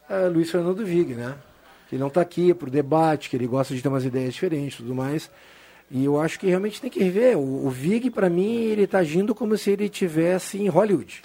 ah, 0.09 0.29
Luiz 0.33 0.51
Fernando 0.51 0.85
Vig, 0.85 1.15
né? 1.15 1.35
Que 1.89 1.97
não 1.97 2.09
está 2.09 2.21
aqui 2.21 2.53
para 2.53 2.69
o 2.69 2.71
debate, 2.71 3.31
que 3.31 3.37
ele 3.37 3.47
gosta 3.47 3.75
de 3.75 3.83
ter 3.83 3.89
umas 3.89 4.05
ideias 4.05 4.35
diferentes 4.35 4.79
e 4.79 4.83
tudo 4.83 4.95
mais. 4.95 5.31
E 5.91 6.05
eu 6.05 6.21
acho 6.21 6.39
que 6.39 6.47
realmente 6.47 6.81
tem 6.81 6.91
que 6.91 7.03
rever. 7.03 7.39
O, 7.39 7.67
o 7.67 7.71
Vig, 7.71 8.11
para 8.11 8.29
mim, 8.29 8.57
ele 8.57 8.83
está 8.83 8.99
agindo 8.99 9.35
como 9.35 9.57
se 9.57 9.71
ele 9.71 9.85
estivesse 9.85 10.59
em 10.59 10.69
Hollywood. 10.69 11.23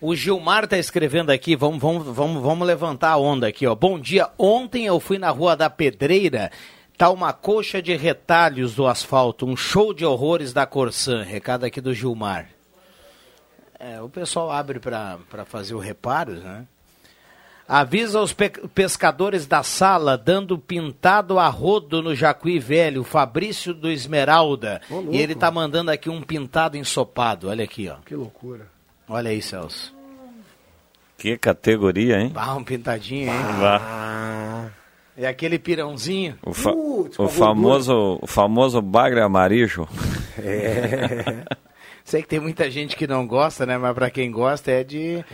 O 0.00 0.14
Gilmar 0.14 0.66
tá 0.66 0.76
escrevendo 0.76 1.30
aqui, 1.30 1.56
vamos, 1.56 1.80
vamos, 1.80 2.04
vamos, 2.14 2.42
vamos 2.42 2.66
levantar 2.66 3.12
a 3.12 3.16
onda 3.16 3.46
aqui, 3.46 3.66
ó. 3.66 3.74
Bom 3.74 3.98
dia, 3.98 4.28
ontem 4.36 4.84
eu 4.84 4.98
fui 5.00 5.16
na 5.16 5.30
Rua 5.30 5.56
da 5.56 5.70
Pedreira, 5.70 6.50
tá 6.98 7.08
uma 7.08 7.32
coxa 7.32 7.80
de 7.80 7.96
retalhos 7.96 8.74
do 8.74 8.86
asfalto, 8.86 9.46
um 9.46 9.56
show 9.56 9.94
de 9.94 10.04
horrores 10.04 10.52
da 10.52 10.66
Corsan, 10.66 11.22
recado 11.22 11.64
aqui 11.64 11.80
do 11.80 11.94
Gilmar. 11.94 12.50
É, 13.78 14.00
o 14.02 14.08
pessoal 14.08 14.50
abre 14.50 14.78
para 14.78 15.44
fazer 15.46 15.74
o 15.74 15.78
reparos, 15.78 16.42
né? 16.42 16.66
Avisa 17.66 18.20
os 18.20 18.32
pe- 18.32 18.50
pescadores 18.74 19.46
da 19.46 19.62
sala, 19.62 20.18
dando 20.18 20.58
pintado 20.58 21.38
a 21.38 21.48
rodo 21.48 22.02
no 22.02 22.14
Jacuí 22.14 22.58
Velho, 22.58 23.00
o 23.00 23.04
Fabrício 23.04 23.72
do 23.72 23.90
Esmeralda. 23.90 24.82
Ô, 24.90 25.04
e 25.10 25.16
ele 25.16 25.34
tá 25.34 25.50
mandando 25.50 25.90
aqui 25.90 26.10
um 26.10 26.20
pintado 26.20 26.76
ensopado, 26.76 27.48
olha 27.48 27.64
aqui, 27.64 27.88
ó. 27.88 27.96
Que 28.04 28.14
loucura. 28.14 28.66
Olha 29.08 29.30
aí, 29.30 29.40
Celso. 29.40 29.94
Que 31.16 31.38
categoria, 31.38 32.20
hein? 32.20 32.32
Ah, 32.34 32.54
um 32.54 32.62
pintadinho, 32.64 33.28
hein? 33.32 33.40
Vá. 33.58 34.68
É 35.16 35.26
aquele 35.26 35.58
pirãozinho. 35.58 36.36
O, 36.44 36.52
fa- 36.52 36.72
com 36.72 37.08
o 37.18 37.28
famoso, 37.28 38.18
o 38.20 38.26
famoso 38.26 38.82
bagre 38.82 39.20
amarillo. 39.20 39.88
É. 40.36 41.44
Sei 42.02 42.20
que 42.20 42.26
tem 42.28 42.40
muita 42.40 42.68
gente 42.68 42.96
que 42.96 43.06
não 43.06 43.24
gosta, 43.24 43.64
né? 43.64 43.78
Mas 43.78 43.94
pra 43.94 44.10
quem 44.10 44.32
gosta 44.32 44.68
é 44.72 44.82
de. 44.82 45.24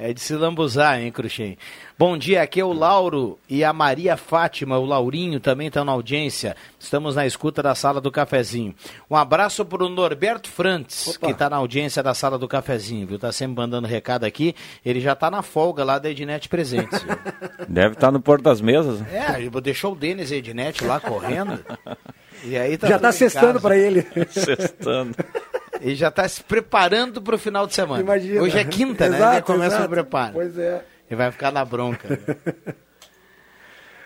É 0.00 0.12
de 0.12 0.20
se 0.20 0.32
lambuzar, 0.32 1.00
hein, 1.00 1.10
Cruxem? 1.10 1.58
Bom 1.98 2.16
dia, 2.16 2.40
aqui 2.40 2.60
é 2.60 2.64
o 2.64 2.72
Lauro 2.72 3.36
e 3.50 3.64
a 3.64 3.72
Maria 3.72 4.16
Fátima, 4.16 4.78
o 4.78 4.84
Laurinho 4.84 5.40
também 5.40 5.66
estão 5.66 5.84
na 5.84 5.90
audiência. 5.90 6.54
Estamos 6.78 7.16
na 7.16 7.26
escuta 7.26 7.60
da 7.64 7.74
sala 7.74 8.00
do 8.00 8.08
cafezinho. 8.08 8.72
Um 9.10 9.16
abraço 9.16 9.64
para 9.64 9.84
o 9.84 9.88
Norberto 9.88 10.48
Frantz, 10.48 11.16
que 11.16 11.32
está 11.32 11.50
na 11.50 11.56
audiência 11.56 12.00
da 12.00 12.14
sala 12.14 12.38
do 12.38 12.46
cafezinho, 12.46 13.08
viu? 13.08 13.18
Tá 13.18 13.32
sempre 13.32 13.56
mandando 13.56 13.88
recado 13.88 14.22
aqui. 14.22 14.54
Ele 14.86 15.00
já 15.00 15.16
tá 15.16 15.32
na 15.32 15.42
folga 15.42 15.82
lá 15.82 15.98
da 15.98 16.08
Ednet 16.08 16.48
Presentes. 16.48 17.02
viu? 17.02 17.16
Deve 17.68 17.94
estar 17.94 18.12
no 18.12 18.20
Porto 18.20 18.44
das 18.44 18.60
Mesas. 18.60 19.02
É, 19.12 19.40
ele 19.40 19.50
deixou 19.60 19.94
o 19.94 19.96
Denis 19.96 20.30
Ednet 20.30 20.84
lá 20.84 21.00
correndo. 21.00 21.58
E 22.44 22.56
aí 22.56 22.78
tá 22.78 22.86
Já 22.86 23.00
tá 23.00 23.08
em 23.08 23.12
cestando 23.12 23.60
para 23.60 23.76
ele. 23.76 24.06
Sextando. 24.30 25.12
Ele 25.80 25.94
já 25.94 26.08
está 26.08 26.28
se 26.28 26.42
preparando 26.42 27.22
para 27.22 27.34
o 27.34 27.38
final 27.38 27.66
de 27.66 27.74
semana. 27.74 28.02
Imagina. 28.02 28.42
Hoje 28.42 28.58
é 28.58 28.64
quinta, 28.64 29.08
né? 29.08 29.34
Ele 29.34 29.42
começa 29.42 29.84
o 29.84 29.88
preparo. 29.88 30.34
Pois 30.34 30.58
é. 30.58 30.82
Ele 31.08 31.16
vai 31.16 31.30
ficar 31.30 31.50
na 31.50 31.64
bronca. 31.64 32.18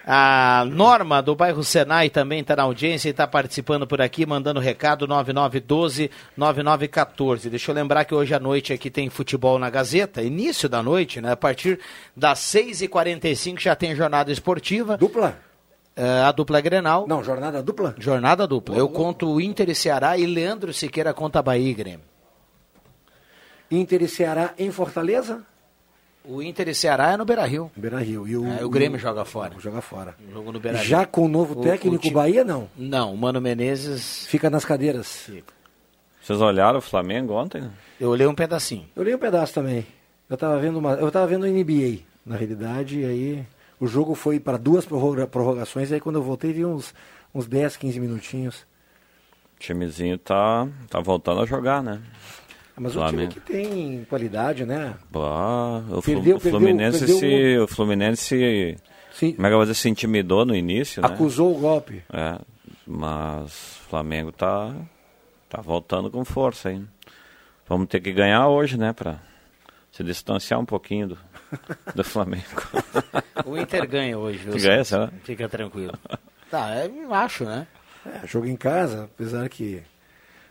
A 0.05 0.65
Norma, 0.69 1.23
do 1.23 1.37
bairro 1.37 1.63
Senai, 1.63 2.11
também 2.11 2.41
está 2.41 2.57
na 2.57 2.65
audiência 2.65 3.09
e 3.09 3.13
está 3.13 3.25
participando 3.25 3.87
por 3.87 4.03
aqui, 4.03 4.27
mandando 4.27 4.59
recado 4.59 5.07
9912-9914. 5.07 7.49
Deixa 7.49 7.71
eu 7.71 7.75
lembrar 7.75 8.05
que 8.05 8.15
hoje 8.15 8.35
à 8.35 8.41
noite 8.41 8.73
aqui 8.73 8.91
tem 8.91 9.09
futebol 9.09 9.61
na 9.61 9.71
Gazeta, 9.71 10.21
início 10.21 10.69
da 10.69 10.83
noite, 10.83 11.21
né? 11.21 11.31
A 11.33 11.37
partir 11.37 11.79
das 12.17 12.41
6h45 12.41 13.61
já 13.61 13.77
tem 13.77 13.95
jornada 13.95 14.33
esportiva. 14.33 14.97
Dupla? 14.97 15.39
A 15.97 16.33
dupla 16.33 16.59
é 16.59 16.63
Grenal. 16.63 17.07
Não, 17.07 17.23
jornada 17.23 17.63
dupla? 17.63 17.95
Jornada 17.99 18.47
dupla. 18.47 18.77
Eu 18.77 18.89
conto 18.89 19.29
o 19.29 19.41
Inter 19.41 19.69
e 19.71 19.75
Ceará 19.75 20.17
e 20.17 20.25
Leandro 20.27 20.73
Siqueira 20.73 21.13
conta 21.13 21.39
a 21.39 21.43
Bahia 21.43 21.71
e 21.71 21.75
Grêmio. 21.75 22.01
Inter 23.71 24.03
e 24.03 24.09
Ceará 24.09 24.53
em 24.59 24.71
Fortaleza? 24.71 25.43
O 26.25 26.41
Inter 26.41 26.69
e 26.69 26.75
Ceará 26.75 27.13
é 27.13 27.17
no 27.17 27.25
Beira-Rio. 27.25 27.71
Beira-Rio. 27.77 28.29
E 28.29 28.37
o, 28.37 28.47
É, 28.47 28.65
o 28.65 28.69
Grêmio 28.71 28.99
joga 28.99 29.25
fora. 29.25 29.55
Joga 29.59 29.81
fora. 29.81 30.15
Jogo 30.33 30.53
no 30.53 30.61
Beira-Rio. 30.61 30.87
Já 30.89 31.05
com 31.05 31.25
o 31.25 31.29
novo 31.29 31.59
O- 31.59 31.63
técnico 31.63 32.07
o 32.07 32.11
Bahia, 32.13 32.45
não? 32.45 32.69
Não, 32.77 33.13
o 33.13 33.17
Mano 33.19 33.41
Menezes... 33.41 34.27
Fica 34.29 34.49
nas 34.49 34.65
cadeiras. 34.65 35.29
Vocês 36.23 36.41
olharam 36.41 36.79
o 36.79 36.83
Flamengo 36.83 37.33
ontem? 37.35 37.69
Eu 37.99 38.11
olhei 38.11 38.27
um 38.27 38.35
pedacinho. 38.35 38.87
Eu 38.95 39.03
li 39.03 39.13
um 39.15 39.19
pedaço 39.19 39.53
também. 39.55 39.85
Eu 40.31 40.35
estava 40.35 40.59
vendo 40.61 40.79
uma, 40.79 40.93
eu 40.93 41.11
tava 41.11 41.27
vendo 41.27 41.43
o 41.43 41.47
NBA, 41.49 42.03
na 42.25 42.37
realidade, 42.37 43.01
e 43.01 43.05
aí 43.05 43.47
o 43.83 43.87
jogo 43.89 44.15
foi 44.15 44.39
para 44.39 44.57
duas 44.57 44.87
prorroga- 44.87 45.27
prorrogações, 45.27 45.91
e 45.91 45.95
aí 45.95 46.01
quando 46.01 46.17
eu 46.17 46.23
voltei 46.23 46.53
vi 46.53 46.65
uns, 46.65 46.95
uns 47.35 47.47
10, 47.47 47.77
15 47.77 47.99
minutinhos. 48.01 48.67
O 49.57 49.61
timezinho 49.61 50.17
tá, 50.19 50.69
tá 50.89 51.01
voltando 51.01 51.41
a 51.41 51.47
jogar, 51.47 51.83
né? 51.83 52.01
Mas 52.77 52.97
o 52.97 53.07
time 53.07 53.27
que 53.29 53.39
tem 53.41 54.05
qualidade, 54.09 54.65
né? 54.65 54.95
Bah, 55.11 55.83
o, 55.91 56.01
Perdeu- 56.03 56.37
o 56.37 56.41
perdeu- 56.41 56.61
Fluminense 56.61 56.99
perdeu 57.01 57.19
se. 57.19 57.59
O 57.59 57.67
Fluminense. 57.69 58.77
Como 59.21 59.31
é 59.47 59.51
que 59.51 59.53
eu 59.53 59.59
vou 59.59 59.63
dizer? 59.63 59.75
Se 59.75 59.89
intimidou 59.91 60.45
no 60.47 60.55
início, 60.57 61.03
né? 61.03 61.09
Acusou 61.09 61.55
o 61.55 61.61
golpe. 61.61 62.03
É, 62.13 62.39
mas 62.87 63.53
o 63.85 63.89
Flamengo 63.91 64.33
tá, 64.33 64.75
tá 65.51 65.61
voltando 65.61 66.11
com 66.11 66.25
força 66.25 66.71
aí. 66.71 66.83
Vamos 67.69 67.89
ter 67.89 68.01
que 68.01 68.11
ganhar 68.11 68.49
hoje, 68.49 68.79
né? 68.79 68.93
Pra 68.95 69.19
se 69.93 70.03
distanciar 70.03 70.59
um 70.59 70.65
pouquinho 70.65 71.09
do, 71.09 71.19
do 71.95 72.05
Flamengo. 72.05 72.45
O 73.45 73.59
Inter 73.59 73.89
ganha 73.89 74.17
hoje, 74.17 74.39
viu? 74.39 74.57
Ganha, 74.57 74.85
será? 74.85 75.11
Fica 75.25 75.49
tranquilo. 75.49 75.99
Tá, 76.51 76.71
é, 76.75 76.87
eu 76.87 77.15
acho, 77.15 77.47
né? 77.47 77.67
É, 78.05 78.27
jogo 78.27 78.47
em 78.47 78.57
casa, 78.57 79.05
apesar 79.05 79.49
que 79.49 79.83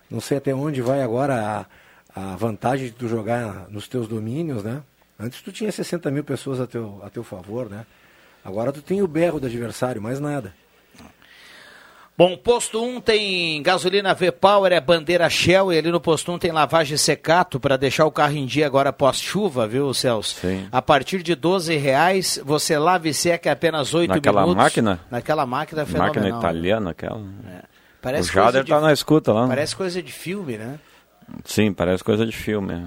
não 0.10 0.20
sei 0.20 0.40
até 0.40 0.52
onde 0.52 0.82
vai 0.82 1.04
agora 1.04 1.68
a, 2.16 2.32
a 2.34 2.36
vantagem 2.36 2.88
de 2.88 2.94
tu 2.94 3.08
jogar 3.08 3.70
nos 3.70 3.88
teus 3.88 4.08
domínios, 4.08 4.64
né? 4.64 4.82
Antes 5.20 5.44
tu 5.44 5.52
tinha 5.52 5.72
60 5.72 6.10
mil 6.10 6.24
pessoas 6.24 6.60
a 6.60 6.66
teu, 6.66 7.00
a 7.04 7.10
teu 7.12 7.24
favor, 7.24 7.70
né? 7.70 7.86
Agora 8.44 8.72
tu 8.72 8.82
tem 8.82 9.04
o 9.04 9.08
berro 9.08 9.40
do 9.40 9.46
adversário, 9.46 10.02
mais 10.02 10.20
nada. 10.20 10.56
Bom, 12.18 12.38
posto 12.38 12.84
1 12.84 13.02
tem 13.02 13.64
gasolina 13.64 14.14
V-Power, 14.14 14.72
é 14.72 14.80
bandeira 14.80 15.28
Shell, 15.30 15.74
e 15.74 15.78
ali 15.78 15.90
no 15.92 16.00
posto 16.00 16.32
1 16.32 16.38
tem 16.38 16.52
lavagem 16.52 16.96
secato 16.96 17.60
para 17.60 17.78
deixar 17.78 18.06
o 18.06 18.12
carro 18.12 18.36
em 18.36 18.46
dia 18.46 18.68
agora 18.68 18.94
pós-chuva, 18.94 19.68
viu, 19.68 19.92
Celso? 19.94 20.36
Sim. 20.40 20.68
A 20.72 20.82
partir 20.84 21.24
de 21.24 21.34
12 21.34 21.76
reais, 21.78 22.40
você 22.46 22.78
lava 22.78 23.08
e 23.08 23.14
seca 23.14 23.52
apenas 23.52 23.94
8 23.94 24.10
Naquela 24.10 24.42
minutos. 24.42 24.64
máquina? 24.64 25.00
Naquela 25.10 25.46
máquina 25.48 25.86
fenomenal. 25.86 26.14
Máquina 26.22 26.38
italiana, 26.38 26.92
aquela. 26.92 27.22
Parece 28.02 28.30
o 28.30 28.34
Jader 28.34 28.64
de- 28.64 28.70
tá 28.70 28.80
na 28.82 28.94
escuta 28.94 29.32
lá. 29.34 29.48
Parece 29.48 29.76
coisa 29.76 30.02
de 30.04 30.12
filme, 30.12 30.58
né? 30.58 30.80
Sim, 31.46 31.74
parece 31.74 32.04
coisa 32.04 32.26
de 32.26 32.36
filme. 32.36 32.86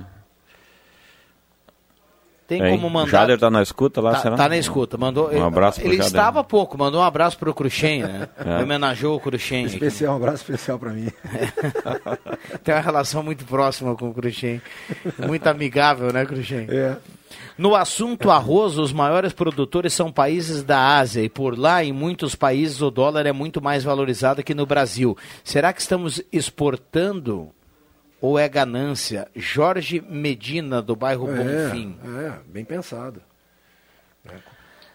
É. 2.44 2.48
Tem 2.48 2.62
Hein? 2.62 2.70
como 2.72 2.86
O 2.86 2.90
mandar... 2.90 3.10
Jader 3.10 3.38
tá 3.38 3.50
na 3.50 3.62
escuta 3.62 4.00
lá, 4.00 4.12
Tá, 4.12 4.18
será? 4.20 4.36
tá 4.36 4.48
na 4.48 4.56
escuta. 4.58 4.98
Mandou, 4.98 5.32
Um 5.32 5.44
abraço 5.46 5.80
pro 5.80 5.88
Ele 5.88 5.96
Jader. 5.96 6.06
estava 6.08 6.40
há 6.40 6.44
pouco, 6.44 6.76
mandou 6.76 7.00
um 7.00 7.04
abraço 7.04 7.38
pro 7.38 7.54
Cruxem, 7.54 8.02
né? 8.02 8.28
É. 8.44 8.62
Homenageou 8.62 9.16
o 9.16 9.20
Cruxem. 9.20 9.64
aqui. 9.66 9.74
Especial, 9.74 10.12
um 10.14 10.16
abraço 10.16 10.36
especial 10.42 10.78
para 10.78 10.90
mim. 10.92 11.08
Tem 12.62 12.74
uma 12.74 12.80
relação 12.80 13.22
muito 13.22 13.44
próxima 13.44 13.94
com 13.94 14.08
o 14.10 14.14
Cruxem. 14.14 14.60
Muito 15.26 15.46
amigável, 15.46 16.12
né, 16.12 16.24
Cruxem? 16.26 16.66
É. 16.70 16.96
No 17.56 17.74
assunto 17.74 18.30
arroz, 18.30 18.78
os 18.78 18.92
maiores 18.92 19.32
produtores 19.32 19.92
são 19.92 20.10
países 20.12 20.62
da 20.62 20.96
Ásia 20.98 21.22
e 21.22 21.28
por 21.28 21.58
lá, 21.58 21.82
em 21.84 21.92
muitos 21.92 22.34
países, 22.34 22.82
o 22.82 22.90
dólar 22.90 23.26
é 23.26 23.32
muito 23.32 23.62
mais 23.62 23.82
valorizado 23.84 24.42
que 24.42 24.54
no 24.54 24.66
Brasil. 24.66 25.16
Será 25.42 25.72
que 25.72 25.80
estamos 25.80 26.20
exportando 26.32 27.48
ou 28.24 28.38
é 28.38 28.48
ganância? 28.48 29.28
Jorge 29.36 30.00
Medina, 30.00 30.80
do 30.80 30.96
bairro 30.96 31.26
Bonfim. 31.26 31.94
É, 32.02 32.32
bem 32.46 32.64
pensado. 32.64 33.20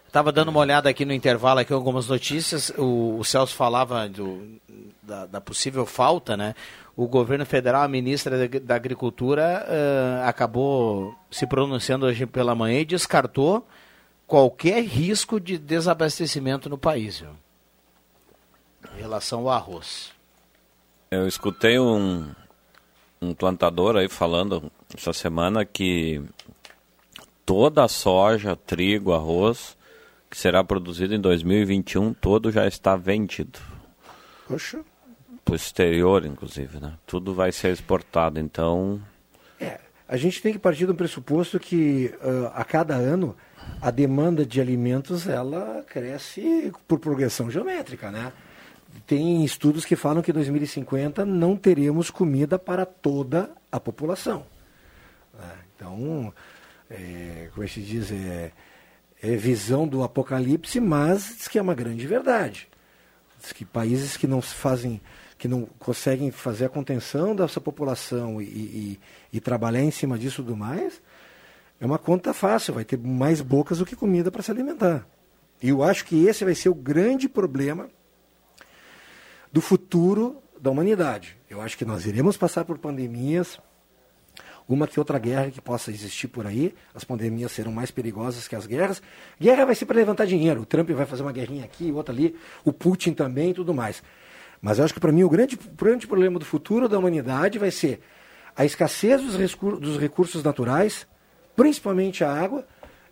Estava 0.07 0.31
dando 0.31 0.49
uma 0.49 0.59
olhada 0.59 0.89
aqui 0.89 1.05
no 1.05 1.13
intervalo, 1.13 1.59
aqui 1.59 1.71
algumas 1.71 2.07
notícias. 2.07 2.71
O, 2.75 3.19
o 3.19 3.23
Celso 3.23 3.55
falava 3.55 4.09
do, 4.09 4.59
da, 5.03 5.27
da, 5.27 5.39
possível 5.39 5.85
falta, 5.85 6.35
né? 6.35 6.55
O 6.95 7.07
governo 7.07 7.45
federal, 7.45 7.83
a 7.83 7.87
ministra 7.87 8.49
da, 8.49 8.59
da 8.59 8.73
Agricultura, 8.73 9.63
uh, 9.63 10.27
acabou 10.27 11.13
se 11.29 11.45
pronunciando 11.45 12.07
hoje 12.07 12.25
pela 12.25 12.55
manhã 12.55 12.79
e 12.79 12.85
descartou 12.85 13.63
qualquer 14.25 14.83
risco 14.83 15.39
de 15.39 15.59
desabastecimento 15.59 16.67
no 16.67 16.79
país, 16.79 17.19
viu? 17.19 17.35
Em 18.97 19.01
relação 19.01 19.41
ao 19.41 19.51
arroz. 19.51 20.11
Eu 21.11 21.27
escutei 21.27 21.77
um, 21.77 22.31
um 23.21 23.33
plantador 23.33 23.95
aí 23.95 24.07
falando 24.07 24.71
essa 24.95 25.13
semana 25.13 25.65
que 25.65 26.21
toda 27.45 27.83
a 27.83 27.87
soja, 27.87 28.55
trigo, 28.55 29.13
arroz 29.13 29.77
que 30.29 30.37
será 30.37 30.63
produzido 30.63 31.15
em 31.15 31.19
2021, 31.19 32.13
todo 32.13 32.51
já 32.51 32.67
está 32.67 32.95
vendido. 32.95 33.59
Poxa. 34.47 34.81
Para 35.43 35.53
o 35.53 35.55
exterior, 35.55 36.25
inclusive, 36.25 36.79
né? 36.79 36.93
Tudo 37.07 37.33
vai 37.33 37.51
ser 37.51 37.73
exportado, 37.73 38.39
então... 38.39 39.01
É, 39.59 39.79
a 40.07 40.15
gente 40.15 40.41
tem 40.41 40.53
que 40.53 40.59
partir 40.59 40.85
do 40.85 40.93
pressuposto 40.93 41.59
que 41.59 42.13
uh, 42.21 42.51
a 42.53 42.63
cada 42.63 42.93
ano 42.93 43.35
a 43.81 43.89
demanda 43.89 44.45
de 44.45 44.61
alimentos 44.61 45.27
ela 45.27 45.83
cresce 45.87 46.71
por 46.87 46.99
progressão 46.99 47.49
geométrica, 47.49 48.11
né? 48.11 48.31
Tem 49.05 49.43
estudos 49.43 49.85
que 49.85 49.95
falam 49.95 50.21
que 50.21 50.31
em 50.31 50.33
2050 50.33 51.25
não 51.25 51.55
teremos 51.55 52.09
comida 52.09 52.57
para 52.57 52.85
toda 52.85 53.51
a 53.71 53.79
população. 53.79 54.45
Né? 55.37 55.55
Então, 55.75 56.33
é, 56.89 57.49
como 57.53 57.63
é 57.63 57.67
se 57.67 57.81
diz, 57.81 58.11
é, 58.11 58.51
é 59.21 59.35
visão 59.35 59.87
do 59.87 60.03
apocalipse, 60.03 60.79
mas 60.79 61.35
diz 61.37 61.47
que 61.47 61.59
é 61.59 61.61
uma 61.61 61.75
grande 61.75 62.05
verdade. 62.07 62.67
Diz 63.41 63.53
que 63.53 63.63
países 63.63 64.17
que 64.17 64.27
não 64.27 64.41
fazem, 64.41 64.99
que 65.37 65.47
não 65.47 65.65
conseguem 65.77 66.31
fazer 66.31 66.65
a 66.65 66.69
contenção 66.69 67.35
dessa 67.35 67.61
população 67.61 68.41
e, 68.41 68.45
e, 68.45 68.99
e 69.33 69.39
trabalhar 69.39 69.81
em 69.81 69.91
cima 69.91 70.17
disso 70.17 70.43
do 70.43 70.55
mais, 70.55 71.01
é 71.79 71.85
uma 71.85 71.97
conta 71.97 72.33
fácil, 72.33 72.73
vai 72.73 72.83
ter 72.83 72.97
mais 72.97 73.39
bocas 73.39 73.77
do 73.77 73.85
que 73.85 73.95
comida 73.95 74.29
para 74.29 74.43
se 74.43 74.51
alimentar. 74.51 75.07
E 75.61 75.69
eu 75.69 75.83
acho 75.83 76.05
que 76.05 76.25
esse 76.25 76.43
vai 76.43 76.55
ser 76.55 76.69
o 76.69 76.75
grande 76.75 77.29
problema 77.29 77.89
do 79.51 79.61
futuro 79.61 80.41
da 80.59 80.69
humanidade. 80.69 81.37
Eu 81.49 81.61
acho 81.61 81.77
que 81.77 81.85
nós 81.85 82.05
iremos 82.05 82.37
passar 82.37 82.65
por 82.65 82.77
pandemias, 82.77 83.59
uma 84.67 84.87
que 84.87 84.99
outra 84.99 85.17
guerra 85.17 85.49
que 85.49 85.59
possa 85.59 85.89
existir 85.89 86.27
por 86.27 86.45
aí. 86.45 86.75
As 86.93 87.03
pandemias 87.03 87.51
serão 87.51 87.71
mais 87.71 87.89
perigosas 87.89 88.47
que 88.47 88.55
as 88.55 88.67
guerras. 88.67 89.01
Guerra 89.39 89.65
vai 89.65 89.73
ser 89.73 89.85
para 89.87 89.95
levantar 89.95 90.25
dinheiro. 90.25 90.61
O 90.61 90.65
Trump 90.65 90.89
vai 90.91 91.07
fazer 91.07 91.23
uma 91.23 91.31
guerrinha 91.31 91.65
aqui, 91.65 91.91
outra 91.91 92.13
ali, 92.13 92.35
o 92.63 92.71
Putin 92.71 93.13
também 93.13 93.49
e 93.49 93.53
tudo 93.53 93.73
mais. 93.73 94.03
Mas 94.61 94.77
eu 94.77 94.85
acho 94.85 94.93
que 94.93 94.99
para 94.99 95.11
mim 95.11 95.23
o 95.23 95.29
grande, 95.29 95.57
grande 95.75 96.05
problema 96.05 96.37
do 96.37 96.45
futuro 96.45 96.87
da 96.87 96.99
humanidade 96.99 97.57
vai 97.57 97.71
ser 97.71 98.01
a 98.55 98.63
escassez 98.63 99.21
dos, 99.23 99.55
dos 99.79 99.97
recursos 99.97 100.43
naturais, 100.43 101.07
principalmente 101.55 102.23
a 102.23 102.31
água, 102.31 102.67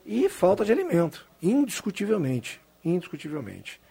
e 0.06 0.30
falta 0.30 0.64
de 0.64 0.72
alimento, 0.72 1.26
indiscutivelmente, 1.42 2.62
indiscutivelmente. 2.84 3.82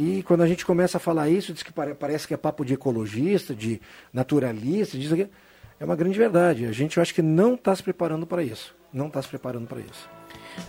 E 0.00 0.22
quando 0.22 0.42
a 0.42 0.46
gente 0.46 0.64
começa 0.64 0.96
a 0.96 1.00
falar 1.00 1.28
isso, 1.28 1.52
diz 1.52 1.64
que 1.64 1.72
parece 1.72 2.28
que 2.28 2.32
é 2.32 2.36
papo 2.36 2.64
de 2.64 2.72
ecologista, 2.72 3.52
de 3.52 3.80
naturalista, 4.12 4.96
diz 4.96 5.12
que 5.12 5.28
é 5.80 5.84
uma 5.84 5.96
grande 5.96 6.16
verdade. 6.16 6.66
A 6.66 6.72
gente 6.72 6.98
eu 6.98 7.02
acho 7.02 7.12
que 7.12 7.20
não 7.20 7.54
está 7.54 7.74
se 7.74 7.82
preparando 7.82 8.24
para 8.24 8.40
isso. 8.44 8.76
Não 8.92 9.08
está 9.08 9.20
se 9.20 9.26
preparando 9.26 9.66
para 9.66 9.80
isso. 9.80 10.08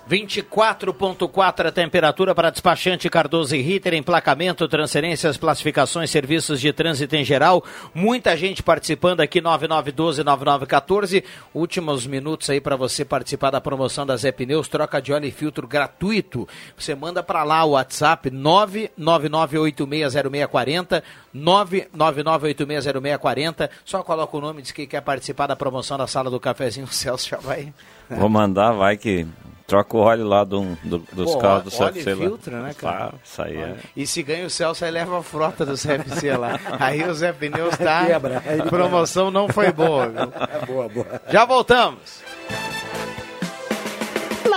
24.4 0.09 1.67
a 1.67 1.71
temperatura 1.71 2.33
para 2.33 2.49
despachante 2.49 3.07
Cardoso 3.09 3.55
e 3.55 3.61
Ritter, 3.61 3.93
emplacamento, 3.93 4.67
transferências, 4.67 5.37
classificações, 5.37 6.09
serviços 6.09 6.59
de 6.59 6.73
trânsito 6.73 7.15
em 7.15 7.23
geral. 7.23 7.63
Muita 7.93 8.35
gente 8.35 8.63
participando 8.63 9.21
aqui, 9.21 9.39
9912-9914. 9.41 11.23
Últimos 11.53 12.07
minutos 12.07 12.49
aí 12.49 12.59
para 12.59 12.75
você 12.75 13.05
participar 13.05 13.51
da 13.51 13.61
promoção 13.61 14.03
da 14.05 14.17
Zé 14.17 14.31
Pneus, 14.31 14.67
troca 14.67 14.99
de 15.01 15.13
óleo 15.13 15.25
e 15.25 15.31
filtro 15.31 15.67
gratuito. 15.67 16.47
Você 16.77 16.95
manda 16.95 17.21
para 17.21 17.43
lá 17.43 17.63
o 17.63 17.71
WhatsApp 17.71 18.31
999860640, 18.31 21.03
999860640. 21.35 23.69
Só 23.85 24.01
coloca 24.03 24.37
o 24.37 24.41
nome, 24.41 24.61
diz 24.61 24.71
que 24.71 24.87
quer 24.87 25.01
participar 25.01 25.47
da 25.47 25.55
promoção 25.55 25.97
da 25.97 26.07
sala 26.07 26.29
do 26.29 26.39
cafezinho, 26.39 26.85
o 26.87 26.93
Celso 26.93 27.27
já 27.29 27.37
vai. 27.37 27.73
Vou 28.09 28.29
mandar, 28.29 28.71
vai 28.71 28.95
que 28.97 29.27
Troca 29.69 29.97
o 29.97 29.99
óleo 29.99 30.27
lá 30.27 30.43
do, 30.43 30.77
do, 30.83 30.97
dos 31.13 31.33
Pô, 31.33 31.37
carros 31.37 31.63
do 31.63 31.69
CFC 31.71 32.13
lá. 32.13 32.17
filtro, 32.17 32.57
né, 32.57 32.73
cara? 32.75 33.11
Ah, 33.13 33.17
isso 33.23 33.41
aí 33.41 33.55
é. 33.55 33.75
E 33.95 34.07
se 34.07 34.23
ganha 34.23 34.47
o 34.47 34.49
Celso, 34.49 34.83
aí 34.83 34.91
leva 34.91 35.19
a 35.19 35.23
frota 35.23 35.65
do 35.65 35.75
CFC 35.75 36.35
lá. 36.35 36.59
Aí 36.79 37.03
o 37.03 37.13
Zé 37.13 37.31
Pneus 37.31 37.77
tá... 37.77 38.05
Quebra. 38.05 38.41
Promoção 38.69 39.29
não 39.29 39.47
foi 39.47 39.71
boa, 39.71 40.07
viu? 40.07 40.33
É 40.61 40.65
boa, 40.65 40.89
boa. 40.89 41.21
Já 41.29 41.45
voltamos. 41.45 42.21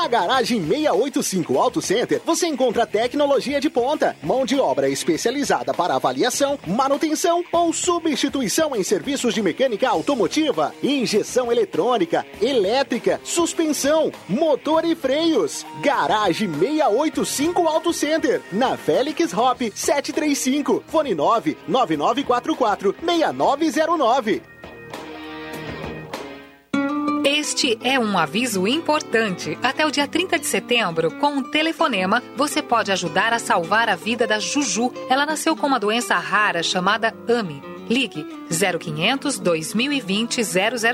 Na 0.02 0.08
Garagem 0.08 0.60
685 0.66 1.58
Auto 1.60 1.80
Center, 1.80 2.20
você 2.26 2.48
encontra 2.48 2.84
tecnologia 2.84 3.60
de 3.60 3.70
ponta, 3.70 4.16
mão 4.20 4.44
de 4.44 4.58
obra 4.58 4.88
especializada 4.88 5.72
para 5.72 5.94
avaliação, 5.94 6.58
manutenção 6.66 7.44
ou 7.52 7.72
substituição 7.72 8.74
em 8.74 8.82
serviços 8.82 9.32
de 9.32 9.40
mecânica 9.40 9.88
automotiva, 9.88 10.74
injeção 10.82 11.52
eletrônica, 11.52 12.26
elétrica, 12.40 13.20
suspensão, 13.22 14.10
motor 14.28 14.84
e 14.84 14.96
freios. 14.96 15.64
Garagem 15.80 16.50
685 16.50 17.68
Auto 17.68 17.92
Center, 17.92 18.42
na 18.50 18.76
Félix 18.76 19.32
Hop 19.32 19.60
735, 19.72 20.82
fone 20.88 21.14
9 21.14 21.56
9944 21.68 22.92
6909. 23.04 24.51
Este 27.24 27.78
é 27.84 27.98
um 28.00 28.18
aviso 28.18 28.66
importante. 28.66 29.56
Até 29.62 29.86
o 29.86 29.92
dia 29.92 30.08
30 30.08 30.40
de 30.40 30.46
setembro, 30.46 31.08
com 31.18 31.28
um 31.28 31.42
telefonema, 31.42 32.20
você 32.36 32.60
pode 32.60 32.90
ajudar 32.90 33.32
a 33.32 33.38
salvar 33.38 33.88
a 33.88 33.94
vida 33.94 34.26
da 34.26 34.40
Juju. 34.40 34.92
Ela 35.08 35.24
nasceu 35.24 35.56
com 35.56 35.68
uma 35.68 35.78
doença 35.78 36.16
rara 36.16 36.64
chamada 36.64 37.14
AMI. 37.28 37.62
Ligue 37.88 38.26
0500 38.50 39.38
2020 39.38 40.42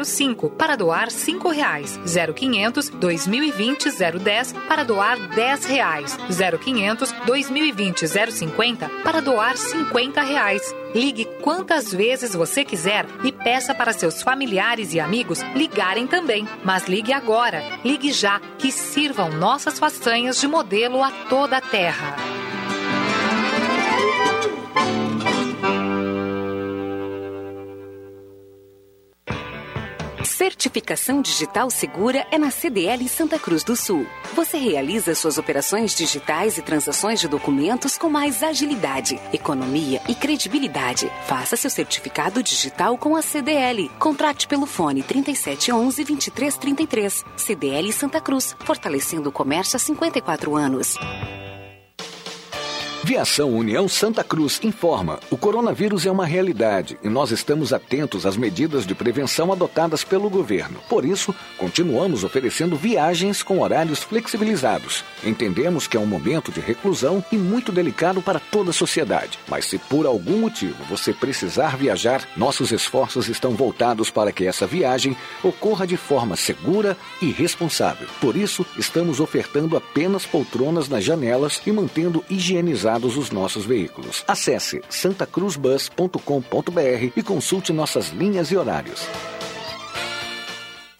005 0.04 0.50
para 0.50 0.76
doar 0.76 1.10
cinco 1.10 1.48
reais. 1.48 1.98
0500 2.04 2.90
2020 2.90 3.90
010 3.90 4.52
para 4.68 4.84
doar 4.84 5.16
dez 5.34 5.64
reais. 5.64 6.18
0500 6.28 7.12
2020 7.24 8.06
050 8.06 8.88
para 9.02 9.20
doar 9.20 9.56
cinquenta 9.56 10.22
reais. 10.22 10.74
Ligue 10.94 11.24
quantas 11.42 11.92
vezes 11.92 12.34
você 12.34 12.64
quiser 12.64 13.06
e 13.22 13.32
peça 13.32 13.74
para 13.74 13.92
seus 13.92 14.22
familiares 14.22 14.94
e 14.94 15.00
amigos 15.00 15.40
ligarem 15.54 16.06
também. 16.06 16.48
Mas 16.64 16.88
ligue 16.88 17.12
agora, 17.12 17.62
ligue 17.84 18.12
já, 18.12 18.40
que 18.58 18.72
sirvam 18.72 19.30
nossas 19.30 19.78
façanhas 19.78 20.40
de 20.40 20.48
modelo 20.48 21.02
a 21.02 21.10
toda 21.28 21.58
a 21.58 21.60
terra. 21.60 22.37
Certificação 30.38 31.20
digital 31.20 31.68
segura 31.68 32.24
é 32.30 32.38
na 32.38 32.52
CDL 32.52 33.08
Santa 33.08 33.40
Cruz 33.40 33.64
do 33.64 33.74
Sul. 33.74 34.06
Você 34.36 34.56
realiza 34.56 35.12
suas 35.12 35.36
operações 35.36 35.96
digitais 35.96 36.56
e 36.56 36.62
transações 36.62 37.18
de 37.18 37.26
documentos 37.26 37.98
com 37.98 38.08
mais 38.08 38.40
agilidade, 38.40 39.20
economia 39.32 40.00
e 40.08 40.14
credibilidade. 40.14 41.10
Faça 41.26 41.56
seu 41.56 41.68
certificado 41.68 42.40
digital 42.40 42.96
com 42.96 43.16
a 43.16 43.20
CDL. 43.20 43.90
Contrate 43.98 44.46
pelo 44.46 44.64
fone 44.64 45.02
3711 45.02 46.04
2333. 46.04 47.24
CDL 47.36 47.92
Santa 47.92 48.20
Cruz, 48.20 48.54
fortalecendo 48.60 49.30
o 49.30 49.32
comércio 49.32 49.74
há 49.74 49.80
54 49.80 50.54
anos. 50.54 50.94
Viação 53.08 53.54
União 53.54 53.88
Santa 53.88 54.22
Cruz 54.22 54.60
informa: 54.62 55.18
o 55.30 55.36
coronavírus 55.38 56.04
é 56.04 56.10
uma 56.10 56.26
realidade 56.26 56.98
e 57.02 57.08
nós 57.08 57.30
estamos 57.30 57.72
atentos 57.72 58.26
às 58.26 58.36
medidas 58.36 58.84
de 58.86 58.94
prevenção 58.94 59.50
adotadas 59.50 60.04
pelo 60.04 60.28
governo. 60.28 60.78
Por 60.90 61.06
isso, 61.06 61.34
continuamos 61.56 62.22
oferecendo 62.22 62.76
viagens 62.76 63.42
com 63.42 63.60
horários 63.60 64.02
flexibilizados. 64.02 65.06
Entendemos 65.24 65.86
que 65.86 65.96
é 65.96 66.00
um 66.00 66.04
momento 66.04 66.52
de 66.52 66.60
reclusão 66.60 67.24
e 67.32 67.38
muito 67.38 67.72
delicado 67.72 68.20
para 68.20 68.38
toda 68.38 68.68
a 68.70 68.74
sociedade. 68.74 69.38
Mas 69.48 69.64
se 69.64 69.78
por 69.78 70.04
algum 70.04 70.40
motivo 70.40 70.84
você 70.84 71.10
precisar 71.10 71.78
viajar, 71.78 72.28
nossos 72.36 72.72
esforços 72.72 73.26
estão 73.26 73.52
voltados 73.52 74.10
para 74.10 74.30
que 74.30 74.44
essa 74.44 74.66
viagem 74.66 75.16
ocorra 75.42 75.86
de 75.86 75.96
forma 75.96 76.36
segura 76.36 76.94
e 77.22 77.30
responsável. 77.30 78.06
Por 78.20 78.36
isso, 78.36 78.66
estamos 78.76 79.18
ofertando 79.18 79.78
apenas 79.78 80.26
poltronas 80.26 80.90
nas 80.90 81.02
janelas 81.02 81.62
e 81.66 81.72
mantendo 81.72 82.22
higienizados 82.98 83.16
os 83.16 83.30
nossos 83.30 83.64
veículos. 83.64 84.24
Acesse 84.26 84.82
santacruzbus.com.br 84.90 87.12
e 87.16 87.22
consulte 87.22 87.72
nossas 87.72 88.08
linhas 88.08 88.50
e 88.50 88.56
horários. 88.56 89.06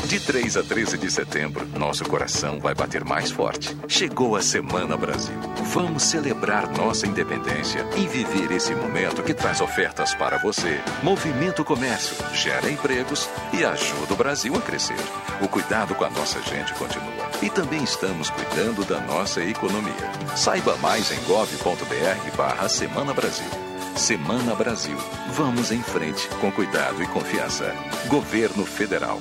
De 0.08 0.18
3 0.18 0.56
a 0.56 0.62
13 0.62 0.96
de 0.96 1.10
setembro, 1.10 1.66
nosso 1.78 2.02
coração 2.06 2.58
vai 2.58 2.74
bater 2.74 3.04
mais 3.04 3.30
forte. 3.30 3.76
Chegou 3.86 4.36
a 4.36 4.40
Semana 4.40 4.96
Brasil. 4.96 5.38
Vamos 5.64 6.02
celebrar 6.02 6.66
nossa 6.78 7.06
independência 7.06 7.86
e 7.94 8.06
viver 8.06 8.50
esse 8.50 8.74
momento 8.74 9.22
que 9.22 9.34
traz 9.34 9.60
ofertas 9.60 10.14
para 10.14 10.38
você. 10.38 10.80
Movimento 11.02 11.62
Comércio 11.62 12.16
gera 12.32 12.70
empregos 12.70 13.28
e 13.52 13.62
ajuda 13.62 14.14
o 14.14 14.16
Brasil 14.16 14.56
a 14.56 14.62
crescer. 14.62 14.96
O 15.42 15.46
cuidado 15.46 15.94
com 15.94 16.04
a 16.04 16.10
nossa 16.10 16.40
gente 16.40 16.72
continua. 16.72 17.28
E 17.42 17.50
também 17.50 17.84
estamos 17.84 18.30
cuidando 18.30 18.86
da 18.86 19.02
nossa 19.02 19.44
economia. 19.44 19.92
Saiba 20.34 20.74
mais 20.78 21.12
em 21.12 21.22
gov.br 21.24 22.34
barra 22.34 22.66
Semana 22.70 23.12
Brasil. 23.12 23.50
Semana 23.94 24.54
Brasil. 24.54 24.96
Vamos 25.34 25.70
em 25.70 25.82
frente 25.82 26.26
com 26.40 26.50
cuidado 26.50 27.02
e 27.02 27.06
confiança. 27.08 27.74
Governo 28.08 28.64
Federal. 28.64 29.20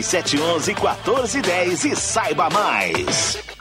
3711 0.00 0.74
1410 0.74 1.84
e 1.84 1.94
saiba 1.94 2.48
mais. 2.48 3.51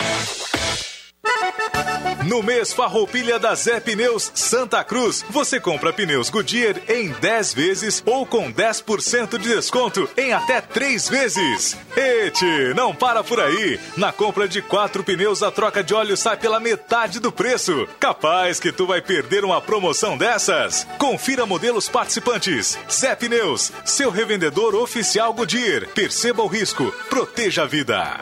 No 2.32 2.42
mês 2.42 2.72
Farroupilha 2.72 3.38
da 3.38 3.54
Zé 3.56 3.82
Pneus 3.82 4.32
Santa 4.34 4.82
Cruz, 4.86 5.22
você 5.30 5.60
compra 5.60 5.92
pneus 5.92 6.30
Goodyear 6.30 6.78
em 6.88 7.10
10 7.10 7.54
vezes 7.54 8.02
ou 8.06 8.26
com 8.26 8.50
10% 8.50 9.38
de 9.38 9.50
desconto 9.50 10.10
em 10.16 10.32
até 10.32 10.62
3 10.62 11.10
vezes. 11.10 11.76
Ete, 11.94 12.74
não 12.74 12.96
para 12.96 13.22
por 13.22 13.38
aí. 13.42 13.78
Na 13.98 14.14
compra 14.14 14.48
de 14.48 14.62
4 14.62 15.04
pneus, 15.04 15.44
a 15.44 15.52
troca 15.52 15.84
de 15.84 15.94
óleo 15.94 16.16
sai 16.16 16.38
pela 16.38 16.58
metade 16.58 17.20
do 17.20 17.34
preço. 17.34 17.86
Capaz 18.00 18.62
que 18.62 18.72
tu 18.72 18.88
vai 18.88 19.02
perder 19.02 19.44
uma 19.44 19.60
promoção 19.60 20.18
dessas? 20.18 20.88
Confira 20.98 21.46
modelos 21.46 21.90
participantes. 21.90 22.80
Zé 22.90 23.14
Pneus, 23.14 23.74
seu 23.84 24.10
revendedor 24.10 24.74
oficial 24.74 25.34
Goodyear. 25.34 25.86
Perceba 25.90 26.42
o 26.42 26.48
risco, 26.48 26.94
proteja 27.10 27.64
a 27.64 27.68
vida. 27.68 28.22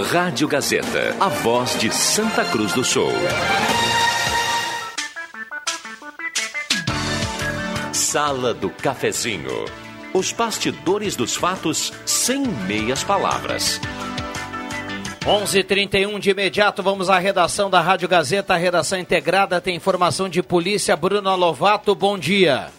Rádio 0.00 0.48
Gazeta, 0.48 1.14
a 1.20 1.28
voz 1.28 1.78
de 1.78 1.94
Santa 1.94 2.42
Cruz 2.46 2.72
do 2.72 2.82
Sul. 2.82 3.12
Sala 7.92 8.54
do 8.54 8.70
Cafezinho. 8.70 9.66
Os 10.14 10.32
bastidores 10.32 11.14
dos 11.14 11.36
fatos 11.36 11.92
sem 12.06 12.40
meias 12.40 13.04
palavras. 13.04 13.78
11:31 15.26 16.18
de 16.18 16.30
imediato 16.30 16.82
vamos 16.82 17.10
à 17.10 17.18
redação 17.18 17.68
da 17.68 17.82
Rádio 17.82 18.08
Gazeta, 18.08 18.54
a 18.54 18.56
redação 18.56 18.98
integrada 18.98 19.60
tem 19.60 19.76
informação 19.76 20.26
de 20.26 20.42
polícia. 20.42 20.96
Bruno 20.96 21.36
Lovato, 21.36 21.94
bom 21.94 22.18
dia. 22.18 22.70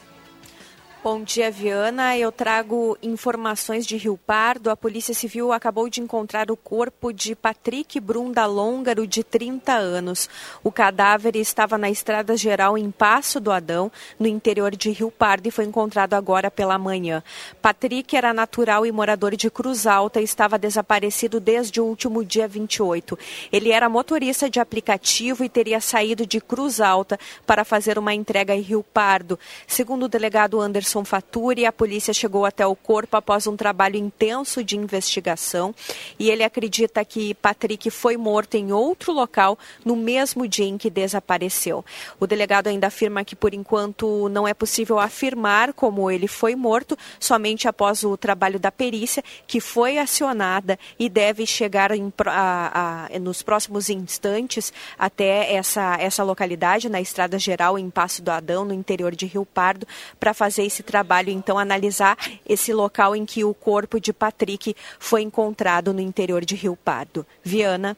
Bom 1.04 1.22
dia, 1.22 1.52
Viana. 1.52 2.18
Eu 2.18 2.32
trago 2.32 2.98
informações 3.04 3.86
de 3.86 3.98
Rio 3.98 4.18
Pardo. 4.18 4.70
A 4.70 4.78
Polícia 4.78 5.14
Civil 5.14 5.52
acabou 5.52 5.90
de 5.90 6.00
encontrar 6.00 6.50
o 6.50 6.56
corpo 6.56 7.12
de 7.12 7.36
Patrick 7.36 8.00
Brunda 8.00 8.46
Lôngaro, 8.46 9.06
de 9.06 9.22
30 9.22 9.74
anos. 9.74 10.30
O 10.64 10.72
cadáver 10.72 11.36
estava 11.36 11.78
na 11.78 11.90
Estrada 11.90 12.38
Geral 12.38 12.78
em 12.78 12.90
Passo 12.90 13.42
do 13.42 13.52
Adão, 13.52 13.92
no 14.18 14.28
interior 14.28 14.74
de 14.74 14.92
Rio 14.92 15.12
Pardo, 15.12 15.46
e 15.46 15.52
foi 15.52 15.66
encontrado 15.66 16.14
agora 16.14 16.50
pela 16.50 16.78
manhã. 16.78 17.22
Patrick 17.62 18.16
era 18.16 18.34
natural 18.34 18.86
e 18.86 18.92
morador 18.92 19.36
de 19.36 19.50
Cruz 19.50 19.86
Alta 19.86 20.22
e 20.22 20.24
estava 20.24 20.58
desaparecido 20.58 21.38
desde 21.38 21.82
o 21.82 21.86
último 21.86 22.24
dia 22.24 22.48
28. 22.48 23.20
Ele 23.52 23.74
era 23.74 23.90
motorista 23.90 24.50
de 24.50 24.62
aplicativo 24.62 25.44
e 25.44 25.50
teria 25.50 25.82
saído 25.82 26.26
de 26.26 26.40
Cruz 26.40 26.80
Alta 26.80 27.20
para 27.46 27.66
fazer 27.66 28.00
uma 28.00 28.14
entrega 28.14 28.56
em 28.56 28.62
Rio 28.62 28.86
Pardo. 28.94 29.38
Segundo 29.68 30.04
o 30.04 30.08
delegado 30.08 30.62
Anderson 30.62 30.93
Anderson 30.94 31.04
Faturi. 31.04 31.66
A 31.66 31.72
polícia 31.72 32.14
chegou 32.14 32.46
até 32.46 32.66
o 32.66 32.76
corpo 32.76 33.18
após 33.18 33.48
um 33.48 33.58
trabalho 33.58 33.96
intenso 33.96 34.64
de 34.64 34.78
investigação 34.78 35.74
e 36.20 36.30
ele 36.30 36.44
acredita 36.44 37.04
que 37.04 37.34
Patrick 37.36 37.90
foi 37.90 38.16
morto 38.16 38.56
em 38.56 38.72
outro 38.72 39.12
local 39.12 39.58
no 39.84 39.96
mesmo 39.96 40.48
dia 40.48 40.66
em 40.66 40.78
que 40.78 40.90
desapareceu. 40.90 41.84
O 42.20 42.28
delegado 42.28 42.68
ainda 42.68 42.88
afirma 42.88 43.26
que, 43.26 43.36
por 43.36 43.54
enquanto, 43.54 44.30
não 44.30 44.48
é 44.48 44.54
possível 44.54 45.00
afirmar 45.00 45.74
como 45.74 46.12
ele 46.12 46.28
foi 46.28 46.56
morto, 46.56 46.98
somente 47.20 47.68
após 47.68 48.04
o 48.04 48.16
trabalho 48.16 48.60
da 48.60 48.72
perícia, 48.72 49.24
que 49.48 49.60
foi 49.60 49.98
acionada 49.98 50.78
e 51.00 51.10
deve 51.10 51.46
chegar 51.46 51.92
em, 51.92 52.14
a, 52.26 53.08
a, 53.12 53.20
nos 53.20 53.42
próximos 53.42 53.90
instantes 53.90 54.72
até 54.98 55.54
essa, 55.54 55.98
essa 56.00 56.24
localidade, 56.24 56.90
na 56.90 57.02
Estrada 57.02 57.40
Geral, 57.40 57.80
em 57.80 57.90
Passo 57.90 58.22
do 58.22 58.30
Adão, 58.30 58.66
no 58.66 58.74
interior 58.74 59.16
de 59.16 59.26
Rio 59.26 59.46
Pardo, 59.46 59.88
para 60.20 60.34
fazer 60.34 60.64
esse 60.64 60.83
trabalho, 60.84 61.30
então, 61.30 61.58
analisar 61.58 62.18
esse 62.48 62.72
local 62.74 63.16
em 63.16 63.26
que 63.26 63.44
o 63.44 63.54
corpo 63.54 64.00
de 64.00 64.14
Patrick 64.14 64.76
foi 65.00 65.24
encontrado 65.24 65.94
no 65.94 66.02
interior 66.02 66.46
de 66.46 66.56
Rio 66.56 66.76
Pardo. 66.76 67.26
Viana. 67.44 67.98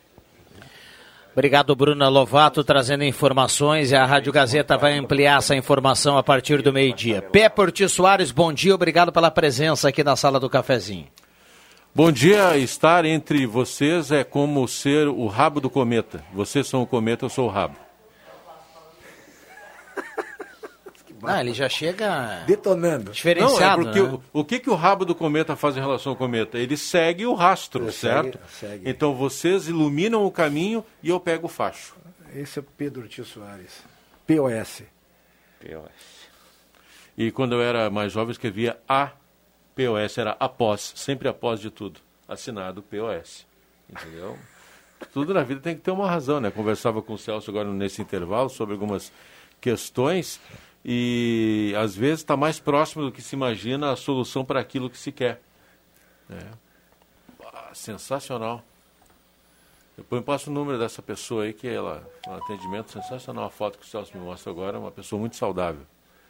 Obrigado, 1.33 1.75
Bruna 1.75 2.07
Lovato, 2.07 2.63
trazendo 2.63 3.03
informações 3.03 3.91
e 3.91 3.95
a 3.95 4.05
Rádio 4.05 4.31
Gazeta 4.31 4.77
vai 4.77 4.97
ampliar 4.97 5.39
essa 5.39 5.53
informação 5.53 6.17
a 6.17 6.23
partir 6.23 6.61
do 6.61 6.71
meio-dia. 6.71 7.21
Pé 7.21 7.49
Porti 7.49 7.89
Soares, 7.89 8.31
bom 8.31 8.53
dia, 8.53 8.73
obrigado 8.73 9.11
pela 9.11 9.29
presença 9.29 9.89
aqui 9.89 10.01
na 10.01 10.15
sala 10.15 10.39
do 10.39 10.49
cafezinho. 10.49 11.07
Bom 11.93 12.09
dia, 12.09 12.57
estar 12.57 13.03
entre 13.03 13.45
vocês 13.45 14.11
é 14.11 14.23
como 14.23 14.65
ser 14.65 15.09
o 15.09 15.27
rabo 15.27 15.59
do 15.59 15.69
cometa. 15.69 16.23
Vocês 16.33 16.67
são 16.67 16.81
o 16.81 16.87
cometa, 16.87 17.25
eu 17.25 17.29
sou 17.29 17.47
o 17.47 17.51
rabo. 17.51 17.84
Ah, 21.23 21.41
ele 21.41 21.53
já 21.53 21.67
chega 21.69 22.43
detonando. 22.45 23.11
Diferenciado. 23.11 23.83
Não, 23.83 23.89
é 23.89 23.93
porque 23.93 24.01
né? 24.01 24.21
o, 24.33 24.39
o 24.41 24.45
que, 24.45 24.59
que 24.59 24.69
o 24.69 24.75
rabo 24.75 25.05
do 25.05 25.15
cometa 25.15 25.55
faz 25.55 25.75
em 25.77 25.79
relação 25.79 26.11
ao 26.11 26.15
cometa? 26.17 26.57
Ele 26.57 26.75
segue 26.77 27.25
o 27.25 27.33
rastro, 27.33 27.85
Ele 27.85 27.91
certo? 27.91 28.39
segue- 28.49 28.69
segue. 28.77 28.89
Então 28.89 29.13
vocês 29.15 29.67
iluminam 29.67 30.25
o 30.25 30.31
caminho 30.31 30.85
e 31.01 31.09
eu 31.09 31.19
pego 31.19 31.45
o 31.47 31.49
facho. 31.49 31.95
Esse 32.33 32.59
é 32.59 32.61
o 32.61 32.65
Pedro 32.77 33.03
Ortiz 33.03 33.27
Soares. 33.27 33.81
POS. 34.27 34.83
E 37.17 37.31
quando 37.31 37.53
eu 37.53 37.61
era 37.61 37.89
mais 37.89 38.11
jovem, 38.11 38.27
eu 38.29 38.33
escrevia 38.33 38.77
A 38.87 39.11
POS, 39.75 40.17
era 40.17 40.35
após, 40.39 40.93
sempre 40.95 41.27
após 41.27 41.59
de 41.59 41.69
tudo. 41.69 41.99
Assinado 42.27 42.81
POS. 42.81 43.45
Entendeu? 43.89 44.37
tudo 45.13 45.33
na 45.33 45.43
vida 45.43 45.61
tem 45.61 45.75
que 45.75 45.81
ter 45.81 45.91
uma 45.91 46.09
razão, 46.09 46.39
né? 46.39 46.49
Conversava 46.51 47.01
com 47.01 47.13
o 47.13 47.17
Celso 47.17 47.49
agora 47.51 47.71
nesse 47.71 48.01
intervalo 48.01 48.49
sobre 48.49 48.73
algumas 48.73 49.11
questões 49.61 50.39
e 50.87 51.73
às 51.75 51.95
vezes 51.95 52.19
está 52.19 52.37
mais 52.37 52.59
próximo 52.59 53.05
do 53.05 53.11
que 53.11 53.19
se 53.19 53.35
imagina 53.35 53.91
a 53.91 53.95
solução 53.95 54.45
para 54.45 54.59
aquilo 54.59 54.87
que 54.87 54.97
se 54.99 55.11
quer. 55.11 55.41
É. 56.29 56.45
Ah, 57.43 57.71
sensacional. 57.73 58.63
Depois 59.97 60.21
eu 60.21 60.23
passo 60.23 60.51
o 60.51 60.53
número 60.53 60.77
dessa 60.77 61.01
pessoa 61.01 61.45
aí, 61.45 61.53
que 61.53 61.67
ela, 61.67 62.07
um 62.27 62.35
atendimento 62.35 62.91
sensacional. 62.91 63.45
A 63.45 63.49
foto 63.49 63.79
que 63.79 63.85
o 63.85 63.87
Celso 63.87 64.15
me 64.15 64.23
mostra 64.23 64.51
agora 64.51 64.77
é 64.77 64.79
uma 64.79 64.91
pessoa 64.91 65.19
muito 65.19 65.35
saudável. 65.35 65.81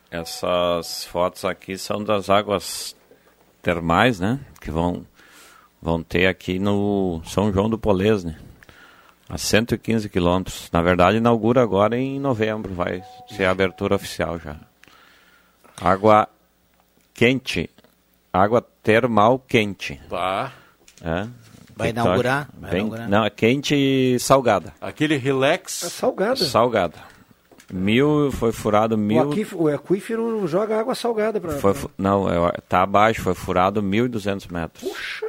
Essas 0.09 1.03
fotos 1.03 1.43
aqui 1.43 1.77
são 1.77 2.01
das 2.01 2.29
águas 2.29 2.95
termais, 3.61 4.21
né? 4.21 4.39
Que 4.61 4.71
vão, 4.71 5.05
vão 5.81 6.01
ter 6.01 6.27
aqui 6.27 6.59
no 6.59 7.21
São 7.25 7.51
João 7.51 7.69
do 7.69 7.77
Polesne, 7.77 8.37
a 9.29 9.37
115 9.37 10.07
quilômetros. 10.09 10.69
Na 10.71 10.81
verdade, 10.81 11.17
inaugura 11.17 11.61
agora 11.61 11.97
em 11.97 12.19
novembro, 12.19 12.73
vai 12.73 13.03
ser 13.27 13.45
a 13.45 13.51
abertura 13.51 13.95
oficial 13.95 14.39
já. 14.39 14.55
Água 15.81 16.27
quente, 17.13 17.69
água 18.31 18.61
termal 18.83 19.39
quente. 19.39 19.99
Vá. 20.09 20.51
É. 21.01 21.27
Vai 21.75 21.89
Então, 21.89 22.05
inaugurar? 22.05 22.49
Vai 22.57 22.71
bem- 22.71 22.79
inaugurar. 22.81 23.09
Não, 23.09 23.25
é 23.25 23.29
quente 23.29 23.75
e 23.75 24.17
salgada. 24.19 24.73
Aquele 24.79 25.17
relax. 25.17 25.71
salgada. 25.73 26.37
Salgada. 26.37 26.95
Mil, 27.73 28.31
foi 28.31 28.51
furado 28.51 28.93
O, 28.95 28.97
mil. 28.97 29.29
aquífero, 29.31 29.63
o 29.63 29.67
aquífero 29.67 30.47
joga 30.47 30.79
água 30.79 30.93
salgada 30.95 31.41
para. 31.41 31.51
Não, 31.97 32.29
é, 32.29 32.51
tá 32.69 32.83
abaixo, 32.83 33.21
foi 33.23 33.33
furado 33.33 33.81
1.200 33.81 34.49
metros. 34.51 34.87
Puxa! 34.87 35.24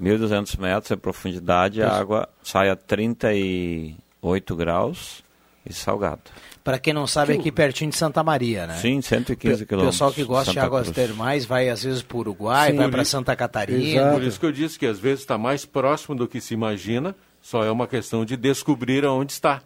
1.200 0.00 0.58
metros 0.58 0.88
de 0.88 0.96
profundidade, 0.96 1.82
a 1.82 1.90
água 1.90 2.28
sai 2.42 2.68
a 2.70 2.76
38 2.76 4.56
graus 4.56 5.22
e 5.64 5.72
salgada. 5.72 6.20
Para 6.62 6.78
quem 6.80 6.92
não 6.92 7.06
sabe, 7.06 7.32
aqui 7.34 7.52
pertinho 7.52 7.90
de 7.90 7.96
Santa 7.96 8.24
Maria, 8.24 8.66
né? 8.66 8.74
Sim, 8.76 9.00
115 9.00 9.62
O 9.62 9.66
quilômetros. 9.66 9.94
pessoal 9.94 10.12
que 10.12 10.24
gosta 10.24 10.50
de 10.50 10.54
Santa 10.54 10.66
águas 10.66 10.82
Cruz. 10.90 10.96
termais 10.96 11.44
vai 11.44 11.68
às 11.68 11.82
vezes 11.84 12.02
para 12.02 12.16
o 12.16 12.20
Uruguai, 12.20 12.72
Sim, 12.72 12.76
vai 12.76 12.90
para 12.90 13.04
Santa 13.04 13.36
Catarina. 13.36 14.12
Por 14.12 14.22
isso 14.22 14.38
que 14.40 14.46
eu 14.46 14.52
disse 14.52 14.76
que 14.78 14.86
às 14.86 14.98
vezes 14.98 15.20
está 15.20 15.38
mais 15.38 15.64
próximo 15.64 16.16
do 16.16 16.26
que 16.26 16.40
se 16.40 16.54
imagina, 16.54 17.14
só 17.40 17.64
é 17.64 17.70
uma 17.70 17.86
questão 17.86 18.24
de 18.24 18.36
descobrir 18.36 19.04
aonde 19.04 19.32
está. 19.32 19.62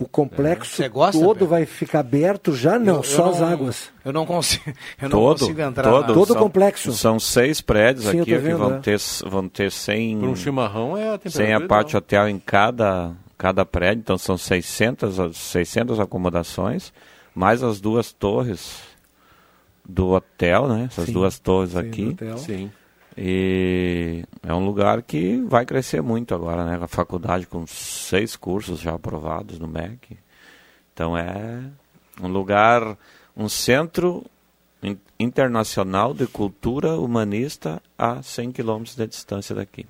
O 0.00 0.08
complexo 0.08 0.76
Você 0.76 0.88
gosta, 0.88 1.20
todo 1.20 1.34
Pedro? 1.34 1.46
vai 1.48 1.66
ficar 1.66 2.00
aberto 2.00 2.54
já? 2.56 2.78
Não, 2.78 2.86
Eu- 2.94 2.96
eu 2.96 3.02
só 3.02 3.30
as 3.30 3.40
não- 3.40 3.48
águas. 3.48 3.90
Eu 4.02 4.12
não 4.14 4.24
consigo, 4.24 4.64
eu 5.00 5.08
não 5.10 5.18
todo, 5.18 5.38
consigo 5.40 5.60
entrar 5.60 5.90
todo. 5.90 6.14
Todo 6.14 6.32
são, 6.32 6.42
complexo. 6.42 6.92
São 6.92 7.20
seis 7.20 7.60
prédios 7.60 8.06
Sim, 8.06 8.16
eu 8.16 8.22
aqui 8.22 8.30
tô 8.32 8.36
que 8.38 8.42
vendo, 8.42 8.58
vão, 8.58 8.74
é. 8.76 8.78
ter, 8.78 8.98
vão 9.26 9.46
ter 9.48 9.70
100... 9.70 10.18
Para 10.18 10.28
um 10.28 10.34
chimarrão 10.36 10.96
é 10.96 11.10
a 11.10 11.18
temperatura. 11.18 11.30
Sem 11.44 11.52
a 11.52 11.60
parte 11.68 11.96
hotel 11.96 12.28
em 12.30 12.38
cada, 12.38 13.12
cada 13.36 13.66
prédio, 13.66 14.00
então 14.00 14.16
são 14.16 14.38
600, 14.38 15.20
as- 15.20 15.36
600 15.36 16.00
acomodações, 16.00 16.92
mais 17.34 17.62
as 17.62 17.78
duas 17.78 18.10
torres 18.10 18.80
do 19.86 20.08
hotel, 20.12 20.66
né? 20.66 20.88
Essas 20.90 21.06
Sim, 21.06 21.12
duas 21.12 21.38
torres 21.38 21.72
sim, 21.72 21.78
aqui. 21.78 22.16
Sim. 22.38 22.70
E 23.22 24.24
é 24.42 24.54
um 24.54 24.64
lugar 24.64 25.02
que 25.02 25.36
vai 25.42 25.66
crescer 25.66 26.00
muito 26.00 26.34
agora, 26.34 26.64
né? 26.64 26.78
A 26.82 26.88
faculdade 26.88 27.46
com 27.46 27.66
seis 27.66 28.34
cursos 28.34 28.80
já 28.80 28.94
aprovados 28.94 29.58
no 29.58 29.68
MEC. 29.68 30.16
Então 30.94 31.14
é 31.14 31.62
um 32.18 32.28
lugar, 32.28 32.96
um 33.36 33.46
centro 33.46 34.24
in- 34.82 34.96
internacional 35.18 36.14
de 36.14 36.26
cultura 36.26 36.98
humanista 36.98 37.82
a 37.98 38.22
100 38.22 38.52
quilômetros 38.52 38.96
de 38.96 39.06
distância 39.06 39.54
daqui. 39.54 39.86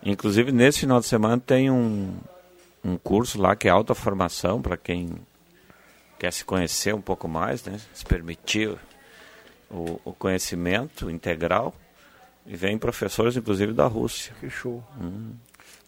Inclusive, 0.00 0.52
nesse 0.52 0.78
final 0.78 1.00
de 1.00 1.06
semana 1.06 1.42
tem 1.44 1.72
um, 1.72 2.16
um 2.84 2.96
curso 2.96 3.40
lá 3.40 3.56
que 3.56 3.66
é 3.66 3.70
alta 3.72 3.96
formação 3.96 4.62
para 4.62 4.76
quem 4.76 5.10
quer 6.20 6.32
se 6.32 6.44
conhecer 6.44 6.94
um 6.94 7.00
pouco 7.00 7.26
mais, 7.26 7.64
né? 7.64 7.80
se 7.92 8.04
permitir 8.04 8.78
o, 9.68 10.00
o 10.04 10.12
conhecimento 10.12 11.10
integral. 11.10 11.74
E 12.46 12.56
vem 12.56 12.78
professores, 12.78 13.36
inclusive, 13.36 13.72
da 13.72 13.86
Rússia. 13.86 14.32
Que 14.40 14.48
show. 14.48 14.82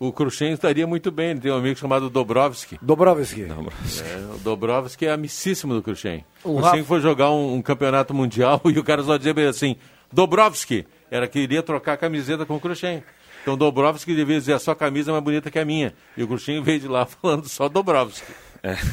O 0.01 0.13
Khrushchev 0.13 0.53
estaria 0.55 0.87
muito 0.87 1.11
bem, 1.11 1.31
ele 1.31 1.41
tem 1.41 1.51
um 1.51 1.57
amigo 1.57 1.79
chamado 1.79 2.09
Dobrovsky. 2.09 2.79
Dobrovsky. 2.81 3.43
É, 3.43 4.35
o 4.35 4.39
Dobrovsky 4.39 5.07
é 5.07 5.13
amicíssimo 5.13 5.75
do 5.75 5.83
Khrushchev. 5.83 6.25
O 6.45 6.51
O 6.51 6.55
Khrushchev 6.55 6.77
Rafa- 6.79 6.89
foi 6.89 7.01
jogar 7.01 7.31
um, 7.33 7.55
um 7.55 7.63
campeonato 7.63 8.15
mundial 8.15 8.61
e 8.67 8.79
o 8.79 8.85
cara 8.85 9.03
só 9.03 9.17
dizia 9.17 9.35
bem 9.35 9.47
assim, 9.47 9.77
Dobrovsky, 10.13 10.87
era 11.11 11.27
que 11.27 11.41
iria 11.41 11.63
trocar 11.63 11.95
a 11.95 11.97
camiseta 11.97 12.47
com 12.47 12.55
o 12.55 12.61
Khrushchev. 12.61 13.03
Então 13.43 13.57
Dobrovsky 13.57 14.15
devia 14.15 14.39
dizer, 14.39 14.53
a 14.53 14.59
sua 14.61 14.77
camisa 14.77 15.11
é 15.11 15.13
mais 15.13 15.25
bonita 15.25 15.51
que 15.51 15.59
a 15.59 15.65
minha. 15.65 15.93
E 16.17 16.23
o 16.23 16.29
Khrushchev 16.29 16.63
veio 16.65 16.81
de 16.81 16.89
lá 16.89 17.05
falando 17.07 17.49
só 17.49 17.69
Dobrovsky. 17.69 18.33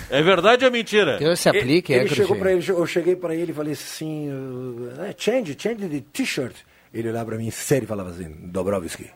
É, 0.09 0.21
verdade 0.21 0.63
ou 0.63 0.69
é 0.69 0.71
mentira? 0.71 1.17
Deus 1.17 1.39
se 1.39 1.49
aplique, 1.49 1.91
ele 1.91 2.05
é, 2.05 2.07
chegou 2.07 2.35
Cruxem. 2.35 2.39
para 2.39 2.51
ele, 2.53 2.69
eu 2.69 2.85
cheguei 2.85 3.15
para 3.15 3.35
ele 3.35 3.51
e 3.51 3.55
falei 3.55 3.73
assim, 3.73 4.29
uh, 4.29 5.01
eh, 5.01 5.15
change, 5.17 5.55
change 5.59 5.87
de 5.87 6.01
t-shirt. 6.01 6.55
Ele 6.95 7.09
olhava 7.09 7.25
para 7.25 7.37
mim 7.37 7.51
sério 7.51 7.83
e 7.83 7.87
falava 7.87 8.09
assim, 8.09 8.29
Dobrovsky. 8.47 9.11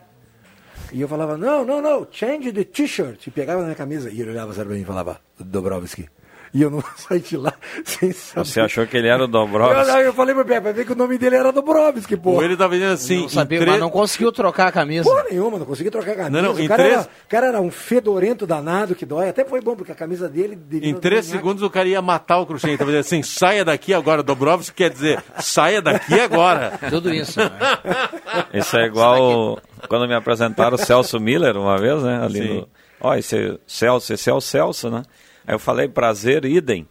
E 0.92 1.00
eu 1.00 1.08
falava, 1.08 1.38
não, 1.38 1.64
não, 1.64 1.80
não, 1.80 2.06
change 2.10 2.52
de 2.52 2.64
t-shirt. 2.64 3.26
E 3.26 3.30
pegava 3.30 3.60
na 3.60 3.66
minha 3.66 3.76
camisa 3.76 4.10
e 4.10 4.20
ele 4.20 4.30
olhava 4.30 4.52
sério 4.52 4.68
para 4.68 4.76
mim 4.76 4.82
e 4.82 4.86
falava, 4.86 5.20
Dobrovsky. 5.38 6.06
E 6.52 6.62
eu 6.62 6.70
não 6.70 6.82
saí 6.96 7.20
de 7.20 7.36
lá 7.36 7.52
sem 7.84 8.10
saber. 8.12 8.44
Você 8.46 8.60
achou 8.60 8.86
que 8.86 8.96
ele 8.96 9.06
era 9.08 9.20
o 9.20 9.24
Eu, 9.24 9.28
Dobrovsky? 9.28 9.98
eu 10.00 10.12
falei 10.12 10.34
pro 10.34 10.44
Pepe, 10.44 10.60
vai 10.60 10.72
ver 10.72 10.84
que 10.84 10.92
o 10.92 10.96
nome 10.96 11.16
dele 11.16 11.36
era 11.36 11.52
Dobrovsky, 11.52 12.16
pô. 12.16 12.30
Ou 12.32 12.42
ele 12.42 12.56
tava 12.56 12.74
dizendo 12.74 12.92
assim, 12.92 13.20
Não 13.22 13.28
sabia, 13.28 13.60
tre- 13.60 13.70
mas 13.70 13.80
não 13.80 13.90
conseguiu 13.90 14.32
trocar 14.32 14.66
a 14.68 14.72
camisa. 14.72 15.04
Porra 15.08 15.24
nenhuma, 15.30 15.58
não 15.58 15.66
consegui 15.66 15.90
trocar 15.90 16.12
a 16.12 16.16
camisa. 16.16 16.42
Não, 16.42 16.52
não, 16.54 16.60
em 16.60 16.64
o, 16.64 16.68
cara 16.68 16.82
três- 16.82 16.98
era, 16.98 17.08
o 17.24 17.28
cara 17.28 17.46
era 17.46 17.60
um 17.60 17.70
fedorento 17.70 18.46
danado 18.46 18.94
que 18.94 19.06
dói. 19.06 19.28
Até 19.28 19.44
foi 19.44 19.60
bom, 19.60 19.76
porque 19.76 19.92
a 19.92 19.94
camisa 19.94 20.28
dele... 20.28 20.58
Em 20.82 20.94
três 20.94 21.26
segundos 21.26 21.62
o 21.62 21.70
cara 21.70 21.88
ia 21.88 22.02
matar 22.02 22.38
o 22.38 22.46
Khrushchev. 22.46 22.74
Então, 22.74 22.86
dizendo 22.86 23.00
assim, 23.00 23.22
saia 23.22 23.64
daqui 23.64 23.94
agora. 23.94 24.22
Dobrovsky 24.22 24.74
quer 24.74 24.90
dizer, 24.90 25.22
saia 25.38 25.80
daqui 25.80 26.18
agora. 26.18 26.78
Tudo 26.90 27.14
isso. 27.14 27.38
né? 27.38 27.50
Isso 28.54 28.76
é 28.76 28.86
igual 28.86 29.58
quando 29.88 30.08
me 30.08 30.14
apresentaram 30.14 30.74
o 30.74 30.78
Celso 30.78 31.18
Miller 31.20 31.56
uma 31.56 31.76
vez, 31.78 32.02
né? 32.02 32.20
Ali 32.24 32.38
Sim. 32.42 32.54
no. 32.54 32.68
Ó, 33.00 33.14
esse 33.14 33.58
Celso, 33.66 34.12
esse 34.12 34.28
é 34.28 34.34
o 34.34 34.40
Celso, 34.40 34.90
né? 34.90 35.02
Aí 35.46 35.54
eu 35.54 35.58
falei 35.58 35.88
prazer, 35.88 36.44
idem. 36.44 36.86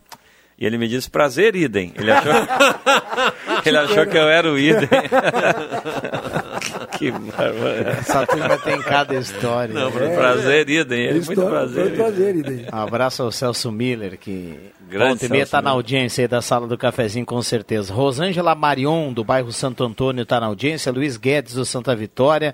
E 0.58 0.66
ele 0.66 0.78
me 0.78 0.88
disse 0.88 1.10
prazer, 1.10 1.56
idem. 1.56 1.93
Ele 1.97 2.12
achou, 2.12 2.34
ele 3.66 3.78
achou 3.78 4.06
que 4.06 4.18
eu 4.18 4.28
era 4.28 4.52
o 4.52 4.58
idem. 4.58 4.89
que 7.00 7.12
bárbaro. 7.12 7.89
Essa 7.89 8.28
turma 8.28 8.58
tem 8.58 8.82
cada 8.82 9.16
história. 9.16 9.74
Não, 9.74 9.88
um 9.88 10.16
prazer, 10.16 10.70
Idem. 10.70 11.08
É, 11.08 11.14
muito 11.14 11.41
prazer. 11.41 11.88
Foi 11.88 11.95
prazer, 11.95 12.36
Idem. 12.36 12.66
Um 12.72 12.78
abraço 12.78 13.24
ao 13.24 13.32
Celso 13.32 13.72
Miller, 13.72 14.18
que 14.18 14.60
Grande 14.89 15.26
e 15.26 15.28
Celso 15.28 15.43
está 15.43 15.62
na 15.62 15.70
audiência 15.72 16.24
aí 16.24 16.28
da 16.28 16.41
sala 16.41 16.68
do 16.68 16.78
cafezinho, 16.78 17.26
com 17.26 17.41
certeza. 17.41 17.93
Rosângela 17.93 18.54
Marion, 18.54 19.14
do 19.14 19.24
bairro 19.24 19.52
Santo 19.54 19.84
Antônio, 19.84 20.24
está 20.24 20.41
na 20.41 20.47
audiência. 20.47 20.91
Luiz 20.91 21.16
Guedes, 21.16 21.54
do 21.54 21.64
Santa 21.64 21.95
Vitória. 21.95 22.54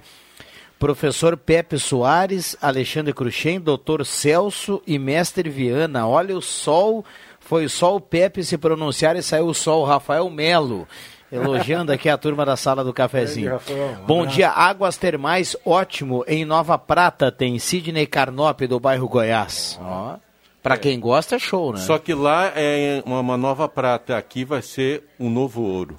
Professor 0.78 1.38
Pepe 1.38 1.80
Soares, 1.80 2.58
Alexandre 2.62 3.14
Cruxem, 3.14 3.60
doutor 3.60 4.06
Celso 4.06 4.82
e 4.86 5.00
mestre 5.00 5.50
Viana. 5.50 6.08
Olha 6.08 6.38
o 6.38 6.42
sol, 6.42 7.06
foi 7.40 7.70
só 7.70 7.96
o 7.96 8.02
Pepe 8.02 8.44
se 8.44 8.58
pronunciar 8.58 9.16
e 9.16 9.24
saiu 9.24 9.48
o 9.48 9.54
sol. 9.54 9.86
Rafael 9.86 10.30
Melo, 10.30 10.86
elogiando 11.32 11.94
aqui 11.94 12.10
a 12.10 12.18
turma 12.18 12.46
da 12.46 12.58
sala 12.58 12.84
do 12.84 12.94
cafezinho. 12.94 13.60
Bom 14.06 14.26
dia, 14.26 14.50
Águas 14.50 14.98
Termais, 14.98 15.56
ótimo. 15.66 16.26
Em 16.28 16.44
Nova 16.44 16.78
Prata 16.78 17.32
tem 17.32 17.58
Sidney 17.58 18.06
Carnop, 18.06 18.62
do 18.68 18.80
bairro 18.80 19.08
Goiás. 19.08 19.80
Ó, 19.82 20.18
pra 20.62 20.78
quem 20.78 21.00
gosta, 21.00 21.38
é 21.38 21.40
show, 21.40 21.72
né? 21.72 21.80
Só 21.80 21.98
que 21.98 22.14
lá 22.14 22.52
é 22.54 23.02
uma 23.06 23.38
nova 23.38 23.70
prata, 23.70 24.18
aqui 24.18 24.44
vai 24.44 24.62
ser 24.62 25.04
um 25.18 25.30
novo 25.30 25.62
ouro. 25.62 25.98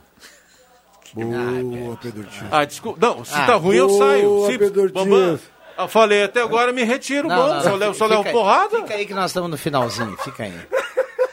Boa, 1.25 1.97
Pedro 2.03 2.25
Tio. 2.25 2.47
Ah, 2.51 2.65
desculpa. 2.65 2.99
Não, 3.07 3.25
se 3.25 3.35
Ah, 3.35 3.47
tá 3.47 3.55
ruim 3.55 3.77
eu 3.77 3.89
saio. 3.91 4.47
Se, 4.47 4.59
Pedro 4.59 4.93
Bambam, 4.93 5.29
Dias. 5.37 5.41
eu 5.79 5.89
falei 5.89 6.25
até 6.25 6.43
agora, 6.43 6.73
me 6.73 6.85
retiro, 6.85 7.27
Não, 7.29 7.37
mano. 7.37 7.55
não, 7.55 7.63
só 7.63 7.71
não, 7.71 7.77
levo, 7.77 7.95
só 7.95 8.05
fica 8.05 8.17
levo 8.17 8.29
aí, 8.29 8.33
porrada. 8.35 8.77
Fica 8.77 8.95
aí 8.95 9.07
que 9.07 9.15
nós 9.15 9.31
estamos 9.31 9.51
no 9.51 9.57
finalzinho, 9.57 10.17
fica 10.19 10.45
aí. 10.45 10.55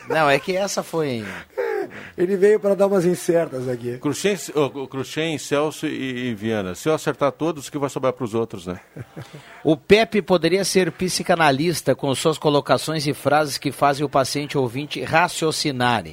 Não, 0.08 0.30
é 0.30 0.40
que 0.40 0.56
essa 0.56 0.82
foi. 0.84 1.26
Ele 2.18 2.36
veio 2.36 2.60
para 2.60 2.76
dar 2.76 2.88
umas 2.88 3.06
incertas 3.06 3.68
aqui. 3.68 3.98
Cruxem, 3.98 4.36
oh, 4.56 5.40
Celso 5.40 5.88
e, 5.88 6.30
e 6.30 6.36
Viana. 6.36 6.76
Se 6.76 6.90
eu 6.90 6.94
acertar 6.94 7.32
todos, 7.32 7.68
o 7.68 7.72
que 7.72 7.78
vai 7.78 7.90
sobrar 7.90 8.14
para 8.14 8.26
os 8.26 8.34
outros, 8.34 8.68
né? 8.68 8.80
O 9.64 9.78
Pepe 9.78 10.22
poderia 10.22 10.66
ser 10.66 10.92
psicanalista 10.92 11.96
com 11.96 12.14
suas 12.14 12.38
colocações 12.38 13.08
e 13.08 13.14
frases 13.14 13.58
que 13.58 13.72
fazem 13.72 14.06
o 14.06 14.10
paciente 14.10 14.58
ouvinte 14.58 15.02
raciocinar. 15.02 16.04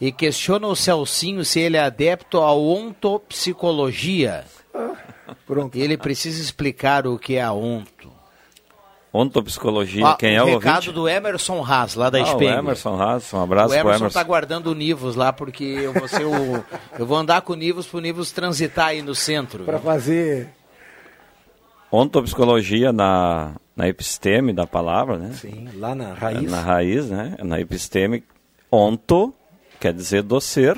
E 0.00 0.10
questiona 0.10 0.66
o 0.66 0.74
Celcinho 0.74 1.44
se 1.44 1.60
ele 1.60 1.76
é 1.76 1.80
adepto 1.80 2.38
à 2.38 2.52
ontopsicologia. 2.52 4.44
Pronto. 5.46 5.78
E 5.78 5.82
ele 5.82 5.96
precisa 5.96 6.42
explicar 6.42 7.06
o 7.06 7.16
que 7.16 7.36
é 7.36 7.42
a 7.42 7.52
onto. 7.52 8.15
Ontopsicologia, 9.16 10.14
quem 10.18 10.34
é 10.36 10.42
o 10.42 10.46
recado 10.46 10.76
ouvinte? 10.76 10.92
do 10.92 11.08
Emerson 11.08 11.64
Haas, 11.64 11.94
lá 11.94 12.10
da 12.10 12.18
Ah, 12.18 12.22
o 12.22 12.26
Spengler. 12.26 12.58
Emerson 12.58 13.00
Haas, 13.00 13.32
um 13.32 13.42
abraço 13.42 13.70
o 13.70 13.74
Emerson 13.74 13.88
Emerson. 13.88 14.06
está 14.08 14.22
guardando 14.22 14.66
o 14.68 14.74
Nivus 14.74 15.16
lá, 15.16 15.32
porque 15.32 15.64
eu 15.64 15.92
vou, 15.92 16.06
ser 16.06 16.24
o, 16.24 16.64
eu 16.98 17.06
vou 17.06 17.16
andar 17.16 17.40
com 17.42 17.52
o 17.52 17.56
Nivus 17.56 17.86
pro 17.86 18.00
Nivus 18.00 18.30
transitar 18.32 18.88
aí 18.88 19.02
no 19.02 19.14
centro. 19.14 19.64
Para 19.64 19.78
fazer. 19.78 20.48
Ontopsicologia 21.90 22.92
na, 22.92 23.54
na 23.74 23.88
episteme 23.88 24.52
da 24.52 24.66
palavra, 24.66 25.16
né? 25.18 25.32
Sim, 25.34 25.68
lá 25.76 25.94
na 25.94 26.12
raiz. 26.12 26.50
Na 26.50 26.60
raiz, 26.60 27.08
né? 27.08 27.36
Na 27.42 27.60
episteme, 27.60 28.24
onto 28.70 29.32
quer 29.80 29.92
dizer 29.92 30.22
do 30.22 30.40
ser, 30.40 30.76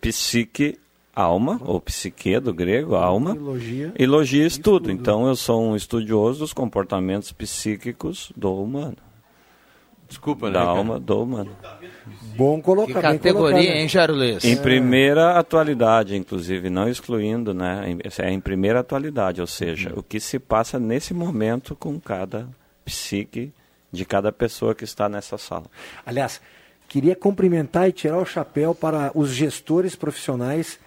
psique, 0.00 0.78
alma, 1.22 1.60
ou 1.64 1.80
psique 1.80 2.38
do 2.38 2.52
grego, 2.54 2.94
alma. 2.94 3.34
Elogia. 3.34 3.92
E 3.98 4.06
logia, 4.06 4.46
estudo. 4.46 4.90
Então 4.90 5.26
eu 5.26 5.34
sou 5.34 5.62
um 5.62 5.74
estudioso 5.74 6.40
dos 6.40 6.52
comportamentos 6.52 7.32
psíquicos 7.32 8.32
do 8.36 8.54
humano. 8.54 8.96
Desculpa, 10.08 10.46
né? 10.46 10.52
Da 10.54 10.60
cara? 10.60 10.70
alma 10.78 10.98
do 10.98 11.22
humano. 11.22 11.50
Bom 12.34 12.62
colocar. 12.62 12.86
Que 12.86 12.92
bem 12.94 13.02
categoria, 13.02 13.56
colocado. 13.58 13.76
hein, 13.76 13.88
Charles? 13.88 14.44
Em 14.44 14.56
primeira 14.56 15.38
atualidade, 15.38 16.16
inclusive, 16.16 16.70
não 16.70 16.88
excluindo, 16.88 17.52
né? 17.52 17.90
Em- 17.90 17.98
É 18.22 18.30
em 18.30 18.40
primeira 18.40 18.80
atualidade, 18.80 19.40
ou 19.42 19.46
seja, 19.46 19.92
o 19.94 20.02
que 20.02 20.18
se 20.18 20.38
passa 20.38 20.78
nesse 20.78 21.12
momento 21.12 21.76
com 21.76 22.00
cada 22.00 22.48
psique 22.84 23.52
de 23.92 24.04
cada 24.06 24.32
pessoa 24.32 24.74
que 24.74 24.84
está 24.84 25.08
nessa 25.10 25.36
sala. 25.36 25.64
Aliás, 26.06 26.40
queria 26.88 27.14
cumprimentar 27.14 27.86
e 27.88 27.92
tirar 27.92 28.16
o 28.18 28.24
chapéu 28.24 28.74
para 28.74 29.10
os 29.14 29.28
gestores 29.30 29.94
profissionais 29.94 30.78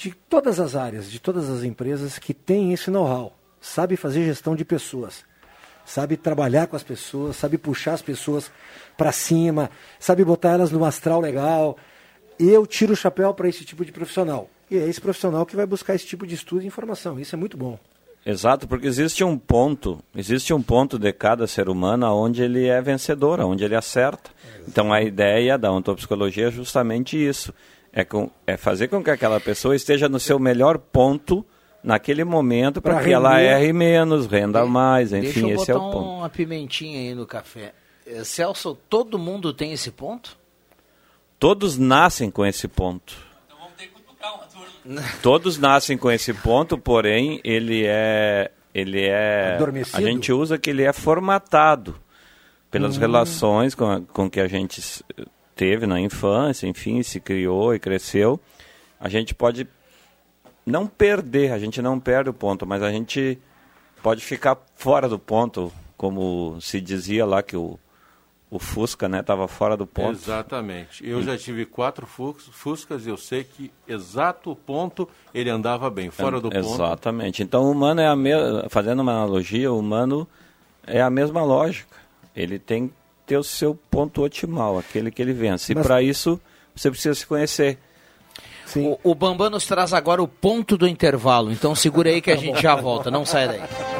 de 0.00 0.12
todas 0.12 0.58
as 0.58 0.74
áreas, 0.74 1.10
de 1.10 1.20
todas 1.20 1.50
as 1.50 1.62
empresas 1.62 2.18
que 2.18 2.32
têm 2.32 2.72
esse 2.72 2.90
know-how. 2.90 3.36
Sabe 3.60 3.96
fazer 3.96 4.24
gestão 4.24 4.56
de 4.56 4.64
pessoas, 4.64 5.26
sabe 5.84 6.16
trabalhar 6.16 6.66
com 6.66 6.74
as 6.74 6.82
pessoas, 6.82 7.36
sabe 7.36 7.58
puxar 7.58 7.92
as 7.92 8.00
pessoas 8.00 8.50
para 8.96 9.12
cima, 9.12 9.70
sabe 9.98 10.24
botar 10.24 10.52
elas 10.52 10.70
no 10.70 10.86
astral 10.86 11.20
legal. 11.20 11.76
Eu 12.38 12.66
tiro 12.66 12.94
o 12.94 12.96
chapéu 12.96 13.34
para 13.34 13.46
esse 13.46 13.62
tipo 13.62 13.84
de 13.84 13.92
profissional. 13.92 14.48
E 14.70 14.78
é 14.78 14.88
esse 14.88 15.02
profissional 15.02 15.44
que 15.44 15.54
vai 15.54 15.66
buscar 15.66 15.94
esse 15.94 16.06
tipo 16.06 16.26
de 16.26 16.34
estudo 16.34 16.62
e 16.62 16.66
informação. 16.66 17.20
Isso 17.20 17.34
é 17.34 17.38
muito 17.38 17.58
bom. 17.58 17.78
Exato, 18.24 18.66
porque 18.66 18.86
existe 18.86 19.22
um 19.22 19.36
ponto, 19.36 20.02
existe 20.14 20.54
um 20.54 20.62
ponto 20.62 20.98
de 20.98 21.12
cada 21.12 21.46
ser 21.46 21.68
humano 21.68 22.06
onde 22.06 22.42
ele 22.42 22.66
é 22.66 22.80
vencedor, 22.80 23.40
onde 23.40 23.64
ele 23.64 23.76
acerta. 23.76 24.30
Então 24.66 24.92
a 24.92 25.02
ideia 25.02 25.58
da 25.58 25.70
ontopsicologia 25.70 26.48
é 26.48 26.50
justamente 26.50 27.16
isso, 27.16 27.52
é, 27.92 28.04
com, 28.04 28.30
é 28.46 28.56
fazer 28.56 28.88
com 28.88 29.02
que 29.02 29.10
aquela 29.10 29.40
pessoa 29.40 29.74
esteja 29.74 30.08
no 30.08 30.20
seu 30.20 30.38
melhor 30.38 30.78
ponto 30.78 31.44
naquele 31.82 32.24
momento 32.24 32.80
para 32.82 33.02
que 33.02 33.10
ela 33.12 33.40
erre 33.40 33.72
menos, 33.72 34.26
renda 34.26 34.64
mais, 34.66 35.12
enfim, 35.12 35.50
esse 35.50 35.70
é 35.70 35.74
o 35.74 35.78
ponto. 35.80 35.98
uma 35.98 36.28
pimentinha 36.28 36.98
aí 37.00 37.14
no 37.14 37.26
café. 37.26 37.72
Eh, 38.06 38.22
Celso, 38.24 38.76
todo 38.88 39.18
mundo 39.18 39.52
tem 39.52 39.72
esse 39.72 39.90
ponto? 39.90 40.38
Todos 41.38 41.78
nascem 41.78 42.30
com 42.30 42.44
esse 42.44 42.68
ponto. 42.68 43.16
Todos 45.22 45.58
nascem 45.58 45.96
com 45.96 46.10
esse 46.10 46.32
ponto, 46.34 46.76
porém 46.78 47.40
ele 47.44 47.84
é 47.86 48.50
ele 48.74 49.00
é 49.04 49.54
Adormecido? 49.56 49.96
a 49.98 50.00
gente 50.00 50.32
usa 50.32 50.56
que 50.58 50.70
ele 50.70 50.82
é 50.84 50.92
formatado 50.92 51.96
pelas 52.70 52.96
Hum. 52.96 53.00
relações 53.00 53.74
com, 53.74 53.84
a- 53.90 54.00
com 54.00 54.30
que 54.30 54.38
a 54.40 54.46
gente 54.46 54.80
teve 55.60 55.86
na 55.86 56.00
infância, 56.00 56.66
enfim, 56.66 57.02
se 57.02 57.20
criou 57.20 57.74
e 57.74 57.78
cresceu. 57.78 58.40
A 58.98 59.10
gente 59.10 59.34
pode 59.34 59.68
não 60.64 60.86
perder, 60.86 61.52
a 61.52 61.58
gente 61.58 61.82
não 61.82 62.00
perde 62.00 62.30
o 62.30 62.32
ponto, 62.32 62.66
mas 62.66 62.82
a 62.82 62.90
gente 62.90 63.38
pode 64.02 64.24
ficar 64.24 64.56
fora 64.74 65.06
do 65.06 65.18
ponto, 65.18 65.70
como 65.98 66.58
se 66.62 66.80
dizia 66.80 67.26
lá 67.26 67.42
que 67.42 67.56
o 67.58 67.78
o 68.52 68.58
Fusca, 68.58 69.08
né, 69.08 69.20
estava 69.20 69.46
fora 69.46 69.76
do 69.76 69.86
ponto. 69.86 70.10
Exatamente. 70.10 71.08
Eu 71.08 71.22
já 71.22 71.38
tive 71.38 71.64
quatro 71.64 72.04
fus- 72.04 72.48
Fuscas 72.50 73.06
e 73.06 73.08
eu 73.08 73.16
sei 73.16 73.44
que 73.44 73.70
exato 73.86 74.56
ponto 74.56 75.08
ele 75.32 75.48
andava 75.48 75.88
bem. 75.88 76.10
Fora 76.10 76.40
do 76.40 76.50
ponto. 76.50 76.56
Exatamente. 76.58 77.44
Então, 77.44 77.62
o 77.66 77.70
humano 77.70 78.00
é 78.00 78.08
a 78.08 78.16
mesma. 78.16 78.66
Fazendo 78.68 79.02
uma 79.02 79.12
analogia, 79.12 79.70
o 79.70 79.78
humano 79.78 80.26
é 80.84 81.00
a 81.00 81.08
mesma 81.08 81.44
lógica. 81.44 81.96
Ele 82.34 82.58
tem 82.58 82.92
ter 83.30 83.36
o 83.38 83.44
seu 83.44 83.78
ponto 83.88 84.22
otimal, 84.22 84.76
aquele 84.76 85.08
que 85.08 85.22
ele 85.22 85.32
vence. 85.32 85.72
Mas- 85.72 85.84
E 85.84 85.86
para 85.86 86.02
isso, 86.02 86.40
você 86.74 86.90
precisa 86.90 87.14
se 87.14 87.24
conhecer. 87.24 87.78
O, 88.74 88.98
o 89.10 89.14
Bambam 89.14 89.48
nos 89.48 89.64
traz 89.66 89.92
agora 89.94 90.20
o 90.20 90.26
ponto 90.26 90.76
do 90.76 90.86
intervalo, 90.88 91.52
então 91.52 91.72
segura 91.72 92.10
aí 92.10 92.20
que 92.20 92.32
a 92.32 92.34
gente 92.36 92.60
já 92.60 92.74
volta, 92.74 93.08
não 93.08 93.24
sai 93.24 93.46
daí. 93.46 93.99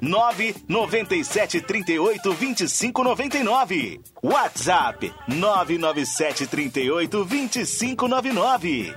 997 0.00 1.60
38 1.60 2.34
25 2.34 3.02
99. 3.04 4.00
WhatsApp 4.22 5.10
997 5.28 6.46
38 6.46 7.08
25 7.24 8.08
99. 8.08 8.94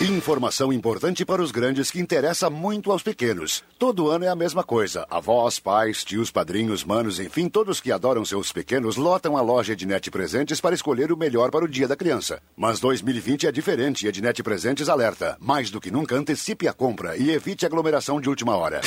Informação 0.00 0.72
importante 0.72 1.24
para 1.24 1.42
os 1.42 1.50
grandes 1.50 1.90
que 1.90 1.98
interessa 1.98 2.48
muito 2.48 2.92
aos 2.92 3.02
pequenos. 3.02 3.64
Todo 3.76 4.08
ano 4.08 4.24
é 4.24 4.28
a 4.28 4.36
mesma 4.36 4.62
coisa. 4.62 5.04
Avós, 5.10 5.58
pais, 5.58 6.04
tios, 6.04 6.30
padrinhos, 6.30 6.84
manos, 6.84 7.18
enfim, 7.18 7.48
todos 7.48 7.80
que 7.80 7.90
adoram 7.90 8.24
seus 8.24 8.52
pequenos 8.52 8.96
lotam 8.96 9.36
a 9.36 9.40
loja 9.40 9.72
Ednet 9.72 10.08
Presentes 10.08 10.60
para 10.60 10.76
escolher 10.76 11.10
o 11.10 11.16
melhor 11.16 11.50
para 11.50 11.64
o 11.64 11.68
dia 11.68 11.88
da 11.88 11.96
criança. 11.96 12.40
Mas 12.56 12.78
2020 12.78 13.48
é 13.48 13.50
diferente 13.50 14.06
e 14.06 14.08
Ednet 14.08 14.40
Presentes 14.40 14.88
alerta. 14.88 15.36
Mais 15.40 15.68
do 15.68 15.80
que 15.80 15.90
nunca, 15.90 16.14
antecipe 16.14 16.68
a 16.68 16.72
compra 16.72 17.16
e 17.16 17.32
evite 17.32 17.66
aglomeração 17.66 18.20
de 18.20 18.28
última 18.28 18.54
hora. 18.56 18.80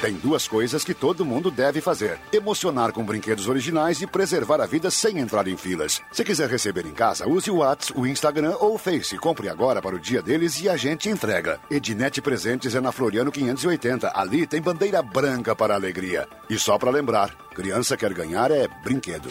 Tem 0.00 0.12
duas 0.12 0.46
coisas 0.46 0.84
que 0.84 0.92
todo 0.92 1.24
mundo 1.24 1.50
deve 1.50 1.80
fazer: 1.80 2.18
emocionar 2.32 2.92
com 2.92 3.02
brinquedos 3.02 3.48
originais 3.48 4.00
e 4.02 4.06
preservar 4.06 4.60
a 4.60 4.66
vida 4.66 4.90
sem 4.90 5.18
entrar 5.18 5.48
em 5.48 5.56
filas. 5.56 6.02
Se 6.12 6.22
quiser 6.22 6.48
receber 6.50 6.86
em 6.86 6.92
casa, 6.92 7.26
use 7.26 7.50
o 7.50 7.56
WhatsApp, 7.56 7.98
o 7.98 8.06
Instagram 8.06 8.56
ou 8.60 8.74
o 8.74 8.78
Face. 8.78 9.16
Compre 9.16 9.48
agora 9.48 9.80
para 9.80 9.96
o 9.96 10.00
dia 10.00 10.20
deles 10.20 10.60
e 10.60 10.68
a 10.68 10.76
gente 10.76 11.08
entrega. 11.08 11.58
Ednet 11.70 12.20
Presentes 12.20 12.74
é 12.74 12.80
na 12.80 12.92
Floriano 12.92 13.32
580. 13.32 14.12
Ali 14.14 14.46
tem 14.46 14.60
bandeira 14.60 15.02
branca 15.02 15.56
para 15.56 15.74
alegria. 15.74 16.28
E 16.48 16.58
só 16.58 16.78
para 16.78 16.90
lembrar, 16.90 17.34
criança 17.54 17.96
quer 17.96 18.12
ganhar 18.12 18.50
é 18.50 18.68
brinquedo. 18.84 19.30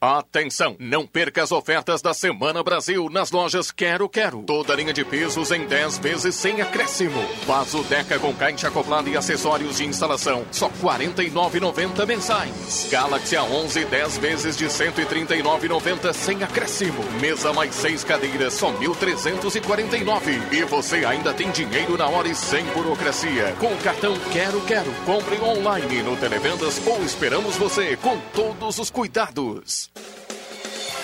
Atenção! 0.00 0.76
Não 0.78 1.04
perca 1.04 1.42
as 1.42 1.50
ofertas 1.50 2.00
da 2.00 2.14
Semana 2.14 2.62
Brasil 2.62 3.08
nas 3.10 3.32
lojas 3.32 3.72
Quero 3.72 4.08
Quero. 4.08 4.44
Toda 4.44 4.76
linha 4.76 4.92
de 4.92 5.04
pisos 5.04 5.50
em 5.50 5.66
10 5.66 5.98
vezes 5.98 6.36
sem 6.36 6.60
acréscimo. 6.60 7.20
Vaso 7.44 7.82
Deca 7.82 8.16
com 8.16 8.32
caixa 8.32 8.68
acoplada 8.68 9.10
e 9.10 9.16
acessórios 9.16 9.78
de 9.78 9.84
instalação. 9.84 10.46
Só 10.52 10.68
R$ 10.68 11.08
49,90 11.08 12.06
mensais. 12.06 12.88
Galaxy 12.92 13.34
A11 13.34 13.86
10 13.86 14.18
vezes 14.18 14.56
de 14.56 14.66
R$ 14.66 14.70
139,90 14.70 16.12
sem 16.12 16.44
acréscimo. 16.44 17.02
Mesa 17.20 17.52
mais 17.52 17.74
6 17.74 18.04
cadeiras 18.04 18.54
só 18.54 18.70
R$ 18.70 18.86
1.349. 18.86 20.52
E 20.52 20.62
você 20.62 21.04
ainda 21.04 21.34
tem 21.34 21.50
dinheiro 21.50 21.96
na 21.96 22.06
hora 22.06 22.28
e 22.28 22.36
sem 22.36 22.64
burocracia. 22.66 23.56
Com 23.58 23.72
o 23.72 23.78
cartão 23.78 24.16
Quero 24.32 24.60
Quero. 24.60 24.92
Compre 25.04 25.40
online 25.40 26.02
no 26.02 26.16
Televendas 26.16 26.80
ou 26.86 27.02
esperamos 27.02 27.56
você 27.56 27.96
com 27.96 28.16
todos 28.32 28.78
os 28.78 28.90
cuidados. 28.90 29.87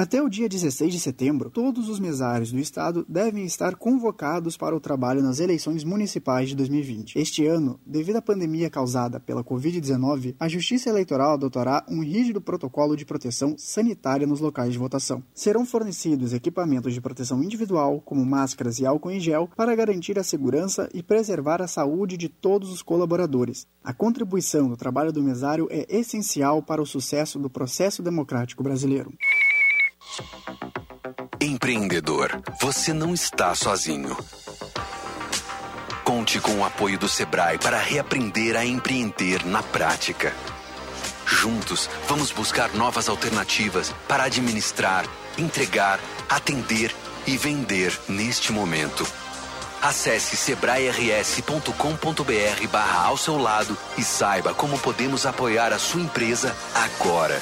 Até 0.00 0.22
o 0.22 0.30
dia 0.30 0.48
16 0.48 0.94
de 0.94 0.98
setembro, 0.98 1.50
todos 1.50 1.90
os 1.90 2.00
mesários 2.00 2.50
do 2.50 2.58
Estado 2.58 3.04
devem 3.06 3.44
estar 3.44 3.76
convocados 3.76 4.56
para 4.56 4.74
o 4.74 4.80
trabalho 4.80 5.22
nas 5.22 5.40
eleições 5.40 5.84
municipais 5.84 6.48
de 6.48 6.56
2020. 6.56 7.18
Este 7.18 7.44
ano, 7.44 7.78
devido 7.84 8.16
à 8.16 8.22
pandemia 8.22 8.70
causada 8.70 9.20
pela 9.20 9.44
Covid-19, 9.44 10.36
a 10.40 10.48
Justiça 10.48 10.88
Eleitoral 10.88 11.34
adotará 11.34 11.84
um 11.86 12.02
rígido 12.02 12.40
protocolo 12.40 12.96
de 12.96 13.04
proteção 13.04 13.54
sanitária 13.58 14.26
nos 14.26 14.40
locais 14.40 14.72
de 14.72 14.78
votação. 14.78 15.22
Serão 15.34 15.66
fornecidos 15.66 16.32
equipamentos 16.32 16.94
de 16.94 17.00
proteção 17.02 17.44
individual, 17.44 18.00
como 18.00 18.24
máscaras 18.24 18.78
e 18.78 18.86
álcool 18.86 19.10
em 19.10 19.20
gel, 19.20 19.50
para 19.54 19.76
garantir 19.76 20.18
a 20.18 20.24
segurança 20.24 20.88
e 20.94 21.02
preservar 21.02 21.60
a 21.60 21.68
saúde 21.68 22.16
de 22.16 22.30
todos 22.30 22.72
os 22.72 22.80
colaboradores. 22.80 23.66
A 23.84 23.92
contribuição 23.92 24.66
do 24.66 24.78
trabalho 24.78 25.12
do 25.12 25.22
mesário 25.22 25.68
é 25.70 25.84
essencial 25.94 26.62
para 26.62 26.80
o 26.80 26.86
sucesso 26.86 27.38
do 27.38 27.50
processo 27.50 28.02
democrático 28.02 28.62
brasileiro. 28.62 29.12
Empreendedor, 31.40 32.42
você 32.60 32.92
não 32.92 33.14
está 33.14 33.54
sozinho. 33.54 34.16
Conte 36.04 36.40
com 36.40 36.58
o 36.58 36.64
apoio 36.64 36.98
do 36.98 37.08
Sebrae 37.08 37.58
para 37.58 37.78
reaprender 37.78 38.56
a 38.56 38.64
empreender 38.64 39.46
na 39.46 39.62
prática. 39.62 40.34
Juntos, 41.24 41.88
vamos 42.08 42.32
buscar 42.32 42.74
novas 42.74 43.08
alternativas 43.08 43.94
para 44.08 44.24
administrar, 44.24 45.04
entregar, 45.38 46.00
atender 46.28 46.92
e 47.26 47.36
vender 47.36 47.96
neste 48.08 48.52
momento. 48.52 49.06
Acesse 49.80 50.36
sebrae-rs.com.br 50.36 52.66
barra 52.70 53.06
ao 53.06 53.16
seu 53.16 53.38
lado 53.38 53.78
e 53.96 54.02
saiba 54.02 54.52
como 54.52 54.78
podemos 54.78 55.24
apoiar 55.24 55.72
a 55.72 55.78
sua 55.78 56.02
empresa 56.02 56.54
agora. 56.74 57.40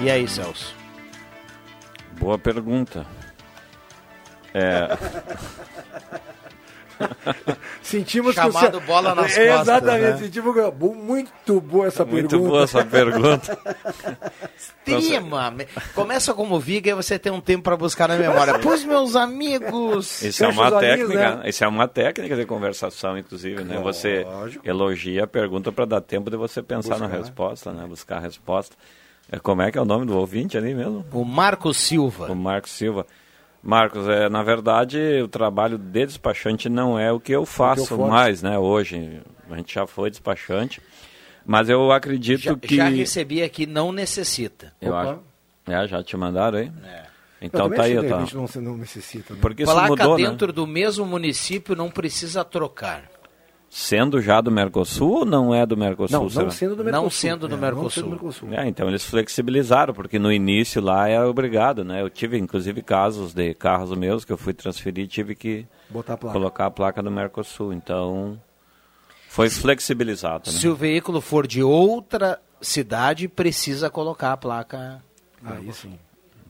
E 0.00 0.10
aí, 0.10 0.28
Celso? 0.28 0.74
Boa 2.18 2.38
pergunta. 2.38 3.06
É. 4.52 4.88
Sentimos 7.82 8.34
Chamado 8.34 8.70
que 8.70 8.76
o 8.76 8.80
Ce- 8.80 8.86
bola 8.86 9.14
nas 9.14 9.36
É, 9.36 9.46
costas, 9.48 9.60
Exatamente, 9.68 10.02
né? 10.12 10.16
sentimos 10.18 10.54
que 10.54 10.70
bu- 10.70 10.94
muito 10.94 11.60
boa 11.60 11.86
essa 11.86 12.04
Muito 12.04 12.28
pergunta. 12.28 12.48
boa 12.50 12.64
essa 12.64 12.84
pergunta. 12.84 13.58
Extrema. 14.86 15.54
Começa 15.94 16.32
como 16.34 16.58
viga 16.60 16.90
e 16.90 16.94
você 16.94 17.18
tem 17.18 17.32
um 17.32 17.40
tempo 17.40 17.62
para 17.64 17.76
buscar 17.76 18.08
na 18.08 18.16
memória. 18.16 18.58
Pois, 18.58 18.84
meus 18.84 19.16
amigos. 19.16 20.22
Isso 20.26 20.44
é 20.44 20.48
uma 20.48 20.70
técnica, 20.78 21.36
né? 21.36 21.48
isso 21.48 21.64
é 21.64 21.68
uma 21.68 21.88
técnica 21.88 22.36
de 22.36 22.44
conversação, 22.44 23.16
inclusive, 23.18 23.64
né? 23.64 23.78
Você 23.82 24.26
elogia 24.64 25.24
a 25.24 25.26
pergunta 25.26 25.70
para 25.72 25.84
dar 25.84 26.00
tempo 26.00 26.30
de 26.30 26.36
você 26.36 26.62
pensar 26.62 26.98
na 26.98 27.06
Buscar. 27.06 27.18
resposta, 27.18 27.72
né? 27.72 27.86
Buscar 27.86 28.16
a 28.16 28.20
resposta. 28.20 28.76
É, 29.30 29.38
Como 29.38 29.60
é 29.62 29.70
que 29.72 29.78
é 29.78 29.80
o 29.80 29.84
nome 29.84 30.06
do 30.06 30.16
ouvinte 30.16 30.56
ali 30.56 30.74
mesmo? 30.74 31.04
O 31.12 31.24
Marcos 31.24 31.76
Silva. 31.78 32.30
O 32.30 32.36
Marcos 32.36 32.70
Silva. 32.70 33.06
Marcos, 33.66 34.06
é, 34.08 34.28
na 34.28 34.44
verdade, 34.44 34.96
o 35.20 35.26
trabalho 35.26 35.76
de 35.76 36.06
despachante 36.06 36.68
não 36.68 36.96
é 36.96 37.10
o 37.10 37.18
que 37.18 37.32
eu 37.32 37.44
faço 37.44 37.84
faço. 37.84 37.98
mais, 38.00 38.40
né? 38.40 38.56
Hoje, 38.56 39.20
a 39.50 39.56
gente 39.56 39.74
já 39.74 39.84
foi 39.88 40.08
despachante, 40.08 40.80
mas 41.44 41.68
eu 41.68 41.90
acredito 41.90 42.42
Já, 42.42 42.54
que... 42.56 42.76
já 42.76 42.88
recebi 42.88 43.42
aqui, 43.42 43.66
não 43.66 43.90
necessita. 43.90 44.72
Eu 44.80 44.96
acho. 44.96 45.18
É, 45.66 45.84
já 45.88 46.00
te 46.00 46.16
mandaram 46.16 46.58
aí? 46.58 46.70
Então 47.42 47.62
também 47.64 47.76
tá 47.76 47.84
aí, 47.84 47.98
que 47.98 48.08
tá. 48.08 48.36
não, 48.36 48.46
se- 48.46 48.60
não 48.60 48.76
necessita. 48.76 49.34
né? 49.34 49.40
Porque 49.42 49.64
isso 49.64 49.72
Placa 49.72 49.88
mudou, 49.88 50.16
né? 50.16 50.24
dentro 50.28 50.52
do 50.52 50.64
mesmo 50.64 51.04
município 51.04 51.74
não 51.74 51.90
precisa 51.90 52.44
trocar. 52.44 53.10
Sendo 53.68 54.22
já 54.22 54.40
do 54.40 54.50
Mercosul 54.50 55.10
ou 55.18 55.24
não 55.26 55.54
é 55.54 55.66
do 55.66 55.76
Mercosul? 55.76 56.16
Não, 56.30 56.44
não 56.44 56.50
sendo 56.50 56.76
do 56.76 56.84
Não 56.84 56.92
Mercosul. 56.92 57.10
sendo 57.10 57.48
do 57.48 57.54
É, 57.54 57.58
Mercosul. 57.58 57.82
Não 57.82 57.90
sendo 57.90 58.04
do 58.04 58.10
Mercosul. 58.10 58.48
É, 58.54 58.66
então 58.68 58.88
eles 58.88 59.04
flexibilizaram, 59.04 59.92
porque 59.92 60.18
no 60.18 60.32
início 60.32 60.80
lá 60.80 61.08
era 61.08 61.28
obrigado, 61.28 61.84
né? 61.84 62.00
Eu 62.00 62.08
tive, 62.08 62.38
inclusive, 62.38 62.80
casos 62.82 63.34
de 63.34 63.52
carros 63.54 63.90
meus 63.96 64.24
que 64.24 64.32
eu 64.32 64.38
fui 64.38 64.54
transferir 64.54 65.04
e 65.04 65.08
tive 65.08 65.34
que 65.34 65.66
Botar 65.90 66.14
a 66.14 66.16
placa. 66.16 66.32
colocar 66.38 66.66
a 66.66 66.70
placa 66.70 67.02
do 67.02 67.10
Mercosul. 67.10 67.72
Então, 67.72 68.40
foi 69.28 69.50
flexibilizado, 69.50 70.50
né? 70.50 70.58
Se 70.58 70.68
o 70.68 70.74
veículo 70.74 71.20
for 71.20 71.46
de 71.46 71.62
outra 71.62 72.40
cidade, 72.62 73.28
precisa 73.28 73.90
colocar 73.90 74.32
a 74.32 74.36
placa. 74.36 75.02
Aí 75.44 75.70
sim. 75.72 75.98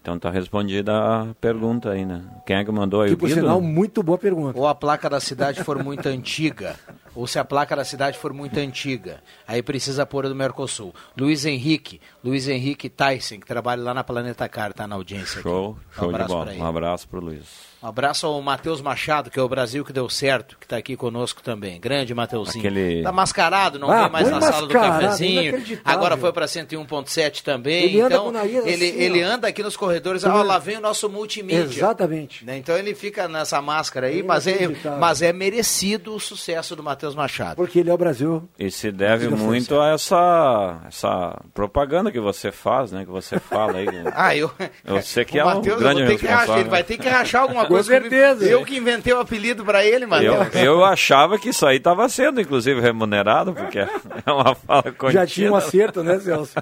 Então 0.07 0.21
tá 0.21 0.31
respondida 0.31 0.93
a 0.97 1.35
pergunta 1.41 1.91
aí, 1.91 2.07
né? 2.07 2.23
Quem 2.47 2.55
é 2.55 2.65
que 2.65 2.71
mandou 2.71 3.03
aí? 3.03 3.09
Que, 3.09 3.15
o 3.15 3.19
por 3.19 3.27
Guido? 3.27 3.41
sinal, 3.41 3.61
muito 3.61 4.05
boa 4.05 4.17
pergunta. 4.17 4.57
Ou 4.57 4.69
a 4.69 4.73
placa 4.73 5.11
da 5.11 5.19
cidade 5.19 5.65
for 5.65 5.83
muito 5.83 6.07
antiga, 6.09 6.77
ou 7.13 7.27
se 7.27 7.41
a 7.41 7.45
placa 7.45 7.75
da 7.75 7.85
cidade 7.85 8.17
for 8.17 8.33
muito 8.33 8.57
antiga, 8.57 9.21
aí 9.49 9.65
precisa 9.65 10.07
pôr 10.07 10.25
a 10.25 10.29
do 10.29 10.35
Mercosul. 10.37 10.95
Luiz 11.19 11.45
Henrique, 11.45 12.01
Luiz 12.23 12.47
Henrique 12.47 12.89
Tyson, 12.89 13.41
que 13.41 13.47
trabalha 13.49 13.83
lá 13.83 13.93
na 13.93 14.05
Planeta 14.05 14.49
Car, 14.49 14.73
tá 14.73 14.87
na 14.87 14.95
audiência 14.95 15.41
aqui. 15.41 15.49
Show, 15.49 15.77
Um 15.77 15.93
show 15.93 16.13
de 16.13 16.25
bola. 16.25 16.45
pra 16.45 16.55
ele. 16.55 16.63
Um 16.63 16.67
abraço 16.67 17.09
pro 17.09 17.19
Luiz. 17.19 17.76
Um 17.87 17.89
abraço 17.89 18.27
ao 18.27 18.43
Matheus 18.43 18.81
Machado, 18.81 19.31
que 19.31 19.39
é 19.39 19.43
o 19.43 19.49
Brasil 19.49 19.85
que 19.85 19.93
deu 19.93 20.09
certo, 20.09 20.57
que 20.59 20.67
está 20.67 20.77
aqui 20.77 20.97
conosco 20.97 21.41
também. 21.41 21.79
Grande 21.81 22.13
Mateuzinho. 22.13 22.59
Aquele- 22.59 23.01
Tá 23.05 23.13
mascarado, 23.13 23.79
não 23.79 23.89
Ah, 23.89 24.03
vem 24.03 24.11
mais 24.11 24.29
na 24.29 24.41
sala 24.41 24.67
do 24.67 24.73
cafezinho. 24.73 25.63
Agora 25.85 26.17
foi 26.17 26.33
para 26.33 26.49
101.7 26.49 27.45
também. 27.45 27.85
Ele 27.85 28.01
anda 28.01 28.15
então, 28.17 28.33
o 28.33 28.37
ele, 28.67 28.89
assim, 28.89 29.01
ele 29.01 29.25
ó. 29.25 29.29
anda 29.29 29.47
aqui 29.47 29.63
nos 29.63 29.77
corredores. 29.77 30.25
Ah, 30.25 30.43
lá 30.43 30.59
vem 30.59 30.79
o 30.79 30.81
nosso 30.81 31.09
multimídia. 31.09 31.63
Exatamente. 31.63 32.45
Né, 32.45 32.57
Então 32.59 32.77
ele 32.77 32.93
fica 32.93 33.29
nessa 33.29 33.63
máscara 33.63 34.09
aí, 34.09 34.21
mas 34.21 34.49
é, 34.49 34.69
mas 34.99 35.23
é 35.23 35.33
merecido 35.33 36.13
o 36.13 36.19
sucesso 36.19 36.75
do 36.75 36.83
Matheus 36.83 37.15
Machado. 37.15 37.55
Porque 37.55 37.79
ele 37.79 37.91
é 37.91 37.95
o 37.95 37.99
Brasil. 37.99 38.49
E 38.59 38.69
se 38.69 38.91
deve 38.91 39.29
muito 39.29 39.79
a 39.81 39.91
essa, 39.91 40.81
essa 40.89 41.41
propaganda 41.55 42.11
que 42.11 42.19
você 42.19 42.51
faz, 42.51 42.91
né? 42.91 43.05
Que 43.05 43.13
você 43.13 43.39
fala 43.39 43.79
aí. 43.79 43.87
Ah, 44.13 44.35
eu. 44.35 44.51
Você 44.85 45.25
que 45.25 45.37
o 45.39 45.41
é 45.41 45.45
um 45.45 45.47
Matheus, 45.47 45.67
eu 45.75 45.79
grande 45.79 46.07
ter 46.07 46.19
que 46.19 46.27
responsável. 46.27 46.61
ele 46.63 46.69
vai 46.71 46.83
ter 46.83 46.97
que 46.99 47.09
rachar 47.09 47.43
alguma 47.43 47.65
Com 47.67 47.76
coisa. 47.85 47.97
comigo. 48.01 48.15
certeza. 48.15 48.45
Eu 48.45 48.65
que 48.65 48.77
inventei 48.77 49.13
o 49.13 49.19
apelido 49.21 49.65
para 49.65 49.85
ele, 49.85 50.05
Eu, 50.05 50.09
Matheus. 50.09 50.55
eu 50.55 50.85
achava 50.85 51.39
que 51.39 51.51
isso 51.51 51.65
aí 51.67 51.77
estava 51.77 52.09
sendo, 52.09 52.41
inclusive, 52.41 52.81
remunerado, 52.81 53.53
porque 53.53 53.79
é 53.81 53.89
uma 54.33 54.55
fala 54.55 54.83
contínua. 54.85 55.13
Já 55.13 55.27
tinha 55.27 55.53
um 55.53 55.57
acerto, 55.57 56.03
né, 56.03 56.19
Celso? 56.19 56.55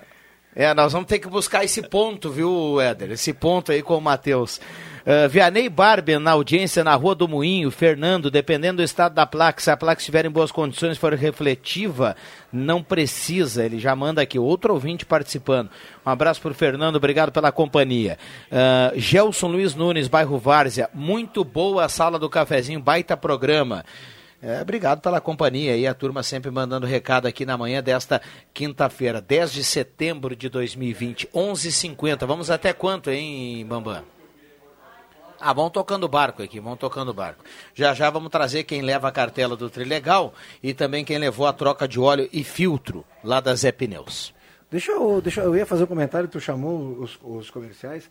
É, 0.57 0.73
nós 0.73 0.93
vamos 0.93 1.09
ter 1.09 1.19
que 1.19 1.27
buscar 1.28 1.65
esse 1.65 1.82
ponto, 1.82 2.31
viu, 2.31 2.81
Éder? 2.81 3.11
Esse 3.12 3.32
ponto 3.32 3.73
aí 3.73 3.82
com 3.82 3.97
o 3.99 4.01
Matheus. 4.01 4.61
Uh, 5.05 5.29
Vianney 5.29 5.69
Barber 5.69 6.19
na 6.19 6.31
audiência 6.31 6.83
na 6.83 6.95
Rua 6.95 7.15
do 7.15 7.29
Moinho, 7.29 7.71
Fernando, 7.71 8.31
dependendo 8.31 8.79
do 8.79 8.83
estado 8.83 9.15
da 9.15 9.27
placa, 9.27 9.61
se 9.61 9.71
a 9.71 9.77
placa 9.77 10.01
estiver 10.01 10.25
em 10.25 10.31
boas 10.31 10.51
condições, 10.51 10.97
for 10.97 11.13
refletiva, 11.13 12.17
não 12.51 12.83
precisa, 12.83 13.67
ele 13.67 13.79
já 13.79 13.95
manda 13.95 14.23
aqui, 14.23 14.39
outro 14.39 14.73
ouvinte 14.73 15.05
participando. 15.05 15.69
Um 16.07 16.09
abraço 16.09 16.41
para 16.41 16.53
o 16.53 16.55
Fernando, 16.55 16.97
obrigado 16.97 17.31
pela 17.31 17.53
companhia. 17.53 18.19
Uh, 18.51 18.99
Gelson 18.99 19.49
Luiz 19.49 19.75
Nunes, 19.75 20.09
bairro 20.09 20.39
Várzea, 20.39 20.89
muito 20.95 21.45
boa 21.45 21.85
a 21.85 21.89
sala 21.91 22.19
do 22.19 22.31
cafezinho, 22.31 22.81
baita 22.81 23.15
programa. 23.15 23.85
É, 24.43 24.63
obrigado 24.63 25.03
pela 25.03 25.21
companhia 25.21 25.73
aí, 25.73 25.87
a 25.87 25.93
turma 25.93 26.23
sempre 26.23 26.51
mandando 26.51 26.87
recado 26.87 27.27
aqui 27.27 27.45
na 27.45 27.59
manhã 27.59 27.83
desta 27.83 28.23
quinta-feira, 28.55 29.21
10 29.21 29.53
de 29.53 29.65
setembro 29.65 30.35
de 30.35 30.49
2020, 30.49 31.29
11h50. 31.35 32.27
Vamos 32.27 32.51
até 32.51 32.73
quanto, 32.73 33.11
hein, 33.11 33.67
Bambam? 33.67 34.14
Ah, 35.47 35.53
vão 35.53 35.69
tocando 35.69 36.09
barco 36.09 36.43
aqui, 36.43 36.59
vão 36.59 36.75
tocando 36.75 37.12
barco. 37.12 37.45
Já 37.75 37.93
já 37.93 38.09
vamos 38.09 38.31
trazer 38.31 38.65
quem 38.65 38.81
leva 38.81 39.09
a 39.09 39.12
cartela 39.12 39.55
do 39.55 39.69
Trilegal 39.69 40.33
e 40.62 40.73
também 40.73 41.05
quem 41.05 41.19
levou 41.19 41.47
a 41.47 41.53
troca 41.53 41.87
de 41.87 42.01
óleo 42.01 42.27
e 42.33 42.43
filtro 42.43 43.05
lá 43.23 43.41
da 43.41 43.55
Zé 43.55 43.71
Pneus. 43.71 44.34
Deixa 44.75 44.91
eu, 44.91 45.21
deixa, 45.21 45.41
eu 45.41 45.55
ia 45.55 45.65
fazer 45.65 45.85
um 45.85 45.87
comentário, 45.87 46.27
tu 46.27 46.41
chamou 46.41 46.99
os, 46.99 47.17
os 47.23 47.49
comerciais. 47.49 48.11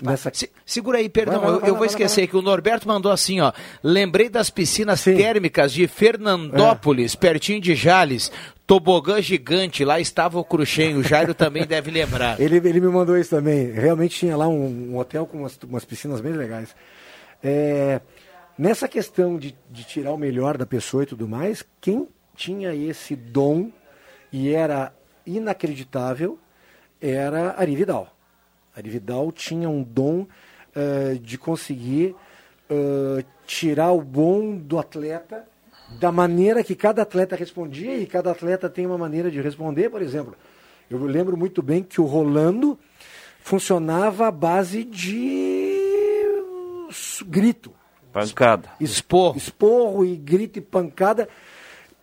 Nessa... 0.00 0.30
Se- 0.32 0.50
segura 0.64 0.96
aí, 0.96 1.06
perdão, 1.06 1.34
Vai, 1.38 1.42
vai, 1.42 1.56
eu, 1.56 1.60
vai, 1.60 1.70
eu 1.70 1.76
vou 1.76 1.84
esquecer 1.84 2.26
que 2.26 2.34
o 2.34 2.40
Norberto 2.40 2.88
mandou 2.88 3.12
assim, 3.12 3.40
ó. 3.42 3.52
Lembrei 3.82 4.30
das 4.30 4.48
piscinas 4.48 5.04
térmicas 5.04 5.70
de 5.70 5.84
É. 5.84 5.86
Fernandópolis, 5.86 7.14
pertinho 7.14 7.60
de 7.60 7.74
Jales. 7.74 8.32
Tobogã 8.66 9.20
gigante, 9.20 9.84
lá 9.84 10.00
estava 10.00 10.38
o 10.38 10.44
Cruxem, 10.44 10.96
o 10.96 11.02
Jairo 11.02 11.34
também 11.34 11.66
deve 11.66 11.90
lembrar. 11.90 12.36
Ele, 12.40 12.56
ele 12.56 12.80
me 12.80 12.88
mandou 12.88 13.18
isso 13.18 13.28
também. 13.28 13.70
Realmente 13.70 14.16
tinha 14.18 14.34
lá 14.34 14.48
um, 14.48 14.92
um 14.92 14.96
hotel 14.96 15.26
com 15.26 15.40
umas, 15.40 15.58
umas 15.62 15.84
piscinas 15.84 16.22
bem 16.22 16.32
legais. 16.32 16.74
É, 17.44 18.00
nessa 18.58 18.88
questão 18.88 19.36
de, 19.36 19.54
de 19.70 19.84
tirar 19.84 20.12
o 20.12 20.16
melhor 20.16 20.56
da 20.56 20.64
pessoa 20.64 21.02
e 21.02 21.06
tudo 21.06 21.28
mais, 21.28 21.62
quem 21.82 22.08
tinha 22.34 22.74
esse 22.74 23.14
dom 23.14 23.70
e 24.32 24.54
era 24.54 24.92
inacreditável 25.28 26.38
era 27.00 27.54
Ari 27.58 27.76
Vidal. 27.76 28.08
Ari 28.76 28.90
Vidal 28.90 29.30
tinha 29.32 29.68
um 29.68 29.82
dom 29.82 30.26
eh, 30.74 31.18
de 31.20 31.36
conseguir 31.36 32.14
eh, 32.70 33.24
tirar 33.46 33.92
o 33.92 34.02
bom 34.02 34.56
do 34.56 34.78
atleta 34.78 35.46
da 35.98 36.12
maneira 36.12 36.62
que 36.62 36.74
cada 36.74 37.02
atleta 37.02 37.34
respondia 37.34 37.96
e 37.96 38.06
cada 38.06 38.30
atleta 38.30 38.68
tem 38.68 38.86
uma 38.86 38.98
maneira 38.98 39.30
de 39.30 39.40
responder, 39.40 39.88
por 39.88 40.02
exemplo. 40.02 40.36
Eu 40.90 41.02
lembro 41.04 41.36
muito 41.36 41.62
bem 41.62 41.82
que 41.82 42.00
o 42.00 42.04
Rolando 42.04 42.78
funcionava 43.40 44.28
à 44.28 44.30
base 44.30 44.84
de 44.84 45.78
grito. 47.26 47.72
Pancada. 48.12 48.70
Esporro. 48.80 49.36
Esporro 49.36 50.04
e 50.04 50.16
grito 50.16 50.58
e 50.58 50.62
pancada. 50.62 51.28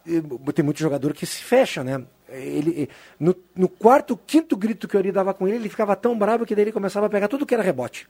E 0.05 0.21
Tem 0.53 0.63
muito 0.63 0.79
jogador 0.79 1.13
que 1.13 1.25
se 1.25 1.43
fecha, 1.43 1.83
né? 1.83 2.03
Ele, 2.29 2.89
no, 3.19 3.35
no 3.55 3.69
quarto, 3.69 4.17
quinto 4.25 4.57
grito 4.57 4.87
que 4.87 4.95
o 4.95 4.99
Ari 4.99 5.11
dava 5.11 5.33
com 5.33 5.47
ele, 5.47 5.57
ele 5.57 5.69
ficava 5.69 5.95
tão 5.95 6.17
bravo 6.17 6.45
que 6.45 6.55
daí 6.55 6.65
ele 6.65 6.71
começava 6.71 7.05
a 7.05 7.09
pegar 7.09 7.27
tudo 7.27 7.45
que 7.45 7.53
era 7.53 7.63
rebote. 7.63 8.07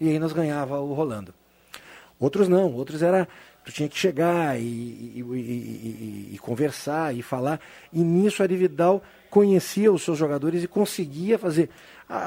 E 0.00 0.08
aí 0.08 0.18
nós 0.18 0.32
ganhava 0.32 0.80
o 0.80 0.94
Rolando. 0.94 1.34
Outros 2.18 2.48
não, 2.48 2.72
outros 2.74 3.02
era. 3.02 3.26
Tu 3.64 3.72
tinha 3.72 3.88
que 3.88 3.98
chegar 3.98 4.58
e, 4.58 4.62
e- 4.62 5.24
e- 5.30 6.30
e- 6.34 6.38
conversar 6.38 7.14
e 7.14 7.22
falar. 7.22 7.60
E 7.92 8.00
nisso 8.02 8.42
a 8.42 8.46
Vidal 8.46 9.02
conhecia 9.28 9.92
os 9.92 10.02
seus 10.02 10.16
jogadores 10.18 10.64
e 10.64 10.68
conseguia 10.68 11.38
fazer. 11.38 11.68
A, 12.08 12.26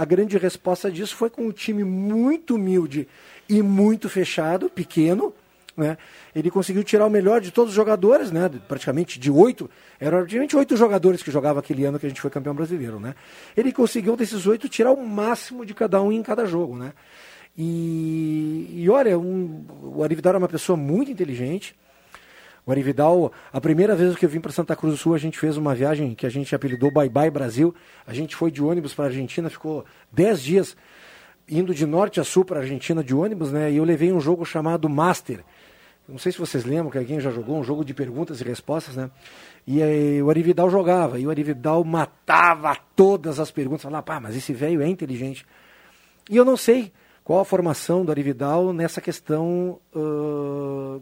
a 0.00 0.04
grande 0.04 0.38
resposta 0.38 0.90
disso 0.90 1.14
foi 1.14 1.28
com 1.28 1.42
um 1.42 1.52
time 1.52 1.84
muito 1.84 2.54
humilde 2.56 3.06
e 3.48 3.60
muito 3.62 4.08
fechado, 4.08 4.70
pequeno. 4.70 5.34
Né? 5.76 5.96
Ele 6.34 6.50
conseguiu 6.50 6.84
tirar 6.84 7.06
o 7.06 7.10
melhor 7.10 7.40
de 7.40 7.50
todos 7.50 7.70
os 7.70 7.76
jogadores, 7.76 8.30
né? 8.30 8.48
praticamente 8.68 9.18
de 9.18 9.30
oito. 9.30 9.68
Eram 9.98 10.18
praticamente 10.18 10.56
oito 10.56 10.76
jogadores 10.76 11.22
que 11.22 11.30
jogavam 11.30 11.60
aquele 11.60 11.84
ano 11.84 11.98
que 11.98 12.06
a 12.06 12.08
gente 12.08 12.20
foi 12.20 12.30
campeão 12.30 12.54
brasileiro. 12.54 13.00
Né? 13.00 13.14
Ele 13.56 13.72
conseguiu 13.72 14.16
desses 14.16 14.46
oito 14.46 14.68
tirar 14.68 14.92
o 14.92 15.06
máximo 15.06 15.66
de 15.66 15.74
cada 15.74 16.00
um 16.00 16.12
em 16.12 16.22
cada 16.22 16.46
jogo. 16.46 16.76
Né? 16.76 16.92
E, 17.56 18.68
e 18.72 18.90
olha, 18.90 19.18
um, 19.18 19.64
o 19.82 20.02
Arividal 20.02 20.30
era 20.30 20.38
uma 20.38 20.48
pessoa 20.48 20.76
muito 20.76 21.10
inteligente. 21.10 21.76
O 22.66 22.70
Arividal, 22.70 23.30
a 23.52 23.60
primeira 23.60 23.94
vez 23.94 24.16
que 24.16 24.24
eu 24.24 24.28
vim 24.28 24.40
para 24.40 24.50
Santa 24.50 24.74
Cruz 24.74 24.94
do 24.94 24.96
Sul, 24.96 25.14
a 25.14 25.18
gente 25.18 25.38
fez 25.38 25.56
uma 25.56 25.74
viagem 25.74 26.14
que 26.14 26.24
a 26.24 26.30
gente 26.30 26.54
apelidou 26.54 26.90
Bye 26.90 27.10
Bye 27.10 27.30
Brasil. 27.30 27.74
A 28.06 28.14
gente 28.14 28.34
foi 28.34 28.50
de 28.50 28.62
ônibus 28.62 28.94
para 28.94 29.04
a 29.04 29.08
Argentina, 29.08 29.50
ficou 29.50 29.84
dez 30.10 30.40
dias 30.40 30.74
indo 31.46 31.74
de 31.74 31.84
norte 31.84 32.20
a 32.20 32.24
sul 32.24 32.42
para 32.42 32.58
a 32.58 32.62
Argentina 32.62 33.04
de 33.04 33.14
ônibus, 33.14 33.52
né? 33.52 33.70
E 33.70 33.76
eu 33.76 33.84
levei 33.84 34.10
um 34.12 34.20
jogo 34.20 34.44
chamado 34.44 34.88
Master. 34.88 35.44
Não 36.06 36.18
sei 36.18 36.32
se 36.32 36.38
vocês 36.38 36.64
lembram, 36.64 36.90
que 36.90 36.98
alguém 36.98 37.18
já 37.18 37.30
jogou, 37.30 37.58
um 37.58 37.64
jogo 37.64 37.84
de 37.84 37.94
perguntas 37.94 38.40
e 38.40 38.44
respostas, 38.44 38.94
né? 38.94 39.10
E 39.66 39.82
aí, 39.82 40.22
o 40.22 40.28
Arividal 40.28 40.68
jogava, 40.68 41.18
e 41.18 41.26
o 41.26 41.30
Arividal 41.30 41.82
matava 41.82 42.76
todas 42.94 43.40
as 43.40 43.50
perguntas. 43.50 43.82
Falava, 43.82 44.02
pá, 44.02 44.20
mas 44.20 44.36
esse 44.36 44.52
velho 44.52 44.82
é 44.82 44.88
inteligente. 44.88 45.46
E 46.28 46.36
eu 46.36 46.44
não 46.44 46.56
sei 46.56 46.92
qual 47.24 47.40
a 47.40 47.44
formação 47.44 48.04
do 48.04 48.12
Arividal 48.12 48.72
nessa 48.72 49.00
questão 49.00 49.80
ãh, 49.96 51.00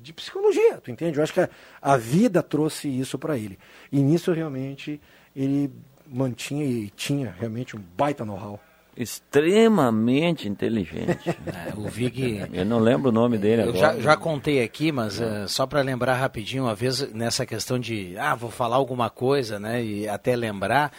de 0.00 0.12
psicologia, 0.12 0.78
tu 0.78 0.90
entende? 0.90 1.18
Eu 1.18 1.22
acho 1.24 1.34
que 1.34 1.40
a, 1.40 1.50
a 1.82 1.96
vida 1.96 2.40
trouxe 2.42 2.88
isso 2.88 3.18
para 3.18 3.36
ele. 3.36 3.58
E 3.90 4.00
nisso, 4.00 4.32
realmente, 4.32 5.00
ele 5.34 5.70
mantinha 6.06 6.64
e 6.64 6.90
tinha 6.90 7.34
realmente 7.38 7.76
um 7.76 7.80
baita 7.96 8.24
know-how. 8.24 8.60
Extremamente 8.98 10.48
inteligente. 10.48 11.18
É, 11.48 11.72
o 11.76 11.88
Vig. 11.88 12.46
Eu 12.52 12.64
não 12.64 12.78
lembro 12.78 13.08
o 13.08 13.12
nome 13.12 13.38
dele 13.38 13.62
Eu 13.62 13.70
agora. 13.70 13.94
já, 13.94 14.00
já 14.00 14.16
contei 14.16 14.62
aqui, 14.62 14.92
mas 14.92 15.20
eh, 15.20 15.46
só 15.46 15.66
para 15.66 15.80
lembrar 15.80 16.14
rapidinho, 16.14 16.64
uma 16.64 16.74
vez 16.74 17.10
nessa 17.12 17.46
questão 17.46 17.78
de, 17.78 18.16
ah, 18.18 18.34
vou 18.34 18.50
falar 18.50 18.76
alguma 18.76 19.08
coisa, 19.08 19.58
né, 19.58 19.82
e 19.82 20.08
até 20.08 20.36
lembrar, 20.36 20.92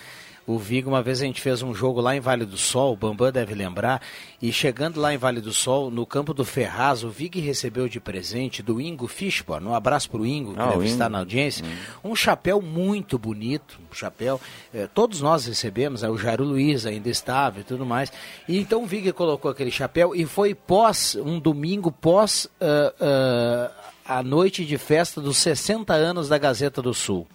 O 0.49 0.57
Vig, 0.57 0.87
uma 0.87 1.03
vez 1.03 1.21
a 1.21 1.25
gente 1.25 1.39
fez 1.41 1.61
um 1.61 1.75
jogo 1.75 2.01
lá 2.01 2.15
em 2.15 2.19
Vale 2.19 2.43
do 2.43 2.57
Sol, 2.57 2.93
o 2.93 2.95
Bambam 2.95 3.31
deve 3.31 3.53
lembrar, 3.53 4.01
e 4.41 4.51
chegando 4.51 4.99
lá 4.99 5.13
em 5.13 5.17
Vale 5.17 5.39
do 5.41 5.53
Sol, 5.53 5.91
no 5.91 6.07
campo 6.07 6.33
do 6.33 6.43
Ferraz, 6.43 7.03
o 7.03 7.09
Vig 7.09 7.39
recebeu 7.39 7.87
de 7.87 7.99
presente 7.99 8.63
do 8.63 8.81
Ingo 8.81 9.07
Fishborn, 9.07 9.67
um 9.67 9.75
abraço 9.75 10.09
para 10.09 10.21
o 10.21 10.25
Ingo, 10.25 10.55
que 10.55 10.59
Ah, 10.59 10.69
deve 10.69 10.77
Ingo. 10.77 10.85
estar 10.85 11.07
na 11.07 11.19
audiência, 11.19 11.63
um 12.03 12.15
chapéu 12.15 12.59
muito 12.63 13.19
bonito, 13.19 13.79
um 13.91 13.93
chapéu, 13.93 14.41
eh, 14.73 14.89
todos 14.91 15.21
nós 15.21 15.45
recebemos, 15.45 16.01
né, 16.01 16.09
o 16.09 16.17
Jairo 16.17 16.43
Luiz 16.43 16.87
ainda 16.87 17.09
estava 17.09 17.59
e 17.59 17.63
tudo 17.63 17.85
mais, 17.85 18.11
e 18.47 18.57
então 18.57 18.81
o 18.81 18.87
Vig 18.87 19.11
colocou 19.13 19.51
aquele 19.51 19.69
chapéu 19.69 20.15
e 20.15 20.25
foi 20.25 20.55
pós, 20.55 21.15
um 21.15 21.39
domingo 21.39 21.91
pós 21.91 22.47
ah, 22.59 22.93
ah, 22.99 24.17
a 24.17 24.23
noite 24.23 24.65
de 24.65 24.79
festa 24.79 25.21
dos 25.21 25.37
60 25.37 25.93
anos 25.93 26.27
da 26.27 26.39
Gazeta 26.39 26.81
do 26.81 26.91
Sul. 26.91 27.27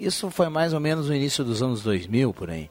Isso 0.00 0.30
foi 0.30 0.48
mais 0.48 0.72
ou 0.72 0.80
menos 0.80 1.08
no 1.08 1.14
início 1.14 1.44
dos 1.44 1.62
anos 1.62 1.82
2000, 1.82 2.32
por 2.32 2.48
aí. 2.48 2.70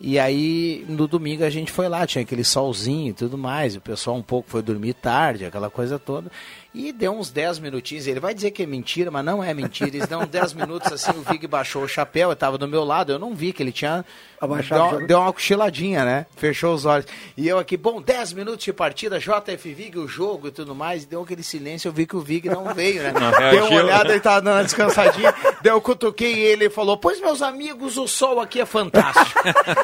E 0.00 0.18
aí, 0.18 0.84
no 0.88 1.08
domingo, 1.08 1.44
a 1.44 1.50
gente 1.50 1.70
foi 1.70 1.88
lá, 1.88 2.06
tinha 2.06 2.22
aquele 2.22 2.44
solzinho 2.44 3.10
e 3.10 3.12
tudo 3.12 3.36
mais, 3.36 3.74
e 3.74 3.78
o 3.78 3.80
pessoal 3.80 4.16
um 4.16 4.22
pouco 4.22 4.48
foi 4.48 4.62
dormir 4.62 4.94
tarde, 4.94 5.44
aquela 5.44 5.70
coisa 5.70 5.98
toda. 5.98 6.30
E 6.74 6.90
deu 6.90 7.12
uns 7.12 7.30
10 7.30 7.58
minutinhos, 7.58 8.06
ele 8.06 8.18
vai 8.18 8.32
dizer 8.32 8.50
que 8.50 8.62
é 8.62 8.66
mentira, 8.66 9.10
mas 9.10 9.22
não 9.22 9.44
é 9.44 9.52
mentira. 9.52 9.90
Eles 9.90 10.08
dão 10.08 10.24
10 10.26 10.54
minutos 10.54 10.90
assim, 10.90 11.10
o 11.18 11.22
Vig 11.22 11.46
baixou 11.46 11.82
o 11.82 11.88
chapéu, 11.88 12.30
eu 12.30 12.32
estava 12.32 12.56
do 12.56 12.66
meu 12.66 12.82
lado, 12.82 13.12
eu 13.12 13.18
não 13.18 13.34
vi 13.34 13.52
que 13.52 13.62
ele 13.62 13.72
tinha. 13.72 14.02
Abaixado, 14.40 14.96
Deu, 14.98 15.06
deu 15.06 15.20
uma 15.20 15.32
cochiladinha, 15.32 16.04
né? 16.04 16.26
Fechou 16.34 16.74
os 16.74 16.84
olhos. 16.84 17.06
E 17.36 17.46
eu 17.46 17.58
aqui, 17.58 17.76
bom, 17.76 18.00
10 18.02 18.32
minutos 18.32 18.64
de 18.64 18.72
partida, 18.72 19.20
JF 19.20 19.72
Vig, 19.72 19.96
o 19.98 20.08
jogo 20.08 20.48
e 20.48 20.50
tudo 20.50 20.74
mais. 20.74 21.04
Deu 21.04 21.22
aquele 21.22 21.42
silêncio, 21.44 21.88
eu 21.88 21.92
vi 21.92 22.06
que 22.06 22.16
o 22.16 22.20
Vig 22.20 22.48
não 22.48 22.64
veio, 22.74 23.02
né? 23.02 23.12
Não 23.20 23.50
Deu 23.50 23.66
uma 23.66 23.82
olhada, 23.82 24.10
ele 24.10 24.20
tava 24.20 24.40
dando 24.40 24.54
uma 24.56 24.64
descansadinha. 24.64 25.32
Daí 25.62 25.72
eu 25.72 25.80
cutuquei 25.80 26.32
ele 26.40 26.64
e 26.64 26.70
falou: 26.70 26.96
Pois, 26.96 27.20
meus 27.20 27.40
amigos, 27.42 27.96
o 27.96 28.08
sol 28.08 28.40
aqui 28.40 28.60
é 28.60 28.66
fantástico. 28.66 29.40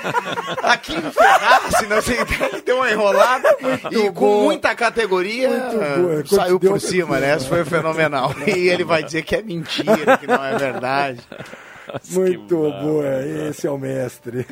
aqui 0.62 0.94
em 0.94 1.10
Ferraz, 1.10 1.89
não 1.89 2.02
sei, 2.02 2.19
ele 2.19 2.62
deu 2.66 2.77
uma 2.77 2.90
enrolada 2.90 3.56
e 3.93 4.10
com 4.10 4.43
muita 4.43 4.74
categoria 4.74 5.48
boa. 5.97 6.27
saiu 6.27 6.59
Deu- 6.59 6.77
por 6.80 6.88
cima, 6.88 7.18
né? 7.20 7.36
Isso 7.36 7.48
foi 7.48 7.64
fenomenal. 7.64 8.34
E 8.46 8.68
ele 8.68 8.84
vai 8.84 9.02
dizer 9.02 9.22
que 9.22 9.36
é 9.36 9.42
mentira, 9.42 10.16
que 10.16 10.26
não 10.26 10.42
é 10.42 10.56
verdade. 10.56 11.20
Muito 12.10 12.56
boa, 12.56 13.24
esse 13.48 13.66
é 13.66 13.70
o 13.70 13.78
mestre. 13.78 14.46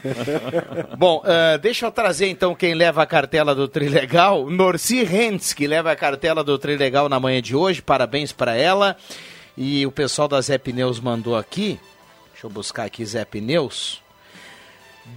Bom, 0.96 1.22
eh, 1.24 1.58
deixa 1.58 1.86
eu 1.86 1.92
trazer 1.92 2.28
então 2.28 2.54
quem 2.54 2.74
leva 2.74 3.02
a 3.02 3.06
cartela 3.06 3.54
do 3.54 3.68
Trilegal, 3.68 4.48
Norci 4.48 5.02
Rentz, 5.02 5.52
que 5.52 5.66
leva 5.66 5.92
a 5.92 5.96
cartela 5.96 6.42
do 6.42 6.58
Trilegal 6.58 7.08
na 7.08 7.20
manhã 7.20 7.42
de 7.42 7.54
hoje, 7.54 7.82
parabéns 7.82 8.32
para 8.32 8.54
ela. 8.54 8.96
E 9.56 9.86
o 9.86 9.92
pessoal 9.92 10.28
da 10.28 10.40
Zé 10.40 10.58
Pneus 10.58 11.00
mandou 11.00 11.36
aqui, 11.36 11.80
deixa 12.32 12.46
eu 12.46 12.50
buscar 12.50 12.84
aqui 12.84 13.04
Zé 13.04 13.24
Pneus. 13.24 14.02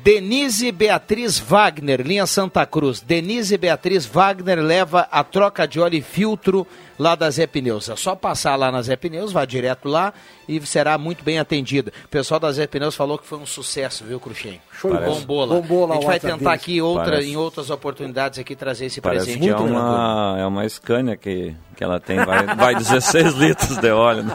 Denise 0.03 0.71
Beatriz 0.71 1.39
Wagner, 1.39 2.01
linha 2.01 2.25
Santa 2.25 2.65
Cruz. 2.65 3.01
Denise 3.01 3.57
Beatriz 3.57 4.05
Wagner 4.05 4.59
leva 4.59 5.07
a 5.11 5.23
troca 5.23 5.67
de 5.67 5.79
óleo 5.79 5.97
e 5.97 6.01
filtro 6.01 6.65
lá 6.99 7.15
da 7.15 7.29
Zé 7.31 7.47
Pneus. 7.47 7.87
É 7.89 7.95
só 7.95 8.13
passar 8.13 8.57
lá 8.57 8.69
na 8.71 8.81
Zé 8.81 8.97
Pneus, 8.97 9.31
vá 9.31 9.45
direto 9.45 9.87
lá 9.87 10.13
e 10.47 10.59
será 10.67 10.97
muito 10.97 11.23
bem 11.23 11.39
atendido. 11.39 11.91
O 12.05 12.09
pessoal 12.09 12.39
da 12.39 12.51
Zé 12.51 12.67
Pneus 12.67 12.95
falou 12.95 13.17
que 13.17 13.25
foi 13.25 13.37
um 13.37 13.45
sucesso, 13.45 14.03
viu, 14.03 14.19
Cruxem? 14.19 14.61
Show 14.73 14.91
de 14.91 14.97
bola. 14.97 15.15
Bombou 15.15 15.45
lá. 15.45 15.55
Bombou 15.55 15.85
lá 15.85 15.93
a 15.93 15.97
gente 15.97 16.05
vai 16.05 16.19
tentar 16.19 16.35
deles. 16.37 16.47
aqui 16.47 16.81
outra, 16.81 17.11
Parece. 17.11 17.29
em 17.29 17.37
outras 17.37 17.69
oportunidades 17.69 18.37
aqui 18.39 18.55
trazer 18.55 18.85
esse 18.87 18.99
Parece 18.99 19.25
presente. 19.25 19.43
que 19.45 19.49
é 19.49 19.55
uma, 19.55 20.35
é 20.39 20.45
uma 20.45 20.67
Scania 20.67 21.15
que, 21.15 21.55
que 21.75 21.83
ela 21.83 21.99
tem, 21.99 22.17
vai, 22.23 22.45
vai 22.55 22.75
16 22.75 23.33
litros 23.39 23.77
de 23.77 23.91
óleo 23.91 24.23
no, 24.23 24.33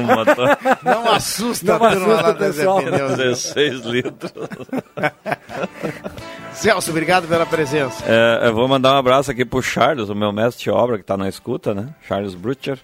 no 0.00 0.02
motor. 0.02 0.58
Não 0.82 1.10
assusta 1.10 1.78
Não 1.78 1.84
a 1.86 1.90
turma 1.92 2.14
assusta 2.14 2.28
lá 2.28 2.34
pessoal. 2.34 2.82
Pneus. 2.82 3.16
16 3.16 3.80
litros. 3.84 4.32
Celso, 6.52 6.90
obrigado 6.90 7.26
pela 7.26 7.46
presença. 7.46 8.04
É, 8.06 8.48
eu 8.48 8.54
vou 8.54 8.68
mandar 8.68 8.94
um 8.94 8.98
abraço 8.98 9.30
aqui 9.30 9.44
pro 9.44 9.62
Charles, 9.62 10.08
o 10.08 10.14
meu 10.14 10.32
mestre 10.32 10.64
de 10.64 10.70
obra, 10.70 10.98
que 10.98 11.04
tá 11.04 11.16
na 11.16 11.28
escuta, 11.28 11.74
né? 11.74 11.94
Charles 12.06 12.34
Brutcher. 12.34 12.78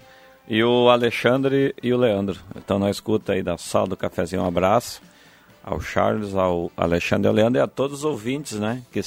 E 0.47 0.63
o 0.63 0.89
Alexandre 0.89 1.75
e 1.83 1.93
o 1.93 1.97
Leandro. 1.97 2.39
Estão 2.55 2.79
na 2.79 2.89
escuta 2.89 3.33
aí 3.33 3.43
da 3.43 3.57
sala 3.57 3.87
do 3.87 3.97
cafezinho. 3.97 4.41
Um 4.43 4.47
abraço 4.47 5.01
ao 5.63 5.81
Charles, 5.81 6.33
ao 6.33 6.71
Alexandre 6.77 7.27
e 7.27 7.29
ao 7.29 7.33
Leandro 7.33 7.59
e 7.59 7.61
a 7.61 7.67
todos 7.67 7.99
os 7.99 8.05
ouvintes, 8.05 8.57
né? 8.57 8.81
Que 8.91 9.01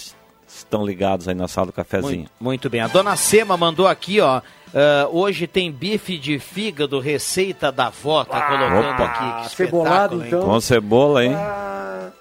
estão 0.57 0.85
ligados 0.85 1.29
aí 1.29 1.35
na 1.35 1.49
sala 1.49 1.69
do 1.69 1.73
cafezinho. 1.73 2.19
Muito, 2.19 2.33
muito 2.41 2.71
bem. 2.71 2.81
A 2.81 2.89
dona 2.89 3.17
Sema 3.17 3.57
mandou 3.57 3.87
aqui, 3.87 4.21
ó. 4.21 4.41
ah, 4.75 5.09
hoje 5.11 5.47
tem 5.47 5.71
bife 5.71 6.19
de 6.19 6.39
fígado, 6.39 6.99
receita 7.01 7.71
da 7.73 7.87
avó. 7.87 8.25
Tá 8.25 8.43
colocando 8.43 8.91
Opa. 8.95 9.05
aqui. 9.05 9.49
Que 9.49 9.57
cebolado, 9.57 10.17
espetáculo, 10.17 10.23
hein? 10.23 10.29
então. 10.29 10.43
Com 10.43 10.61
cebola, 10.61 11.25
hein? 11.25 11.37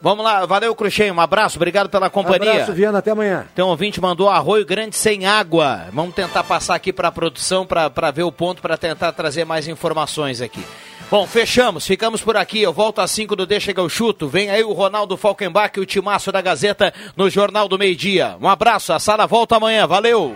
Vamos 0.01 0.23
lá, 0.23 0.45
valeu, 0.45 0.73
Cruxem. 0.73 1.11
Um 1.11 1.19
abraço, 1.19 1.57
obrigado 1.57 1.89
pela 1.89 2.09
companhia. 2.09 2.53
Abraço, 2.53 2.71
Viana, 2.73 2.99
até 2.99 3.11
amanhã. 3.11 3.45
Então, 3.51 3.67
o 3.67 3.71
ouvinte 3.71 3.99
mandou 3.99 4.29
arroio 4.29 4.65
grande 4.65 4.95
sem 4.95 5.25
água. 5.25 5.87
Vamos 5.91 6.15
tentar 6.15 6.43
passar 6.45 6.75
aqui 6.75 6.93
para 6.93 7.09
a 7.09 7.11
produção 7.11 7.65
para 7.65 8.11
ver 8.11 8.23
o 8.23 8.31
ponto, 8.31 8.61
para 8.61 8.77
tentar 8.77 9.11
trazer 9.11 9.43
mais 9.43 9.67
informações 9.67 10.39
aqui. 10.41 10.63
Bom, 11.11 11.25
fechamos, 11.25 11.87
ficamos 11.87 12.21
por 12.21 12.37
aqui. 12.37 12.61
Eu 12.61 12.71
volto 12.71 12.99
às 12.99 13.09
5 13.09 13.35
do 13.35 13.47
Deixa 13.47 13.73
que 13.73 13.79
eu 13.79 13.89
chuto. 13.89 14.27
Vem 14.27 14.51
aí 14.51 14.63
o 14.63 14.73
Ronaldo 14.73 15.17
Falkenbach 15.17 15.75
e 15.75 15.81
o 15.81 15.85
timaço 15.85 16.31
da 16.31 16.39
Gazeta 16.39 16.93
no 17.17 17.27
Jornal 17.31 17.67
do 17.67 17.79
Meio 17.79 17.95
Dia. 17.95 18.37
Um 18.39 18.47
abraço, 18.47 18.93
a 18.93 18.99
sala 18.99 19.25
volta 19.25 19.55
amanhã. 19.55 19.87
Valeu! 19.87 20.35